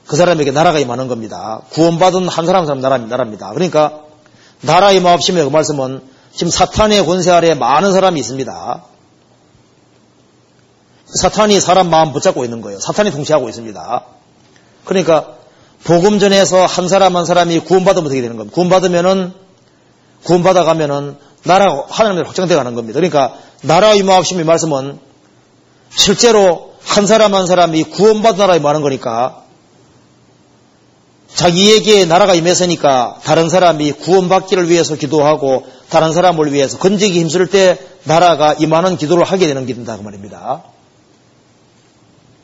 [0.07, 1.63] 그 사람에게 나라가 임하는 겁니다.
[1.71, 3.51] 구원받은 한 사람 한 사람 나라, 나라입니다.
[3.51, 4.03] 그러니까
[4.61, 6.01] 나라 임하옵시며 그 말씀은
[6.33, 8.85] 지금 사탄의 권세 아래 많은 사람이 있습니다.
[11.07, 12.81] 사탄이 사람 마음 붙잡고 있는 거예요.
[12.81, 14.05] 사탄이 통치하고 있습니다.
[14.85, 15.37] 그러니까
[15.85, 18.55] 복음 전에서 한 사람 한 사람이 구원받으면 어떻게 되는 겁니까?
[18.55, 19.33] 구원받으면은
[20.25, 21.17] 구원받아 가면은
[21.47, 22.99] 나라 하나님의 확정돼 가는 겁니다.
[23.01, 24.99] 그러니까 나라 임하옵시며 말씀은
[25.91, 29.43] 실제로 한 사람 한 사람이 구원받은 나라에 임하는 거니까
[31.35, 38.55] 자기에게 나라가 임했으니까 다른 사람이 구원받기를 위해서 기도하고 다른 사람을 위해서 건지기 힘쓸 때 나라가
[38.55, 40.63] 임하는 기도를 하게 되는 기도다 그 말입니다.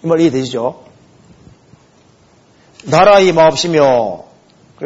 [0.05, 0.83] 이 말 이해되시죠?
[2.85, 4.25] 나라 임하옵시며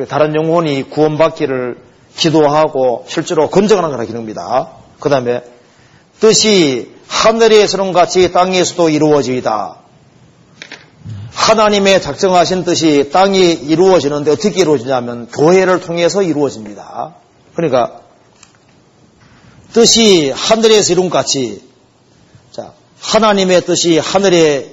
[0.09, 1.85] 다른 영혼이 구원받기를
[2.16, 4.70] 기도하고 실제로 건져가는 거라 기도입니다.
[5.01, 5.43] 그 다음에
[6.20, 9.76] 뜻이 하늘에서는 같이 땅에서도 이루어지이다.
[11.32, 17.14] 하나님의 작정하신 뜻이 땅이 이루어지는데 어떻게 이루어지냐면 교회를 통해서 이루어집니다.
[17.55, 18.01] 그러니까
[19.72, 21.62] 뜻이 하늘에서 이룬 것 같이
[22.51, 24.72] 자 하나님의 뜻이 하늘에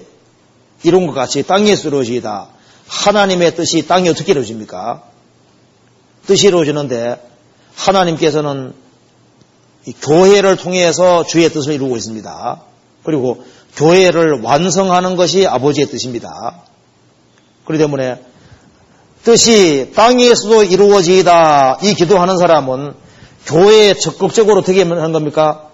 [0.83, 2.47] 이룬 것 같이 땅에서 이루어지다.
[2.87, 5.03] 하나님의 뜻이 땅이 어떻게 이루어집니까?
[6.25, 7.32] 뜻이 이루어지는데
[7.75, 8.73] 하나님께서는
[10.01, 12.61] 교회를 통해서 주의 뜻을 이루고 있습니다.
[13.03, 13.43] 그리고
[13.75, 16.63] 교회를 완성하는 것이 아버지의 뜻입니다.
[17.65, 18.21] 그렇기 때문에
[19.23, 22.93] 뜻이 땅에서도 이루어지다 이 기도하는 사람은
[23.45, 25.69] 교회에 적극적으로 어떻게 하는 겁니까?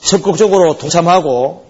[0.00, 1.64] 적극적으로 동참하고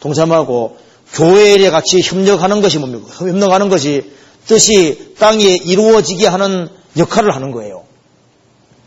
[0.00, 0.78] 동참하고
[1.14, 3.08] 교회에 같이 협력하는 것이 뭡니까?
[3.08, 4.12] 협력하는 것이
[4.46, 7.84] 뜻이 땅에 이루어지게 하는 역할을 하는 거예요.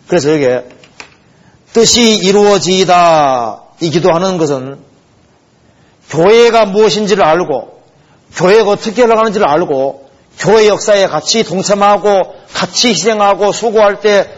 [0.07, 0.65] 그래서 여기에
[1.73, 4.79] 뜻이 이루어지다 이 기도 하는 것은
[6.09, 7.81] 교회가 무엇인지를 알고
[8.35, 10.09] 교회가 어떻게 흘러가는지를 알고
[10.39, 14.29] 교회 역사에 같이 동참하고 같이 희생하고 수고할 때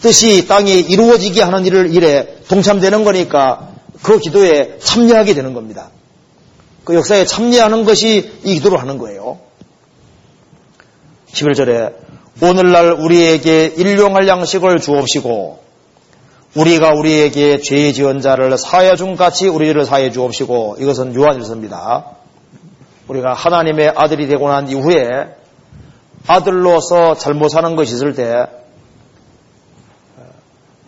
[0.00, 3.70] 뜻이 땅에 이루어지게 하는 일을 일에 동참되는 거니까
[4.02, 5.90] 그 기도에 참여하게 되는 겁니다.
[6.84, 9.38] 그 역사에 참여하는 것이 이 기도를 하는 거예요.
[11.32, 11.94] 11절에
[12.42, 15.60] 오늘날 우리에게 일용할 양식을 주옵시고
[16.56, 22.06] 우리가 우리에게 죄 지은 자를 사해 준 같이 우리를 사해 주옵시고 이것은 요한일서입니다.
[23.08, 25.36] 우리가 하나님의 아들이 되고 난 이후에
[26.26, 28.46] 아들로서 잘못 사는 것이 있을 때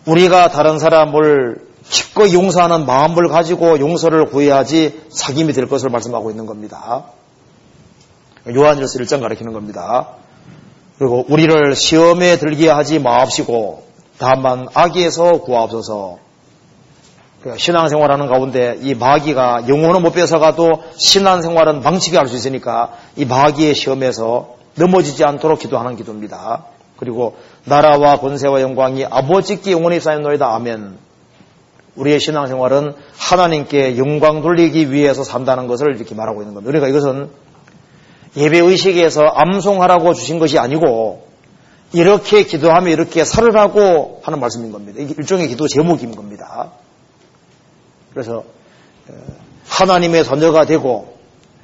[0.05, 7.05] 우리가 다른 사람을 기꺼이 용서하는 마음을 가지고 용서를 구해야지 사귐이 될 것을 말씀하고 있는 겁니다.
[8.53, 10.22] 요한일서 1장 가르치는 겁니다.
[10.97, 13.83] 그리고 우리를 시험에 들게 하지 마옵시고
[14.17, 16.17] 다만 악에서 구하옵소서.
[17.41, 23.75] 그러니까 신앙생활하는 가운데 이 마귀가 영혼을 못 뺏어가도 신앙생활은 방치게 할 수 있으니까 이 마귀의
[23.75, 26.65] 시험에서 넘어지지 않도록 기도하는 기도입니다.
[26.97, 30.45] 그리고 나라와 권세와 영광이 아버지께 영원히 쌓여노이다.
[30.55, 30.97] 아멘.
[31.95, 36.71] 우리의 신앙생활은 하나님께 영광 돌리기 위해서 산다는 것을 이렇게 말하고 있는 겁니다.
[36.71, 37.29] 그러니까 이것은
[38.35, 41.27] 예배의식에서 암송하라고 주신 것이 아니고
[41.91, 44.99] 이렇게 기도하며 이렇게 살으라고 하는 말씀인 겁니다.
[44.99, 46.71] 이게 일종의 기도 제목인 겁니다.
[48.11, 48.43] 그래서
[49.07, 49.13] 어,
[49.67, 51.17] 하나님의 자녀가 되고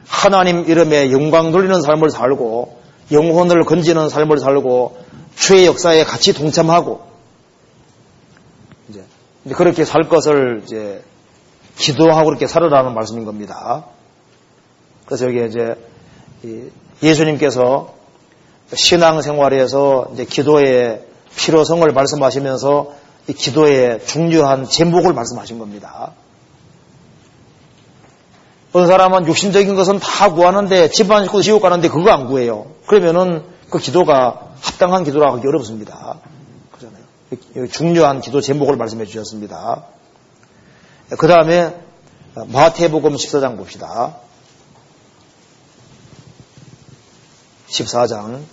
[0.08, 2.80] 하나님 이름에 영광 돌리는 삶을 살고
[3.12, 4.98] 영혼을 건지는 삶을 살고
[5.36, 7.10] 죄의 역사에 같이 동참하고
[8.90, 9.04] 이제
[9.56, 11.04] 그렇게 살 것을 이제
[11.78, 13.86] 기도하고 그렇게 살으라는 말씀인 겁니다.
[15.06, 15.76] 그래서 여기 이제
[17.02, 17.94] 예수님께서
[18.74, 21.06] 신앙생활에서 이제 기도의
[21.36, 22.94] 필요성을 말씀하시면서
[23.28, 26.14] 이 기도의 중요한 제목을 말씀하신 겁니다.
[28.70, 32.68] 어떤 사람은 육신적인 것은 다 구하는데 집안 식구 지옥 가는데 그거 안 구해요.
[32.86, 36.18] 그러면은 그 기도가 합당한 기도라고 하기 어렵습니다.
[36.72, 37.68] 그잖아요.
[37.72, 39.86] 중요한 기도 제목을 말씀해 주셨습니다.
[41.18, 41.76] 그 다음에
[42.36, 44.18] 마태복음 14장 봅시다.
[47.70, 48.44] 14장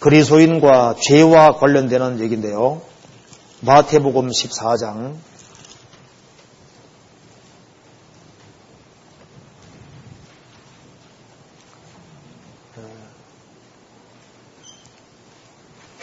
[0.00, 2.80] 그리소인과 죄와 관련되는 얘기인데요.
[3.60, 5.16] 마태복음 14장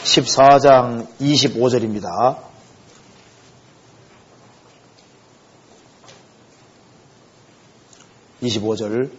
[0.04, 2.53] 14장 25절입니다.
[8.44, 9.10] (25절)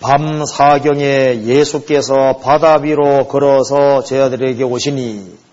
[0.00, 5.44] 밤 사경에 예수께서 바다 위로 걸어서 제 아들에게 오시니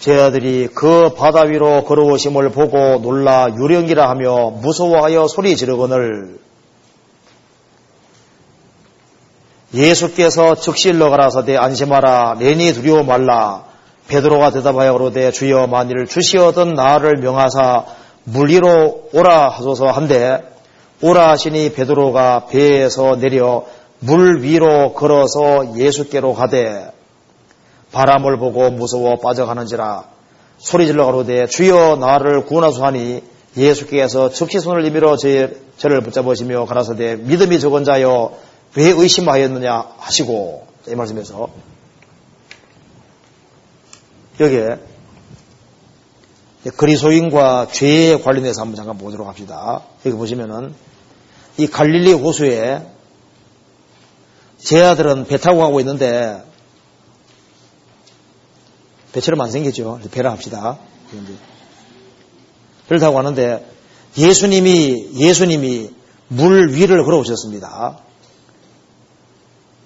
[0.00, 6.38] 제 아들이 그 바다 위로 걸어오심을 보고 놀라 유령이라 하며 무서워하여 소리 지르거늘
[9.72, 13.64] 예수께서 즉시 일러 가라사대 안심하라 내니 두려워 말라
[14.08, 17.86] 베드로가 대답하여 그러되 주여 만일 주시어던 나를 명하사
[18.24, 20.53] 물 위로 오라 하소서 한데
[21.04, 23.66] 오라 하시니 베드로가 배에서 내려
[23.98, 26.90] 물 위로 걸어서 예수께로 가되
[27.92, 30.04] 바람을 보고 무서워 빠져가는지라
[30.56, 33.22] 소리질러 가로되 주여 나를 구원하소 하니
[33.54, 35.18] 예수께서 즉시 손을 내밀어
[35.76, 38.38] 저를 붙잡으시며 가라사대 믿음이 적은 자여
[38.74, 41.50] 왜 의심하였느냐 하시고 이 말씀에서
[44.40, 44.78] 여기에
[46.78, 49.82] 그리소인과 죄에 관련해서 한번 잠깐 보도록 합시다.
[50.06, 50.93] 여기 보시면은
[51.56, 52.86] 이 갈릴리 호수에
[54.58, 56.42] 제 아들은 배 타고 가고 있는데
[59.12, 60.00] 배처럼 안 생겼죠.
[60.10, 60.78] 배를 합시다.
[62.88, 63.64] 배를 타고 가는데
[64.16, 65.90] 예수님이 예수님이
[66.28, 67.98] 물 위를 걸어오셨습니다.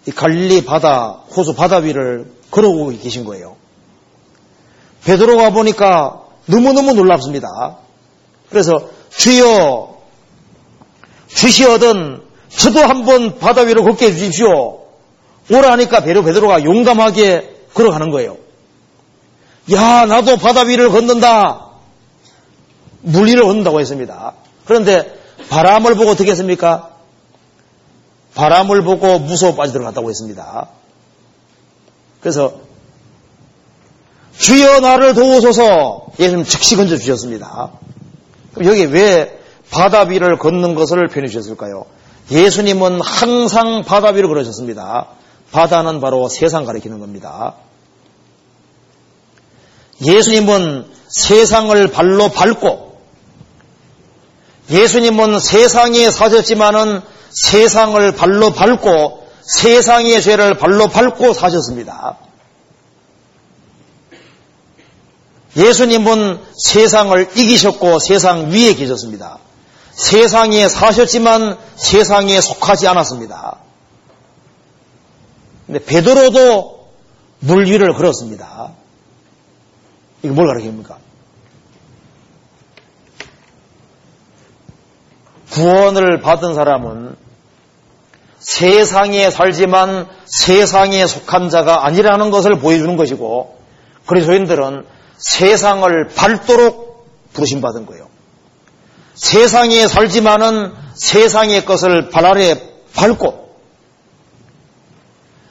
[0.07, 3.57] 이 갈릴리 바다, 호수 바다 위를 걸어오고 계신 거예요.
[5.05, 7.78] 베드로가 보니까 너무너무 놀랍습니다.
[8.49, 9.98] 그래서 주여
[11.29, 14.81] 주시어든 저도 한번 바다 위로 걷게 해주십시오.
[15.51, 18.37] 오라 하니까 베로 베드로가 용감하게 걸어가는 거예요.
[19.73, 21.67] 야 나도 바다 위를 걷는다.
[23.01, 24.35] 물 위를 걷는다고 했습니다.
[24.65, 25.19] 그런데
[25.51, 26.91] 바람을 보고 어떻게 했습니까?
[28.35, 30.69] 바람을 보고 무서워 빠져 들어갔다고 했습니다.
[32.21, 32.61] 그래서
[34.39, 37.71] 주여 나를 도우소서 예수님 즉시 건져 주셨습니다.
[38.55, 39.38] 그럼 여기 왜
[39.70, 41.86] 바다 위를 걷는 것을 표현해 주셨을까요?
[42.31, 45.09] 예수님은 항상 바다 위를 걸으셨습니다.
[45.51, 47.55] 바다는 바로 세상 가리키는 겁니다.
[50.03, 52.99] 예수님은 세상을 발로 밟고
[54.70, 57.01] 예수님은 세상에 사셨지만은
[57.31, 62.19] 세상을 발로 밟고 세상의 죄를 발로 밟고 사셨습니다.
[65.57, 69.39] 예수님은 세상을 이기셨고 세상 위에 계셨습니다.
[69.99, 73.59] 세상에 사셨지만 세상에 속하지 않았습니다.
[75.66, 76.89] 근데 베드로도
[77.41, 78.70] 물 위를 걸었습니다.
[80.23, 80.99] 이거 뭘 가르칩니까?
[85.51, 87.16] 구원을 받은 사람은
[88.39, 93.59] 세상에 살지만 세상에 속한 자가 아니라는 것을 보여주는 것이고
[94.07, 94.87] 그리스도인들은
[95.19, 98.07] 세상을 밟도록 부르심 받은 거예요.
[99.19, 102.62] 세상에 살지만은 세상의 것을 발 아래
[102.95, 103.49] 밟고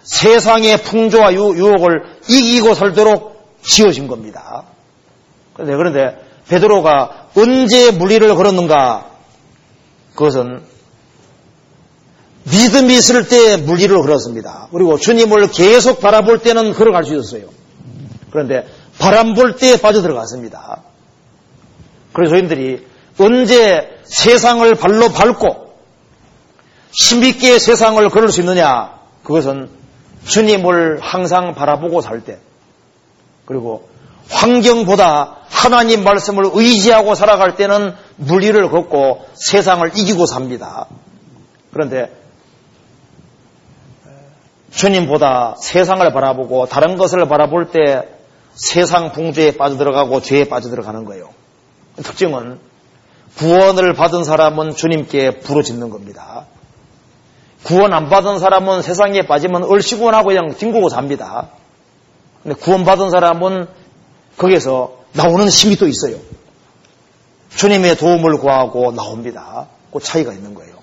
[0.03, 4.63] 세상의 풍조와 유혹을 이기고 살도록 지어진 겁니다.
[5.53, 9.11] 그런데, 그런데 베드로가 언제 물리를 걸었는가?
[10.15, 10.63] 그것은
[12.45, 14.69] 믿음이 있을 때 물리를 걸었습니다.
[14.71, 17.49] 그리고 주님을 계속 바라볼 때는 걸어갈 수 있었어요.
[18.31, 18.65] 그런데
[18.97, 20.83] 바람 볼때 빠져 들어갔습니다.
[22.13, 22.87] 그래서 저희들이
[23.19, 25.75] 언제 세상을 발로 밟고
[26.91, 28.97] 힘있게 세상을 걸을 수 있느냐?
[29.23, 29.69] 그것은
[30.25, 32.39] 주님을 항상 바라보고 살 때,
[33.45, 33.87] 그리고
[34.29, 40.87] 환경보다 하나님 말씀을 의지하고 살아갈 때는 물리를 걷고 세상을 이기고 삽니다.
[41.71, 42.11] 그런데
[44.71, 48.07] 주님보다 세상을 바라보고 다른 것을 바라볼 때
[48.53, 51.29] 세상 풍조에 빠져들어가고 죄에 빠져들어가는 거예요.
[51.97, 52.59] 특징은
[53.35, 56.45] 구원을 받은 사람은 주님께 부러짓는 겁니다.
[57.63, 61.49] 구원 안 받은 사람은 세상에 빠지면 얼씨구원하고 그냥 뒹구고 삽니다.
[62.43, 63.67] 근데 구원 받은 사람은
[64.37, 66.17] 거기에서 나오는 힘이 또 있어요.
[67.55, 69.67] 주님의 도움을 구하고 나옵니다.
[69.91, 70.77] 그 차이가 있는 거예요.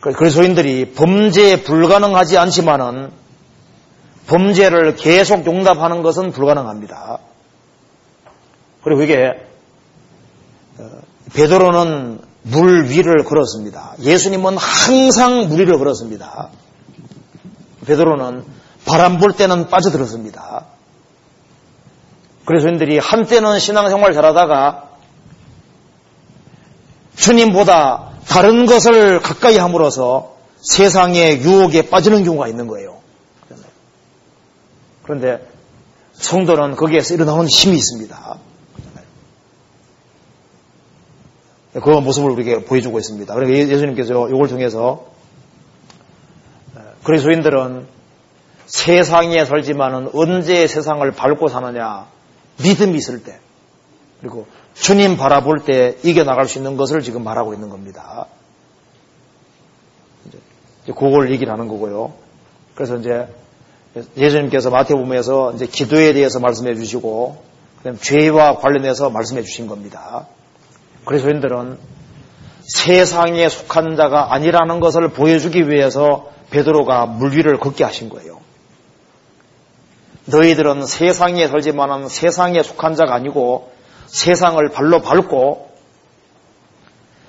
[0.00, 3.12] 그리스도인들이 범죄에 불가능하지 않지만은
[4.26, 7.18] 범죄를 계속 용납하는 것은 불가능합니다.
[8.82, 9.46] 그리고 이게
[10.78, 10.90] 어,
[11.34, 13.94] 베드로는 물 위를 걸었습니다.
[14.00, 16.48] 예수님은 항상 물 위를 걸었습니다.
[17.86, 18.44] 베드로는
[18.86, 20.66] 바람 불 때는 빠져들었습니다.
[22.44, 24.88] 그래서 인들이 한때는 신앙생활 잘하다가
[27.16, 32.98] 주님보다 다른 것을 가까이 함으로써 세상의 유혹에 빠지는 경우가 있는 거예요.
[35.02, 35.46] 그런데
[36.14, 38.38] 성도는 거기에서 일어나는 힘이 있습니다.
[41.72, 43.32] 그 모습을 우리에게 보여주고 있습니다.
[43.34, 45.06] 그리고 예수님께서 이걸 통해서
[47.04, 47.86] 그리스도인들은
[48.66, 52.06] 세상에 살지만은 언제 세상을 밟고 사느냐
[52.62, 53.38] 믿음이 있을 때
[54.20, 58.26] 그리고 주님 바라볼 때 이겨나갈 수 있는 것을 지금 말하고 있는 겁니다.
[60.26, 62.12] 이제 그걸 얘기를 하는 거고요.
[62.74, 63.28] 그래서 이제
[64.16, 67.42] 예수님께서 마태복음에서 이제 기도에 대해서 말씀해 주시고
[67.78, 70.26] 그다음 죄와 관련해서 말씀해 주신 겁니다.
[71.04, 71.78] 그리스도인들은
[72.62, 78.40] 세상에 속한 자가 아니라는 것을 보여주기 위해서 베드로가 물 위를 걷게 하신 거예요.
[80.26, 83.72] 너희들은 세상에 살지만은 세상에 속한 자가 아니고
[84.06, 85.70] 세상을 발로 밟고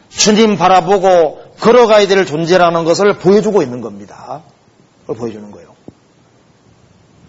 [0.09, 4.41] 주님 바라보고 걸어가야 될 존재라는 것을 보여주고 있는 겁니다.
[5.01, 5.71] 그걸 보여주는 거예요.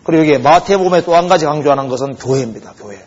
[0.04, 2.74] 그리고 여기 마태복음에 또 한 가지 강조하는 것은 교회입니다.
[2.78, 3.06] 교회.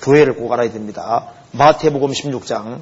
[0.00, 1.28] 교회를 꼭 알아야 됩니다.
[1.54, 2.80] 마태복음 16장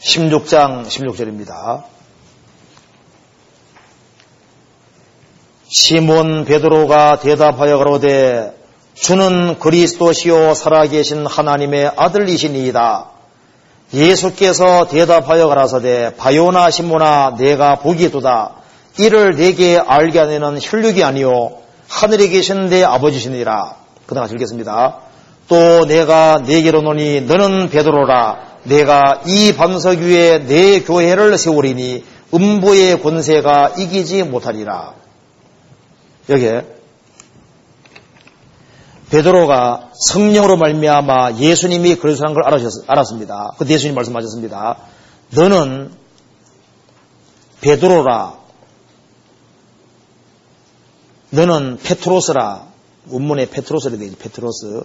[0.00, 1.84] 16장 16절입니다.
[5.68, 8.60] 시몬 베드로가 대답하여 그러되
[8.94, 13.08] 주는 그리스도시요 살아계신 하나님의 아들이시니이다.
[13.94, 18.56] 예수께서 대답하여 가라사대 바요나 시모나 내가 보기에도다
[18.98, 21.61] 이를 내게 알게 하는 혈육이 아니요
[21.92, 23.76] 하늘에 계신 내 아버지시니라.
[24.06, 24.98] 그다음 읽겠습니다.
[25.48, 33.74] 또 내가 내게로 노니 너는 베드로라 내가 이 반석 위에 내 교회를 세우리니 음부의 권세가
[33.76, 34.94] 이기지 못하리라.
[36.30, 36.66] 여기에
[39.10, 42.44] 베드로가 성령으로 말미암아 예수님이 그리스도라는 걸
[42.86, 43.50] 알았습니다.
[43.58, 44.78] 그 예수님 말씀하셨습니다.
[45.34, 45.92] 너는
[47.60, 48.41] 베드로라.
[51.32, 52.70] 너는 페트로스라.
[53.08, 54.84] 원문에 페트로스라 되지 페트로스.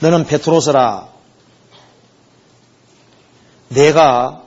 [0.00, 1.12] 너는 페트로스라.
[3.68, 4.46] 내가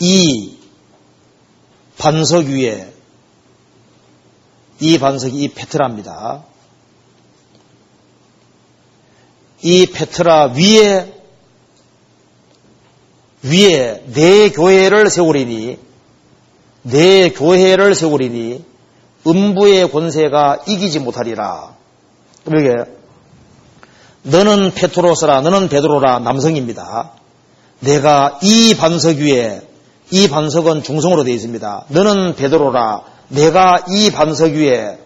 [0.00, 0.58] 이
[1.98, 2.92] 반석 위에
[4.80, 6.44] 이 반석이 이 페트라입니다.
[9.62, 11.22] 이 페트라 위에
[13.44, 15.91] 위에 내 교회를 세우리니
[16.82, 18.64] 내 교회를 세우리니
[19.26, 21.74] 음부의 권세가 이기지 못하리라.
[22.44, 22.90] 그러게
[24.24, 27.12] 너는 Πέτρος라 너는 베드로라 남성입니다.
[27.80, 29.62] 내가 이 반석 위에
[30.10, 31.86] 이 반석은 중성으로 되어 있습니다.
[31.88, 34.98] 너는 베드로라 내가 이 반석 위에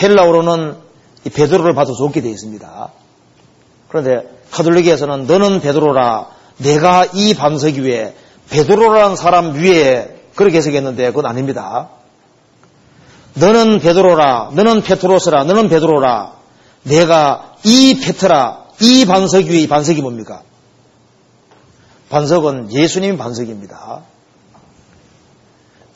[0.00, 0.76] 헬라어로는
[1.32, 2.92] 베드로를 봐도 좋게 되어 있습니다.
[3.88, 8.14] 그런데 카톨릭에서는 너는 베드로라 내가 이 반석 위에
[8.50, 11.90] 베드로라는 사람 위에 그렇게 해석했는데 그건 아닙니다.
[13.34, 16.32] 너는 베드로라 너는 Πέτρος라 너는 베드로라
[16.84, 20.40] 내가 이 πέτρα 이 반석 이 반석이 뭡니까?
[22.08, 24.00] 반석은 예수님 반석입니다.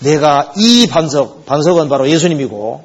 [0.00, 2.84] 내가 이 반석, 반석은 바로 예수님이고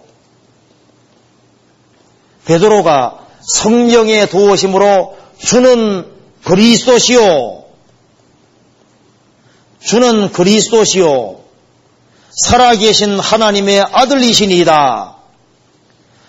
[2.46, 6.10] 베드로가 성령의 도우심으로 주는
[6.46, 7.66] 그리스도시요.
[9.80, 11.39] 주는 그리스도시요.
[12.44, 15.16] 살아계신 하나님의 아들이시니이다.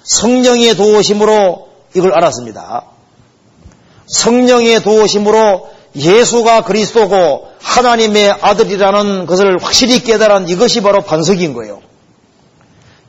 [0.02, 2.84] 성령의 도우심으로 이걸 알았습니다.
[4.06, 11.80] 성령의 도우심으로 예수가 그리스도고 하나님의 아들이라는 것을 확실히 깨달은 이것이 바로 반석인 거예요.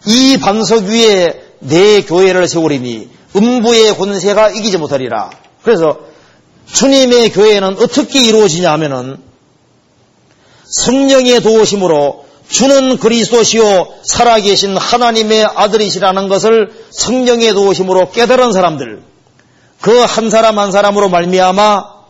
[0.06, 5.30] 이 반석 위에 내 교회를 세우리니 음부의 권세가 이기지 못하리라.
[5.64, 5.99] 그래서
[6.72, 9.18] 주님의 교회는 어떻게 이루어지냐 하면은
[10.65, 19.03] 성령의 도우심으로 주는 그리스도시요 살아계신 하나님의 아들이시라는 것을 성령의 도우심으로 깨달은 사람들
[19.80, 22.02] 그 한 사람 한 사람으로 말미암아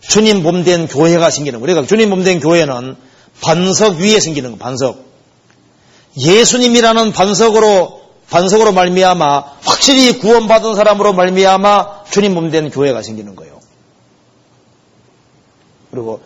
[0.00, 1.66] 주님 몸된 교회가 생기는 거예요.
[1.66, 2.96] 그러니까 주님 몸된 교회는
[3.40, 5.04] 반석 위에 생기는 거 반석.
[6.16, 8.00] 예수님이라는 반석으로
[8.30, 13.60] 반석으로 말미암아 확실히 구원받은 사람으로 말미암아 주님 몸된 교회가 생기는 거예요.
[15.90, 16.20] 그리고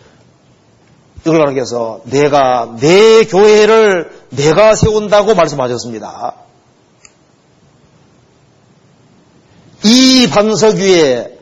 [1.25, 6.35] 이걸 위해서 내가 내 교회를 내가 세운다고 말씀하셨습니다.
[9.85, 11.39] 이 반석 위에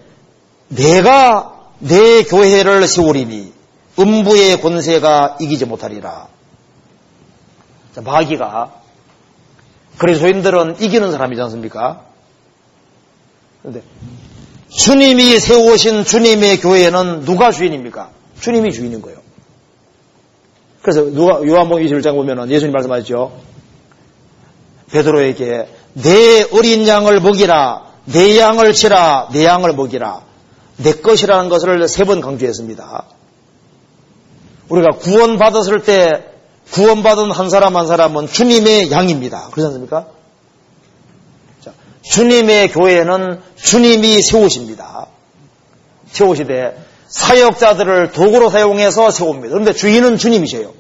[0.69, 3.53] 내가 내 교회를 세우리니
[3.99, 6.29] 음부의 권세가 이기지 못하리라.
[7.97, 8.73] 마귀가
[9.99, 12.05] 그리스도인들은 이기는 사람이지 않습니까?
[13.61, 13.83] 그런데
[14.69, 18.11] 주님이 세우신 주님의 교회는 누가 주인입니까?
[18.41, 19.19] 주님이 주인인 거예요.
[20.83, 23.33] 그래서 누가 요한복음 21장 보면은 예수님 말씀하셨죠.
[24.91, 30.23] 베드로에게 내 어린 양을 먹이라, 내 양을 치라, 내 양을 먹이라,
[30.79, 33.05] 내 것이라는 것을 세 번 강조했습니다.
[34.69, 36.25] 우리가 구원 받았을 때
[36.73, 39.49] 구원받은 한 사람 한 사람은 주님의 양입니다.
[39.51, 40.07] 그렇지 않습니까?
[41.63, 45.07] 자, 주님의 교회는 주님이 세우십니다.
[46.13, 46.77] 세우시되
[47.11, 49.49] 사역자들을 도구로 사용해서 세웁니다.
[49.49, 50.73] 그런데 주인은 주님이세요.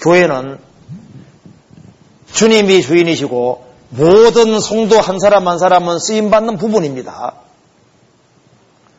[0.00, 0.58] 교회는
[2.32, 7.34] 주님이 주인이시고 모든 성도 한 사람 한 사람은 쓰임받는 부분입니다.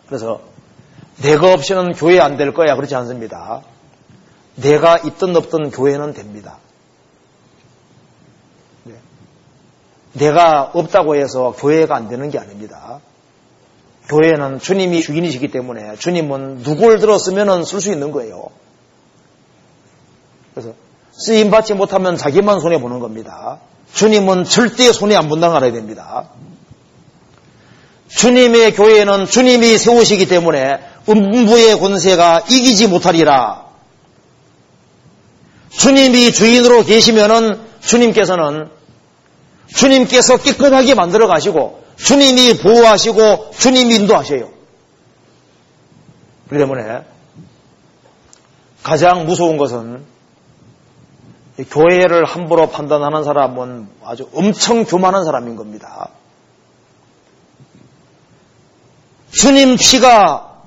[0.08, 0.42] 그래서
[1.22, 3.62] 내가 없이는 교회 안 될 거야 그렇지 않습니다.
[4.56, 6.58] 내가 있든 없든 교회는 됩니다.
[8.84, 8.96] 네.
[10.14, 13.00] 내가 없다고 해서 교회가 안 되는 게 아닙니다.
[14.12, 18.50] 교회는 주님이 주인이시기 때문에 주님은 누굴 들었으면 쓸 수 있는 거예요.
[20.54, 20.74] 그래서
[21.14, 23.60] 쓰임 받지 못하면 자기만 손해 보는 겁니다.
[23.94, 26.30] 주님은 절대 손해 안 본다는 알아야 됩니다.
[28.10, 33.66] 주님의 교회는 주님이 세우시기 때문에 음부의 권세가 이기지 못하리라.
[35.70, 38.70] 주님이 주인으로 계시면은 주님께서는
[39.74, 44.50] 주님께서 깨끗하게 만들어 가시고 주님이 보호하시고 주님이 인도하셔요.
[46.50, 47.06] 그렇기 때문에
[48.84, 50.04] 가장 무서운 것은
[51.70, 56.10] 교회를 함부로 판단하는 사람은 아주 엄청 교만한 사람인 겁니다.
[59.32, 60.64] 주님 피가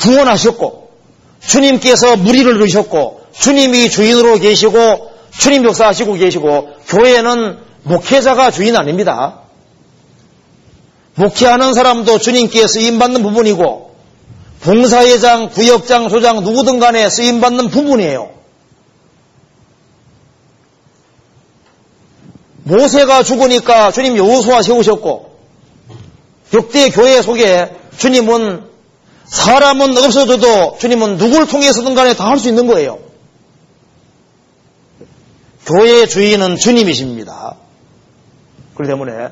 [0.00, 0.90] 구원하셨고
[1.40, 9.45] 주님께서 무리를 넣으셨고 주님이 주인으로 계시고 주님 역사하시고 계시고 교회는 목회자가 주인 아닙니다.
[11.16, 13.96] 목회하는 사람도 주님께 쓰임받는 부분이고
[14.60, 18.30] 봉사회장, 구역장, 소장 누구든 간에 쓰임받는 부분이에요.
[22.64, 25.36] 모세가 죽으니까 주님 여호수아 세우셨고
[26.54, 28.64] 역대 교회 속에 주님은
[29.26, 32.98] 사람은 없어져도 주님은 누굴 통해서든 간에 다 할 수 있는 거예요.
[35.66, 37.56] 교회의 주인은 주님이십니다.
[38.74, 39.30] 그렇기 때문에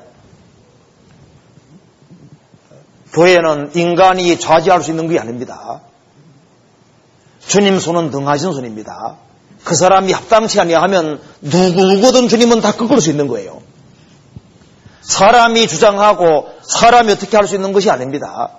[3.15, 5.81] 교회는 인간이 좌지할 수 있는 게 아닙니다.
[7.47, 9.17] 주님 손은 등하신 손입니다.
[9.65, 13.63] 그 사람이 합당치 아니하면 누구든 주님은 다 꺾을 수 있는 거예요.
[15.03, 18.51] 사람이 주장하고 사람이 어떻게 할 수 있는 것이 아닙니다.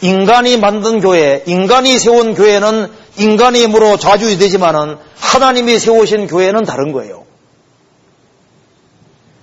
[0.00, 7.24] 인간이 만든 교회, 인간이 세운 교회는 인간의 힘으로 좌주되지만은 하나님이 세우신 교회는 다른 거예요.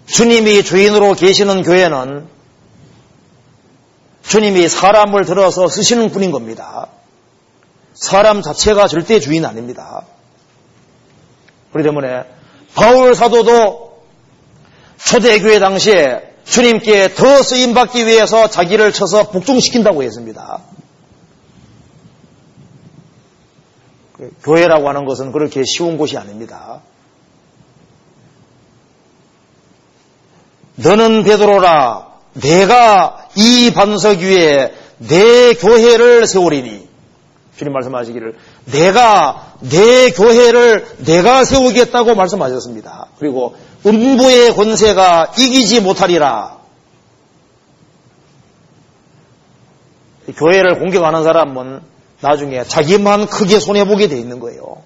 [0.05, 2.34] 주님이 주인으로 계시는 교회는
[4.27, 6.87] 주님이 사람을 들어서 쓰시는 분인 겁니다.
[7.93, 10.05] 사람 자체가 절대 주인 아닙니다.
[11.71, 12.25] 그렇기 때문에
[12.73, 14.03] 바울 사도도
[14.97, 20.61] 초대교회 당시에 주님께 더 쓰임받기 위해서 자기를 쳐서 복종시킨다고 했습니다.
[24.43, 26.81] 교회라고 하는 것은 그렇게 쉬운 곳이 아닙니다.
[30.77, 36.87] 너는 베드로라 내가 이 반석 위에 내 교회를 세우리니
[37.57, 38.35] 주님 말씀하시기를
[38.65, 43.07] 내가 내 교회를 내가 세우겠다고 말씀하셨습니다.
[43.19, 43.55] 그리고
[43.85, 46.57] 음부의 권세가 이기지 못하리라.
[50.35, 51.81] 교회를 공격하는 사람은
[52.19, 54.83] 나중에 자기만 크게 손해보게 돼 있는 거예요.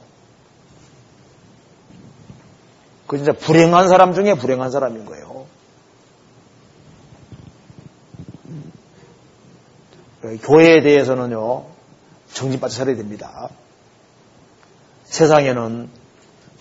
[3.07, 5.28] 그 진짜 불행한 사람 중에 불행한 사람인 거예요.
[10.37, 11.65] 교회에 대해서는요,
[12.33, 13.49] 정신바짝 차려야 됩니다.
[15.05, 15.89] 세상에는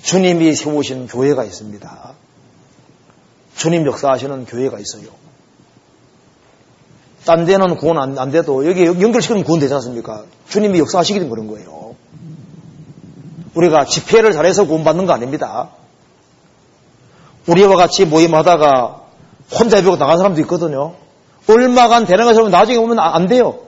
[0.03, 2.15] 주님이 세우신 교회가 있습니다.
[3.57, 5.11] 주님 역사하시는 교회가 있어요.
[7.25, 10.25] 딴 데는 구원 안, 안 돼도 여기 연결시키면 구원 되지 않습니까?
[10.49, 11.95] 주님이 역사하시기 그런 거예요.
[13.55, 15.71] 우리가 집회를 잘해서 구원받는 거 아닙니다.
[17.47, 19.03] 우리와 같이 모임하다가
[19.59, 20.95] 혼자 배우고 나간 사람도 있거든요.
[21.49, 23.61] 얼마간 되는 것처럼 나중에 오면 안 돼요.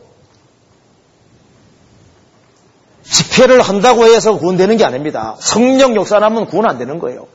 [3.03, 5.37] 집회를 한다고 해서 구원되는 게 아닙니다.
[5.41, 7.27] 성령 역사나면 구원 안 되는 거예요.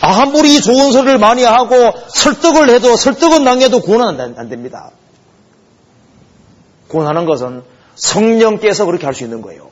[0.00, 4.90] 아무리 좋은 소리를 많이 하고 설득을 해도 설득은 당해도 구원은 안 됩니다.
[6.88, 7.62] 구원하는 것은
[7.94, 9.70] 성령께서 그렇게 할 수 있는 거예요.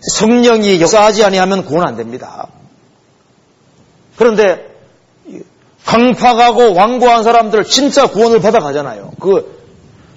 [0.00, 2.48] 성령이 역사하지 아니하면 구원 안 됩니다.
[4.16, 4.67] 그런데
[5.88, 9.12] 강팍하고 완고한 사람들 진짜 구원을 받아가잖아요.
[9.20, 9.58] 그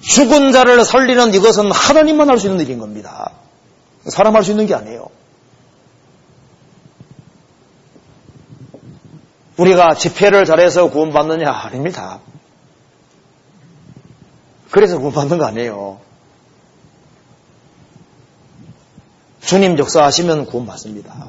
[0.01, 3.31] 죽은 자를 살리는 이것은 하나님만 할 수 있는 일인 겁니다.
[4.05, 5.07] 사람 할 수 있는 게 아니에요.
[9.55, 11.49] 우리가 집회를 잘해서 구원받느냐?
[11.49, 12.19] 아닙니다.
[14.71, 15.99] 그래서 구원받는 거 아니에요.
[19.41, 21.27] 주님 역사하시면 구원받습니다.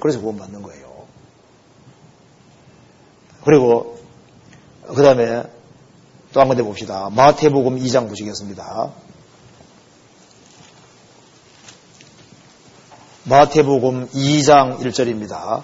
[0.00, 0.85] 그래서 구원받는 거예요.
[3.46, 3.96] 그리고
[4.88, 5.44] 그 다음에
[6.32, 7.08] 또 한 군데 봅시다.
[7.12, 8.92] 마태복음 2장 보시겠습니다.
[13.24, 15.62] 마태복음 2장 1절입니다.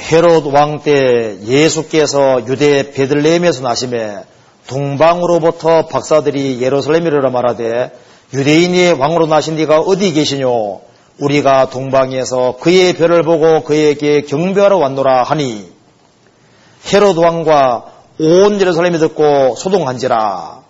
[0.00, 4.24] 헤롯 왕 때 예수께서 유대 베들레헴에서 나심에
[4.66, 7.92] 동방으로부터 박사들이 예루살렘이라 말하되
[8.32, 10.80] 유대인이 왕으로 나신 네가 어디 계시뇨?
[11.18, 15.70] 우리가 동방에서 그의 별을 보고 그에게 경배하러 왔노라 하니
[16.92, 17.86] 헤롯 왕과
[18.20, 20.60] 온 예루살렘이 듣고 소동한지라.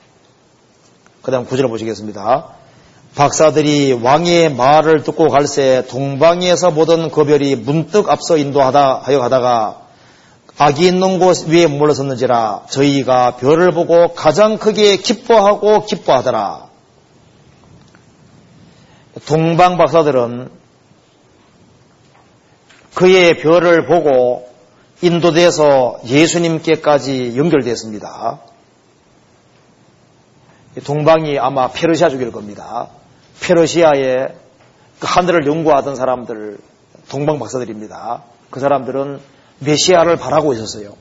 [1.23, 2.49] 그 다음 구절을 보시겠습니다.
[3.15, 9.83] 박사들이 왕의 말을 듣고 갈새 동방에서 보던 그 별이 문득 앞서 인도하다 하여 가다가
[10.57, 16.70] 악이 있는 곳 위에 물러섰는지라 저희가 별을 보고 가장 크게 기뻐하고 기뻐하더라.
[19.27, 20.51] 동방 박사들은
[22.95, 24.49] 그의 별을 보고
[25.03, 28.41] 인도돼서 예수님께까지 연결됐습니다.
[30.85, 32.89] 동방이 아마 페르시아족일 겁니다.
[33.41, 34.35] 페르시아의
[34.99, 36.59] 그 하늘을 연구하던 사람들,
[37.09, 38.23] 동방 박사들입니다.
[38.51, 39.21] 그 사람들은
[39.61, 40.95] 메시아를 바라고 있었어요.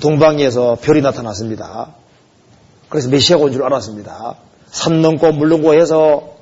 [0.00, 1.94] 동방에서 별이 나타났습니다.
[2.88, 4.34] 그래서 메시아가 온 줄 알았습니다.
[4.70, 6.37] 산 넘고 물 넘고 해서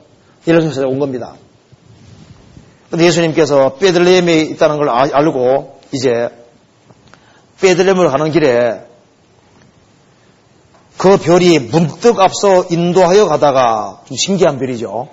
[0.46, 1.34] 예루살렘에 온 겁니다.
[2.90, 6.28] 근데 예수님께서 베들레헴에 있다는 걸 아, 알고 이제
[7.60, 8.86] 베들레헴을 가는 길에
[10.96, 15.08] 그 별이 문득 앞서 인도하여 가다가 좀 신기한 별이죠.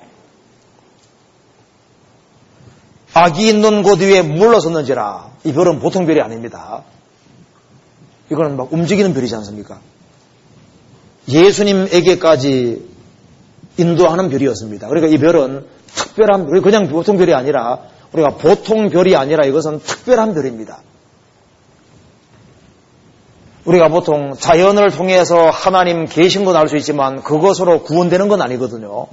[3.14, 6.84] 악이 있는 곳 위에 물러섰는지라 이 별은 보통 별이 아닙니다.
[8.32, 9.80] 이거는 막 움직이는 별이지 않습니까?
[11.28, 12.93] 예수님에게까지
[13.78, 14.88] 인도하는 별이었습니다.
[14.88, 17.80] 그러니까 이 별은 특별한 별, 그냥 보통 별이 아니라
[18.12, 20.80] 우리가 보통 별이 아니라 이것은 특별한 별입니다.
[23.66, 29.08] 우리가 보통 자연을 통해서 하나님 계신 건 알 수 있지만 그것으로 구원되는 건 아니거든요.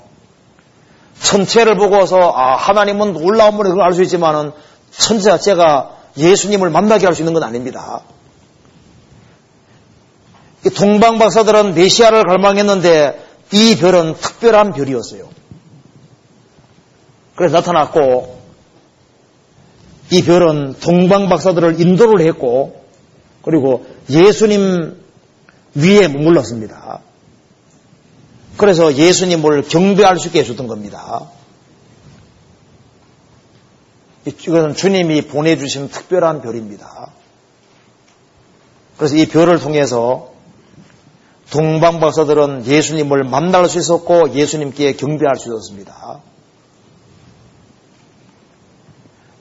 [1.20, 4.52] 천체를 보고서 아 하나님은 놀라운 분이 그걸 알 수 있지만은
[4.90, 8.00] 천체 자체가 예수님을 만나게 할 수 있는 건 아닙니다.
[10.76, 15.28] 동방 박사들은 메시아를 갈망했는데 이 별은 특별한 별이었어요.
[17.34, 18.38] 그래서 나타났고
[20.10, 22.84] 이 별은 동방 박사들을 인도를 했고
[23.42, 25.00] 그리고 예수님
[25.74, 27.00] 위에 머물렀습니다.
[28.56, 31.30] 그래서 예수님을 경배할 수 있게 해줬던 겁니다.
[34.26, 37.10] 이것은 주님이 보내주신 특별한 별입니다.
[38.98, 40.29] 그래서 이 별을 통해서
[41.50, 46.20] 동방박사들은 예수님을 만날 수 있었고 예수님께 경배할 수 있었습니다.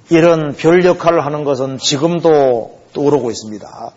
[0.10, 3.92] 이런 별 역할을 하는 것은 지금도 떠오르고 있습니다.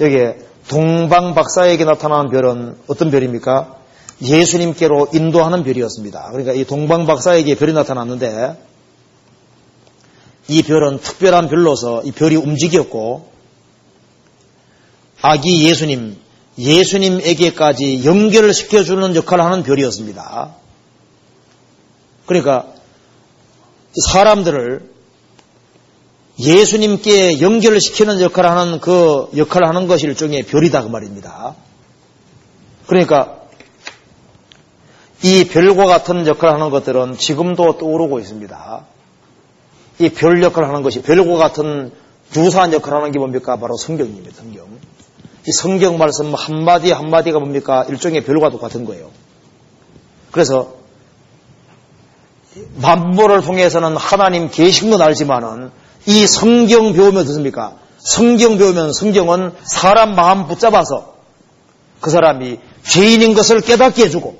[0.00, 0.38] 여기에
[0.68, 3.76] 동방 박사에게 나타나는 별은 어떤 별입니까?
[4.22, 6.28] 예수님께로 인도하는 별이었습니다.
[6.30, 8.56] 그러니까 이 동방 박사에게 별이 나타났는데
[10.48, 13.30] 이 별은 특별한 별로서 이 별이 움직였고
[15.22, 16.16] 아기 예수님,
[16.58, 20.54] 예수님에게까지 연결을 시켜주는 역할을 하는 별이었습니다.
[22.26, 22.66] 그러니까
[24.12, 24.90] 사람들을
[26.38, 31.54] 예수님께 연결을 시키는 역할을 하는 그 역할을 하는 것이 일종의 별이다 그 말입니다.
[32.86, 33.40] 그러니까
[35.22, 38.84] 이 별과 같은 역할을 하는 것들은 지금도 떠오르고 있습니다.
[39.98, 41.92] 이 별 역할을 하는 것이 별과 같은
[42.34, 43.56] 유사한 역할을 하는 게 뭡니까?
[43.56, 44.30] 바로 성경입니다.
[44.34, 44.66] 성경.
[45.46, 47.84] 이 성경 말씀 한마디 한마디가 뭡니까?
[47.88, 49.10] 일종의 별과 똑같은 거예요.
[50.30, 50.74] 그래서
[52.76, 55.70] 만보를 통해서는 하나님 계신 건 알지만은
[56.06, 57.74] 이 성경 배우면 어떻습니까?
[57.98, 61.14] 성경 배우면 성경은 사람 마음 붙잡아서
[62.00, 64.36] 그 사람이 죄인인 것을 깨닫게 해주고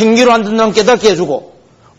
[0.00, 1.54] 행위로 안 듣는 깨닫게 해주고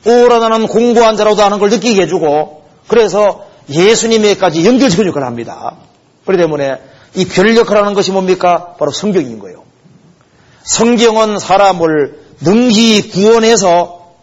[0.05, 5.75] 오라나는 공부한 자라도 하는 걸 느끼게 해주고 그래서 예수님에까지 연결시켜 역할을 합니다.
[6.25, 6.79] 그렇기 때문에
[7.15, 8.75] 이 별 역할을 하는 것이 뭡니까?
[8.77, 9.63] 바로 성경인 거예요.
[10.63, 14.13] 성경은 사람을 능히 구원해서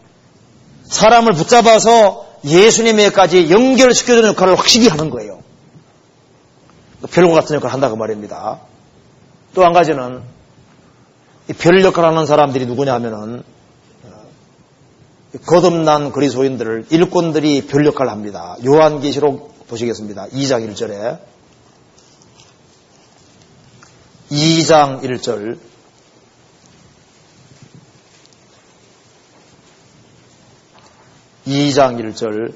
[0.85, 5.41] 사람을 붙잡아서 예수님에까지 연결시켜주는 역할을 확실히 하는 거예요.
[7.11, 8.61] 별과 같은 역할을 한다고 말입니다.
[9.55, 10.23] 또 한 가지는
[11.59, 13.43] 별 역할을 하는 사람들이 누구냐 하면은
[15.47, 18.57] 거듭난 그리스도인들을 일꾼들이 별 역할을 합니다.
[18.65, 20.27] 요한계시록 보시겠습니다.
[20.29, 21.19] 2장 1절에
[24.33, 25.59] 2장 1절.
[31.47, 32.55] (2장 1절)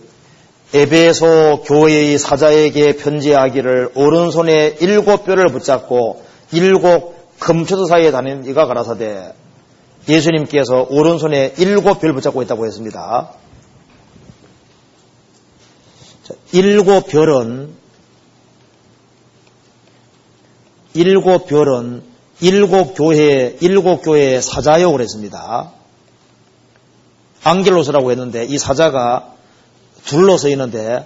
[0.72, 9.34] 에베소 교회의 사자에게 편지하기를 오른손에 일곱 뼈를 붙잡고 일곱 금초도 사이에 다니는 이가 가라사대.
[10.08, 13.32] 예수님께서 오른손에 일곱 별 붙잡고 있다고 했습니다.
[16.22, 17.74] 자, 일곱 별은
[20.96, 22.02] 일곱 별은
[22.40, 25.70] 일곱 교회 일곱 교회의 사자요 그랬습니다.
[27.44, 29.32] 안겔로스라고 했는데 이 사자가
[30.04, 31.04] 둘러서 있는데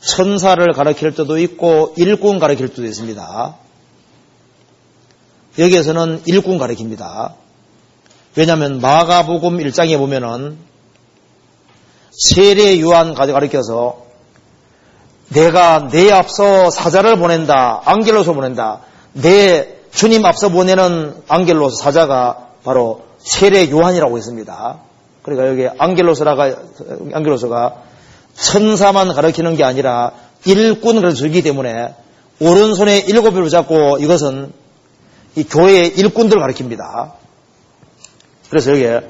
[0.00, 3.56] 천사를 가리킬 때도 있고 일꾼 가리킬 때도 있습니다.
[5.58, 7.34] 여기에서는 일꾼 가리킵니다.
[8.36, 10.58] 왜냐하면 마가복음 1장에 보면은
[12.12, 14.02] 세례 요한 가르켜서
[15.28, 17.82] 내가 내 앞서 사자를 보낸다.
[17.84, 18.80] 안겔로서 보낸다.
[19.14, 24.78] 내 주님 앞서 보내는 안겔로서 사자가 바로 세례 요한이라고 했습니다.
[25.22, 26.56] 그러니까 여기 안겔로서라가
[27.12, 27.82] 안겔로서가
[28.34, 30.12] 천사만 가르치는 게 아니라
[30.44, 31.94] 일꾼을 가르치기 때문에
[32.40, 34.52] 오른손에 일곱 별을 잡고 이것은
[35.36, 37.14] 이 교회의 일꾼들을 가르칩니다.
[38.50, 39.00] 그래서 여기에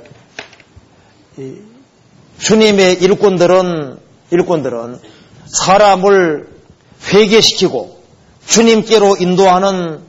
[2.39, 3.99] 주님의 일꾼들은
[4.31, 4.99] 일꾼들은
[5.47, 6.49] 사람을
[7.12, 8.02] 회개시키고
[8.47, 10.02] 주님께로 인도하는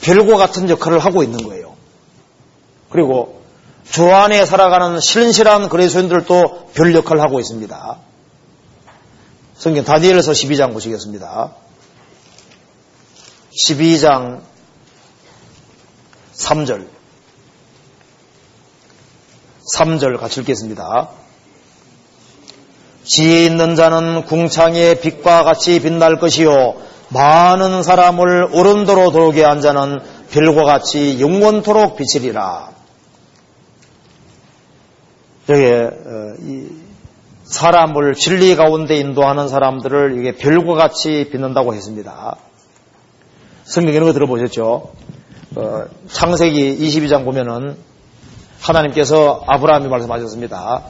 [0.00, 1.76] 별과 같은 역할을 하고 있는 거예요.
[2.90, 3.42] 그리고
[3.90, 7.98] 주 안에 살아가는 신실한 그리스도인들도 별 역할을 하고 있습니다.
[9.56, 11.52] 성경 다니엘서 12장 보시겠습니다.
[13.66, 14.40] 12장
[16.34, 16.86] 3절
[19.74, 21.10] 3절 같이 읽겠습니다.
[23.04, 29.98] 지혜 있는 자는 궁창의 빛과 같이 빛날 것이요 많은 사람을 오른도로 돌게 한 자는
[30.30, 32.70] 별과 같이 영원토록 비치리라.
[35.48, 35.88] 여기에 어,
[37.44, 42.36] 사람을 진리 가운데 인도하는 사람들을 이게 별과 같이 빛난다고 했습니다.
[43.64, 44.92] 성경 이런 거 들어보셨죠?
[45.56, 47.76] 어, 창세기 22장 보면은
[48.60, 50.82] 하나님께서 아브라함이 말씀하셨습니다.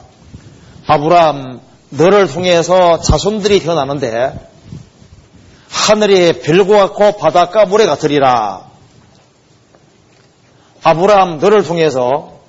[0.87, 4.33] 아브라함, 너를 통해서 자손들이 태어나는데
[5.69, 8.67] 하늘이 별과 같고 바닷가 물에 같으리라.
[10.83, 12.39] 아브라함, 너를 통해서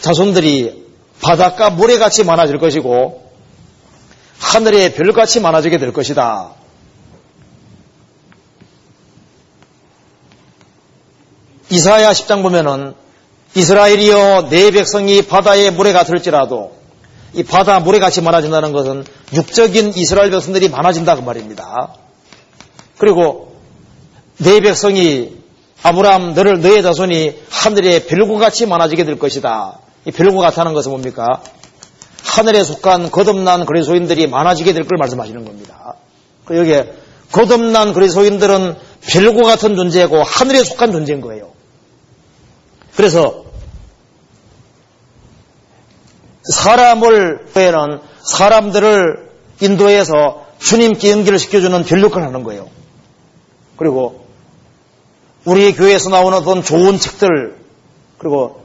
[0.00, 0.86] 자손들이
[1.20, 3.30] 바닷가 물에같이 많아질 것이고
[4.38, 6.52] 하늘의 별같이 많아지게 될 것이다.
[11.70, 12.94] 이사야 10장 보면은
[13.54, 16.77] 이스라엘이여 내 백성이 바다의 물에 같을지라도
[17.38, 21.94] 이 바다 물에 같이 많아진다는 것은 육적인 이스라엘 백성들이 많아진다 그 말입니다.
[22.96, 23.54] 그리고
[24.38, 25.36] 내 백성이
[25.84, 29.78] 아브라함 너를 너의 자손이 하늘의 별과 같이 많아지게 될 것이다.
[30.04, 31.44] 이 별과 같다는 것은 뭡니까?
[32.24, 35.94] 하늘에 속한 거듭난 그리스도인들이 많아지게 될 걸 말씀하시는 겁니다.
[36.44, 36.92] 그 여기에
[37.30, 41.52] 거듭난 그리스도인들은 별과 같은 존재고 하늘에 속한 존재인 거예요.
[42.96, 43.44] 그래서
[46.52, 49.28] 사람을 빼는 사람들을
[49.60, 52.68] 인도해서 주님께 연기를 시켜주는 별력을 하는 거예요.
[53.76, 54.26] 그리고
[55.44, 57.56] 우리 교회에서 나오는 어떤 좋은 책들
[58.18, 58.62] 그리고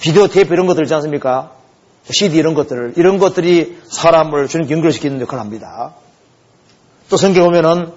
[0.00, 1.52] 비디오 테이프 이런 것들 있지 않습니까?
[2.10, 5.94] CD 이런 것들 이런 것들이 사람을 주님께 연결시키는 역할을 합니다.
[7.10, 7.92] 또 성경 보면은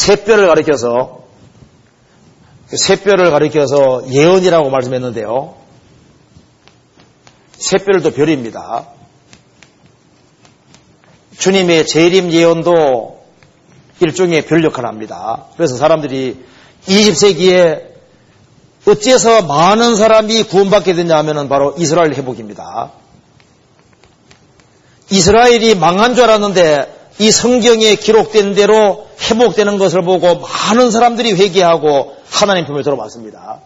[0.00, 1.24] 새뼈를 가리켜서
[2.68, 5.57] 새뼈를 가리켜서 예언이라고 말씀했는데요.
[7.58, 8.86] 새별도 별입니다.
[11.38, 13.18] 주님의 재림 예언도
[14.00, 15.46] 일종의 별 역할을 합니다.
[15.56, 16.44] 그래서 사람들이
[16.86, 17.88] 20세기에
[18.86, 22.92] 어째서 많은 사람이 구원받게 되냐 하면 바로 이스라엘 회복입니다.
[25.10, 32.66] 이스라엘이 망한 줄 알았는데 이 성경에 기록된 대로 회복되는 것을 보고 많은 사람들이 회개하고 하나님
[32.66, 33.60] 품에 들어왔습니다.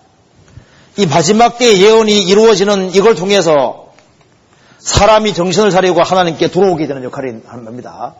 [0.96, 3.92] 이 마지막 때의 예언이 이루어지는 이걸 통해서
[4.78, 8.14] 사람이 정신을 차리고 하나님께 돌아오게 되는 역할이 합니다.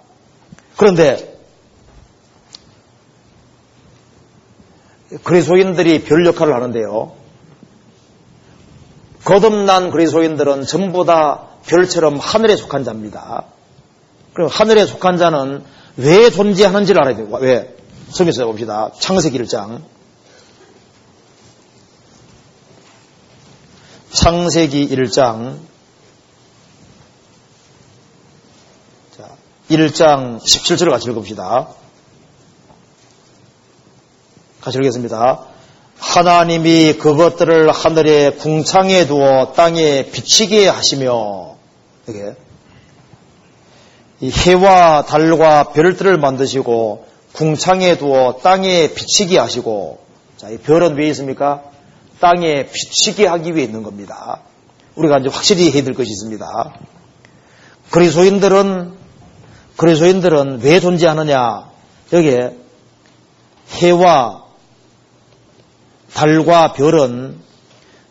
[0.76, 1.38] 그런데
[5.22, 7.12] 그리스도인들이 별 역할을 하는데요.
[9.24, 13.44] 거듭난 그리스도인들은 전부 다 별처럼 하늘에 속한 자입니다.
[14.32, 15.62] 그럼 하늘에 속한 자는
[15.96, 17.28] 왜 존재하는지를 알아야 돼요.
[17.40, 17.76] 왜?
[18.08, 18.90] 성경에서 봅시다.
[18.98, 19.82] 창세기 1장.
[24.12, 25.58] 창세기 1장.
[29.16, 29.30] 자,
[29.70, 31.68] 1장 17절을 같이 읽어봅시다.
[34.60, 35.46] 같이 읽겠습니다.
[35.98, 41.56] 하나님이 그것들을 하늘에 궁창에 두어 땅에 비치게 하시며,
[42.06, 42.34] 이게
[44.20, 50.04] 이 해와 달과 별들을 만드시고 궁창에 두어 땅에 비치게 하시고
[50.36, 51.71] 자, 이 별은 왜 있습니까?
[52.22, 54.42] 땅에 비치게 하기 위해 있는 겁니다.
[54.94, 56.46] 우리가 이제 확실히 해야 될 것이 있습니다.
[57.90, 58.92] 그리스도인들은
[59.76, 61.68] 그리스도인들은 왜 존재하느냐?
[62.12, 62.56] 여기에
[63.70, 64.44] 해와
[66.14, 67.40] 달과 별은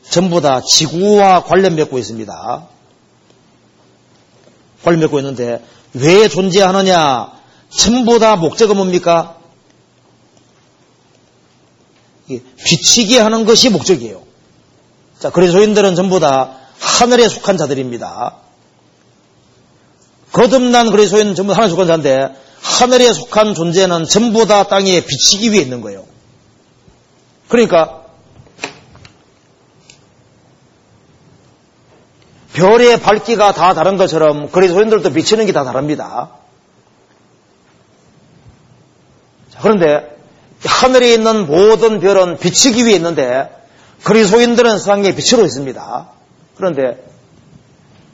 [0.04, 2.68] 전부 다 지구와 관련 맺고 있습니다.
[4.84, 5.64] 관련 맺고 있는데
[5.94, 7.32] 왜 존재하느냐?
[7.70, 9.38] 전부 다 목적은 뭡니까?
[12.40, 14.22] 비치게 하는 것이 목적이에요.
[15.20, 18.36] 자, 그리스도인들은 전부 다 하늘에 속한 자들입니다.
[20.32, 25.82] 거듭난 그리스도인은 전부 하늘에 속한 자인데 하늘에 속한 존재는 전부 다 땅에 비치기 위해 있는
[25.82, 26.06] 거예요.
[27.50, 28.02] 그러니까
[32.54, 36.32] 별의 밝기가 다 다른 것처럼 그리스도인들도 비치는 게 다 다릅니다.
[39.62, 40.21] 그런데
[40.64, 43.50] 하늘에 있는 모든 별은 비치기 위해 있는데
[44.04, 46.10] 그리스도인들은 세상에 빛으로 있습니다.
[46.56, 47.04] 그런데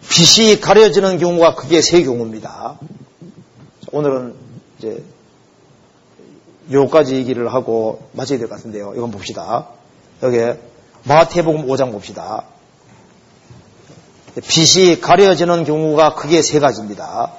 [0.10, 2.80] 빛이 가려지는 경우가 크게 세 경우입니다.
[3.92, 4.36] 오늘은
[4.80, 5.04] 이제
[6.72, 8.94] 요까지 얘기를 하고 마쳐야 될 것 같은데요.
[8.96, 9.68] 이건 봅시다.
[10.24, 10.38] 여기
[11.04, 12.44] 마태복음 5장 봅시다.
[14.48, 17.32] 빛이 가려지는 경우가 크게 세 가지입니다.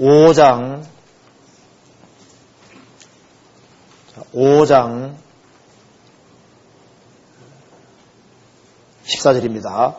[0.00, 0.82] 5장
[4.34, 5.14] 5장
[9.06, 9.94] 14절입니다.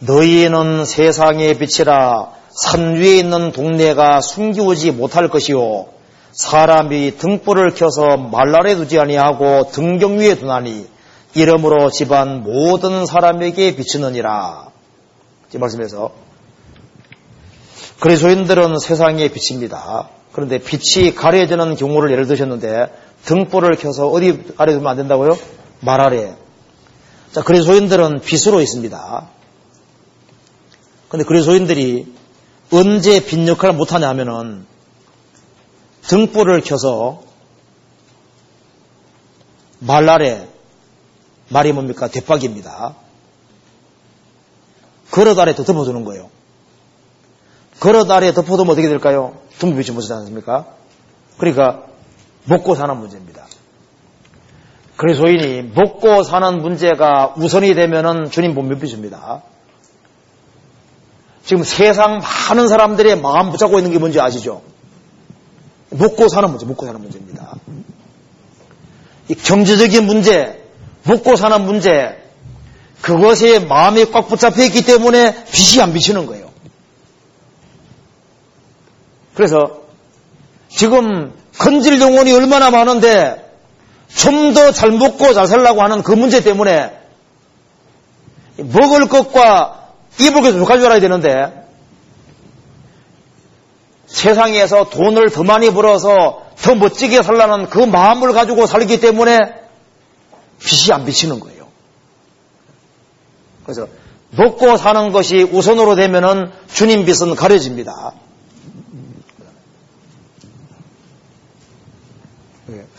[0.00, 5.86] 너희는 세상의 빛이라 산 위에 있는 동네가 숨기우지 못할 것이요
[6.32, 10.88] 사람이 등불을 켜서 말날에 두지 아니하고 등경 위에 두나니
[11.34, 14.70] 이름으로 집안 모든 사람에게 비치느니라.
[15.54, 16.12] 이 말씀에서
[18.00, 20.08] 그리스도인들은 세상의 빛입니다.
[20.32, 22.86] 그런데 빛이 가려지는 경우를 예를 드셨는데
[23.24, 25.36] 등불을 켜서 어디 가려두면 안 된다고요?
[25.80, 26.34] 말 아래.
[27.32, 29.28] 자, 그리스도인들은 빛으로 있습니다.
[31.08, 32.14] 그런데 그리스도인들이
[32.72, 34.66] 언제 빛 역할을 못하냐 하면은
[36.02, 37.22] 등불을 켜서
[39.78, 40.48] 말 아래
[41.48, 42.08] 말이 뭡니까?
[42.08, 42.94] 대박입니다.
[45.10, 46.30] 그릇 아래 더 덮어주는 거예요.
[47.80, 49.34] 그릇 아래 덮어두면 어떻게 될까요?
[49.58, 50.66] 등불빛이 못지 않습니까?
[51.38, 51.86] 그러니까
[52.44, 53.46] 먹고 사는 문제입니다.
[54.96, 59.42] 그래서인이 먹고 사는 문제가 우선이 되면은 주님 본 몇빛입니다.
[61.42, 64.60] 지금 세상 많은 사람들의 마음 붙잡고 있는 게 뭔지 아시죠?
[65.88, 67.54] 먹고 사는 문제, 먹고 사는 문제입니다.
[69.42, 70.62] 경제적인 문제,
[71.04, 72.22] 먹고 사는 문제,
[73.00, 76.49] 그것에 마음이 꽉 붙잡혀 있기 때문에 빛이 안 비치는 거예요.
[79.40, 79.84] 그래서
[80.68, 83.50] 지금 건질 영혼이 얼마나 많은데
[84.14, 86.94] 좀 더 잘 먹고 잘 살라고 하는 그 문제 때문에
[88.58, 91.64] 먹을 것과 입을 것을 가지고 알아야 되는데
[94.08, 99.38] 세상에서 돈을 더 많이 벌어서 더 멋지게 살라는 그 마음을 가지고 살기 때문에
[100.58, 101.66] 빛이 안 비치는 거예요.
[103.64, 103.86] 그래서
[104.32, 108.12] 먹고 사는 것이 우선으로 되면은 주님 빛은 가려집니다.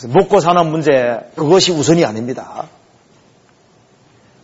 [0.07, 2.67] 먹고 사는 문제 그것이 우선이 아닙니다.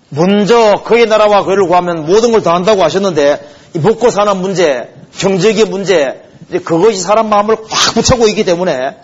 [0.09, 6.23] 먼저 그의 나라와 그를 구하면 모든 걸 다 한다고 하셨는데 먹고 사는 문제, 경제의 문제
[6.63, 8.97] 그것이 사람 마음을 꽉 붙잡고 있기 때문에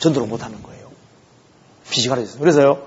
[0.00, 0.88] 전도를 못하는 거예요.
[2.08, 2.40] 가려졌어요.
[2.40, 2.82] 그래서요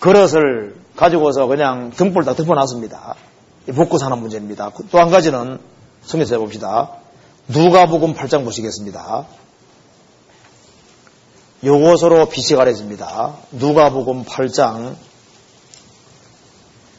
[0.00, 3.14] 그릇을 가지고서 그냥 등불 다 덮어놨습니다.
[3.66, 4.72] 먹고 사는 문제입니다.
[4.90, 5.60] 또 한 가지는
[6.02, 6.90] 성경에서 해봅시다.
[7.48, 9.26] 누가복음 8장 보시겠습니다.
[11.64, 13.34] 요것으로 빛이 가려집니다.
[13.52, 14.96] 누가복음 8장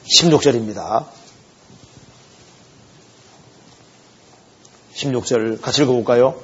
[0.06, 1.06] 16절입니다.
[4.96, 6.36] 16절 같이 읽어볼까요?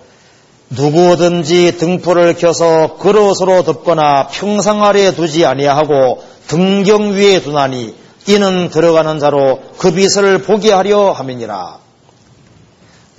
[0.69, 7.95] 누구든지 등불을 켜서 그릇으로 덮거나 평상 아래 두지 아니하고 등경 위에 두나니
[8.27, 11.79] 이는 들어가는 자로 그 빛을 보게 하려 함이니라.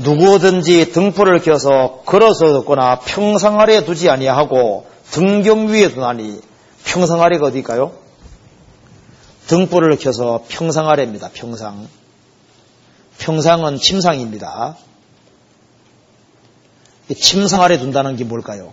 [0.01, 6.41] 누구든지 등불을 켜서 그릇으로 덮거나 평상 아래 두지 아니하고 등경 위에 두나니
[6.85, 7.93] 평상 아래가 어디일까요?
[9.47, 11.31] 등불을 켜서 평상 아래입니다.
[11.35, 11.87] 평상.
[13.19, 14.77] 평상은 침상입니다.
[17.21, 18.73] 침상 아래 둔다는 게 뭘까요?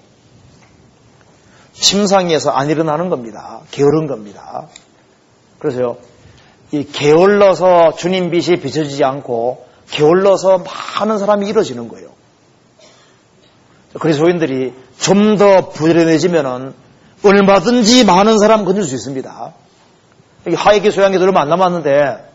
[1.74, 3.62] 침상에서 안 일어나는 겁니다.
[3.72, 4.68] 게으른 겁니다.
[5.60, 5.98] 그래서요,
[6.72, 10.64] 이 게을러서 주님 빛이 비춰지지 않고 게을러서
[11.00, 12.10] 많은 사람이 이루어지는 거예요.
[14.00, 16.74] 그리스도인들이 좀 더 부지런해지면은
[17.24, 19.54] 얼마든지 많은 사람 건질 수 있습니다.
[20.46, 22.32] 얼마 안 남았는데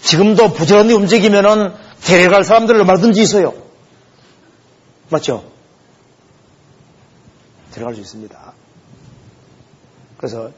[0.00, 1.72] 지금도 부지런히 움직이면은
[2.02, 3.54] 데려갈 사람들 얼마든지 있어요.
[5.08, 5.44] 맞죠?
[7.70, 8.52] 들어갈 수 있습니다.
[10.18, 10.50] 그래서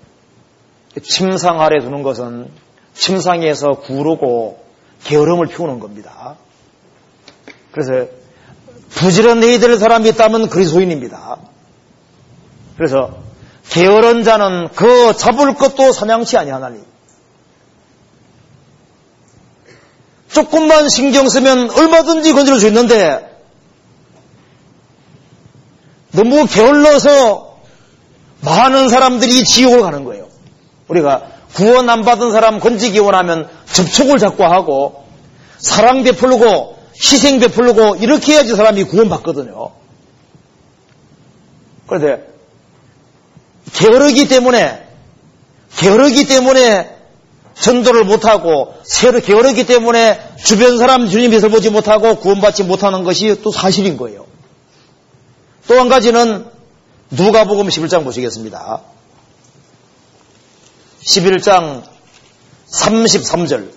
[1.03, 2.51] 침상 아래 두는 것은
[2.95, 4.66] 침상에서 구르고
[5.05, 6.37] 게으름을 피우는 겁니다.
[7.73, 8.07] 그래서
[8.91, 11.39] 부지런해야 될 사람이 있다면 그리스도인입니다.
[12.77, 13.19] 그래서
[13.69, 16.81] 게으른 자는 그 잡을 것도 사냥치 아니하나니
[20.33, 23.37] 조금만 신경 쓰면 얼마든지 건드릴 수 있는데
[26.13, 27.59] 너무 게을러서
[28.41, 30.29] 많은 사람들이 지옥을 가는 거예요.
[30.89, 35.05] 우리가 구원 안 받은 사람 건지기 원하면 접촉을 자꾸 하고
[35.59, 39.71] 사랑 베풀고 희생 베풀고 이렇게 해야지 사람이 구원받거든요.
[41.87, 42.27] 그런데
[43.73, 44.87] 게으르기 때문에
[45.77, 46.97] 게으르기 때문에
[47.55, 53.51] 전도를 못하고 새로 게으르기 때문에 주변 사람 주님 빛을 보지 못하고 구원받지 못하는 것이 또
[53.51, 54.27] 사실인 거예요.
[55.69, 56.47] 또 한 가지는
[57.11, 58.83] 누가복음 11장 보시겠습니다.
[61.07, 61.85] 11장
[62.69, 63.71] 33절.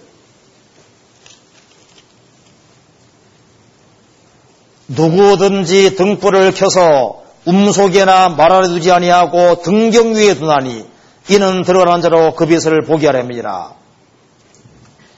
[4.87, 10.85] 누구든지 등불을 켜서 음속에나 말아래 두지 아니하고 등경 위에 두나니
[11.29, 13.75] 이는 들어가는 자로 그 빛을 보게 하렵니다.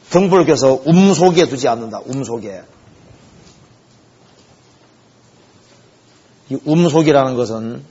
[0.09, 2.01] 등불을 켜서 음속에 두지 않는다.
[2.09, 2.61] 음속에.
[6.49, 7.85] 이 음속이라는 것은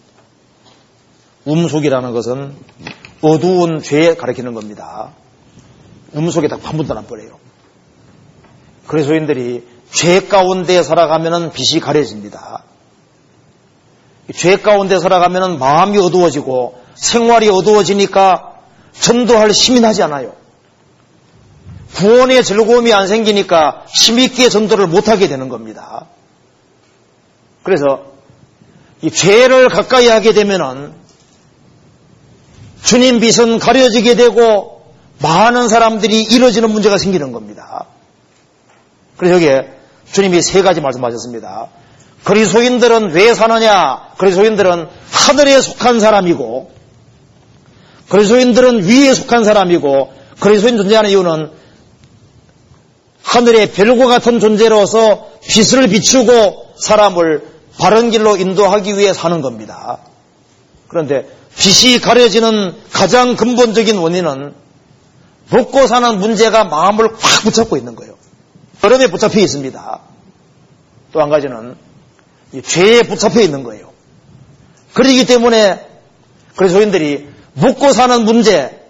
[1.49, 2.55] 음속이라는 것은
[3.23, 5.13] 어두운 죄에 가리키는 겁니다.
[6.15, 7.39] 음속에다 판문도 안 버려요.
[8.87, 12.65] 그래서인들이 죄 가운데 살아가면 빛이 가려집니다.
[14.35, 18.55] 죄 가운데 살아가면 마음이 어두워지고 생활이 어두워지니까
[18.93, 20.35] 전도할 힘이 나지 않아요.
[21.95, 26.07] 구원의 즐거움이 안 생기니까 힘있게 전도를 못하게 되는 겁니다.
[27.63, 28.05] 그래서
[29.03, 30.95] 이 죄를 가까이 하게 되면은
[32.83, 34.83] 주님 빛은 가려지게 되고
[35.19, 37.87] 많은 사람들이 이뤄지는 문제가 생기는 겁니다.
[39.17, 39.69] 그래서 여기에
[40.13, 41.69] 주님이 세 가지 말씀하셨습니다.
[42.25, 44.09] 그리스도인들은 왜 사느냐?
[44.19, 46.71] 그리스도인들은 하늘에 속한 사람이고
[48.09, 51.51] 그리스도인들은 위에 속한 사람이고 그리스도인 존재하는 이유는
[53.23, 57.47] 하늘의 별과 같은 존재로서 빛을 비추고 사람을
[57.79, 59.99] 바른 길로 인도하기 위해 사는 겁니다.
[60.89, 64.55] 그런데 빛이 가려지는 가장 근본적인 원인은
[65.51, 68.15] 먹고 사는 문제가 마음을 꽉 붙잡고 있는 거예요.
[68.83, 70.01] 여름에 붙잡혀 있습니다.
[71.13, 71.77] 또 한 가지는
[72.65, 73.91] 죄에 붙잡혀 있는 거예요.
[74.95, 75.87] 그러기 때문에
[76.57, 78.81] 그리스도인들이 먹고 사는 문제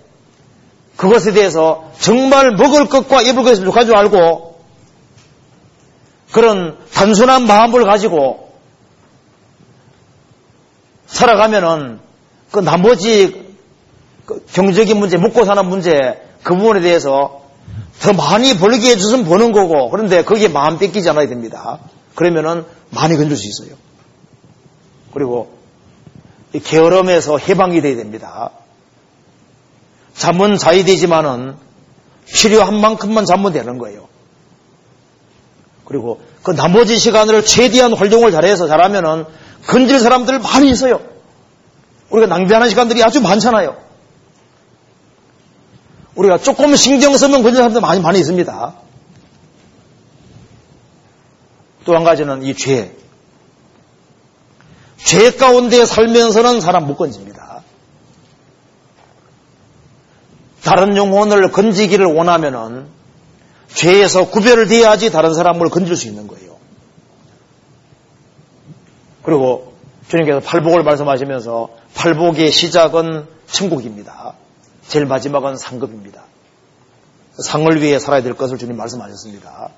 [0.96, 4.62] 그것에 대해서 정말 먹을 것과 입을 것을 부족할 줄 알고
[6.32, 8.52] 그런 단순한 마음을 가지고
[11.06, 12.00] 살아가면은
[12.50, 13.50] 그 나머지
[14.26, 17.42] 그 경제적인 문제, 먹고 사는 문제 그 부분에 대해서
[18.00, 21.78] 더 많이 벌게 해주면 버는 거고 그런데 거기에 마음 뺏기지 않아야 됩니다.
[22.14, 23.76] 그러면은 많이 건질 수 있어요.
[25.12, 25.58] 그리고
[26.52, 28.50] 게으름에서 해방이 돼야 됩니다.
[30.14, 31.54] 잠은 자야 되지만은
[32.26, 34.08] 필요한 만큼만 잠면 되는 거예요.
[35.84, 39.24] 그리고 그 나머지 시간을 최대한 활동을 잘해서 잘하면은
[39.66, 41.00] 건질 사람들 많이 있어요.
[42.10, 43.76] 우리가 낭비하는 시간들이 아주 많잖아요.
[46.16, 48.74] 우리가 조금 신경 쓰면 건질 사람들 많이 많이 있습니다.
[51.84, 52.94] 또 한 가지는 이 죄.
[54.98, 57.62] 죄 가운데 살면서는 사람 못 건집니다.
[60.62, 62.86] 다른 영혼을 건지기를 원하면은
[63.74, 66.56] 죄에서 구별을 돼야지 다른 사람을 건질 수 있는 거예요.
[69.22, 69.74] 그리고
[70.08, 74.34] 주님께서 팔복을 말씀하시면서 팔복의 시작은 천국입니다.
[74.86, 76.24] 제일 마지막은 상급입니다.
[77.38, 79.70] 상을 위해 살아야 될 것을 주님 말씀하셨습니다.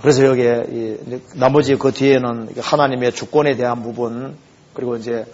[0.00, 0.98] 그래서 여기에
[1.34, 4.36] 나머지 그 뒤에는 하나님의 주권에 대한 부분
[4.74, 5.24] 그리고 이제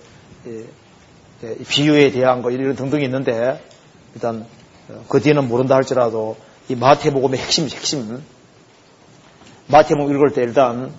[1.68, 3.62] 비유에 대한 거 이런 등등이 있는데
[4.14, 4.46] 일단
[5.08, 6.36] 그 뒤에는 모른다 할지라도
[6.68, 8.22] 이 마태복음의 핵심 핵심
[9.66, 10.92] 마태복음 읽을 때 일단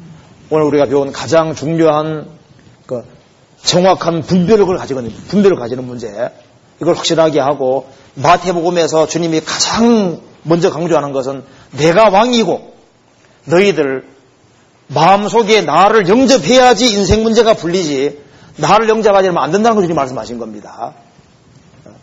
[0.49, 2.27] 오늘 우리가 배운 가장 중요한
[2.85, 3.03] 그
[3.64, 6.31] 정확한 분별력을 가지는 분별을 가지는 문제.
[6.81, 12.73] 이걸 확실하게 하고 마태복음에서 주님이 가장 먼저 강조하는 것은 내가 왕이고
[13.45, 14.06] 너희들
[14.88, 18.22] 마음속에 나를 영접해야지 인생 문제가 풀리지
[18.57, 20.94] 나를 영접하지 않으면 안 된다는 걸 주님 말씀하신 겁니다.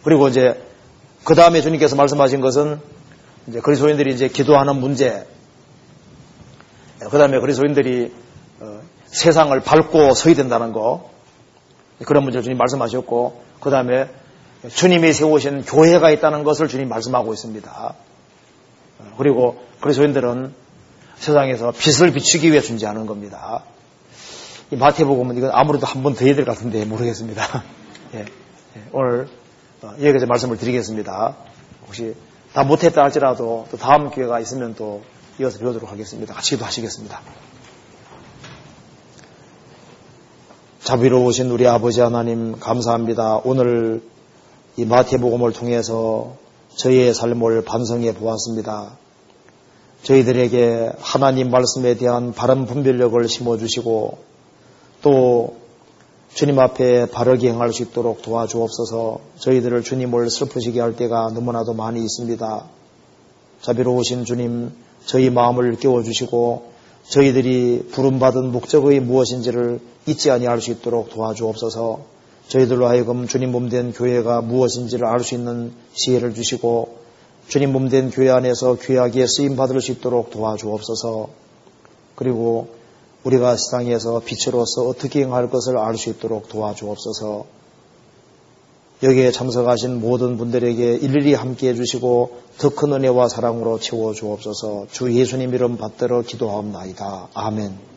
[0.02, 0.60] 그리고 이제
[1.24, 2.80] 그 다음에 주님께서 말씀하신 것은
[3.46, 5.26] 이제 그리스도인들이 이제 기도하는 문제,
[6.98, 8.12] 그 다음에 그리스도인들이
[8.60, 11.10] 어, 세상을 밟고 서야 된다는 거,
[12.04, 14.08] 그런 문제를 주님 말씀하셨고, 그 다음에
[14.68, 17.94] 주님이 세우신 교회가 있다는 것을 주님 말씀하고 있습니다.
[19.18, 20.54] 그리고 그리스도인들은
[21.16, 23.64] 세상에서 빛을 비추기 위해 존재하는 겁니다.
[24.70, 27.64] 이 마태복음은 이건 아무래도 한 번 더 해야 될 것 같은데 모르겠습니다.
[28.14, 29.28] 예, 예, 오늘
[29.82, 31.36] 어, 여기까지 말씀을 드리겠습니다.
[31.86, 32.14] 혹시
[32.52, 35.02] 다 못했다 할지라도 또 다음 기회가 있으면 또
[35.40, 36.34] 이어서 배우도록 하겠습니다.
[36.34, 37.20] 같이 기도하시겠습니다.
[40.84, 43.42] 자비로우신 우리 아버지 하나님 감사합니다.
[43.44, 44.02] 오늘
[44.78, 46.36] 이 마태복음을 통해서
[46.74, 48.96] 저희의 삶을 반성해 보았습니다.
[50.04, 54.18] 저희들에게 하나님 말씀에 대한 바른 분별력을 심어주시고
[55.02, 55.56] 또
[56.32, 62.64] 주님 앞에 바르게 행할 수 있도록 도와주옵소서 저희들을 주님을 슬프시게 할 때가 너무나도 많이 있습니다.
[63.60, 64.72] 자비로우신 주님
[65.04, 66.69] 저희 마음을 깨워주시고
[67.08, 72.00] 저희들이 부름받은 목적의 무엇인지를 잊지 아니할 수 있도록 도와주옵소서
[72.48, 76.98] 저희들로 하여금 주님 몸된 교회가 무엇인지를 알 수 있는 지혜를 주시고
[77.50, 81.28] 주님 몸된 교회 안에서 귀하게 쓰임 받을 수 있도록 도와주옵소서.
[82.14, 82.68] 그리고
[83.24, 87.59] 우리가 세상에서 빛으로서 어떻게 행할 것을 알 수 있도록 도와주옵소서.
[89.02, 94.86] 여기에 참석하신 모든 분들에게 일일이 함께 해 주시고 더 큰 은혜와 사랑으로 채워 주옵소서.
[94.90, 97.28] 주 예수님 이름 받들어 기도하옵나이다.
[97.32, 97.89] 아멘.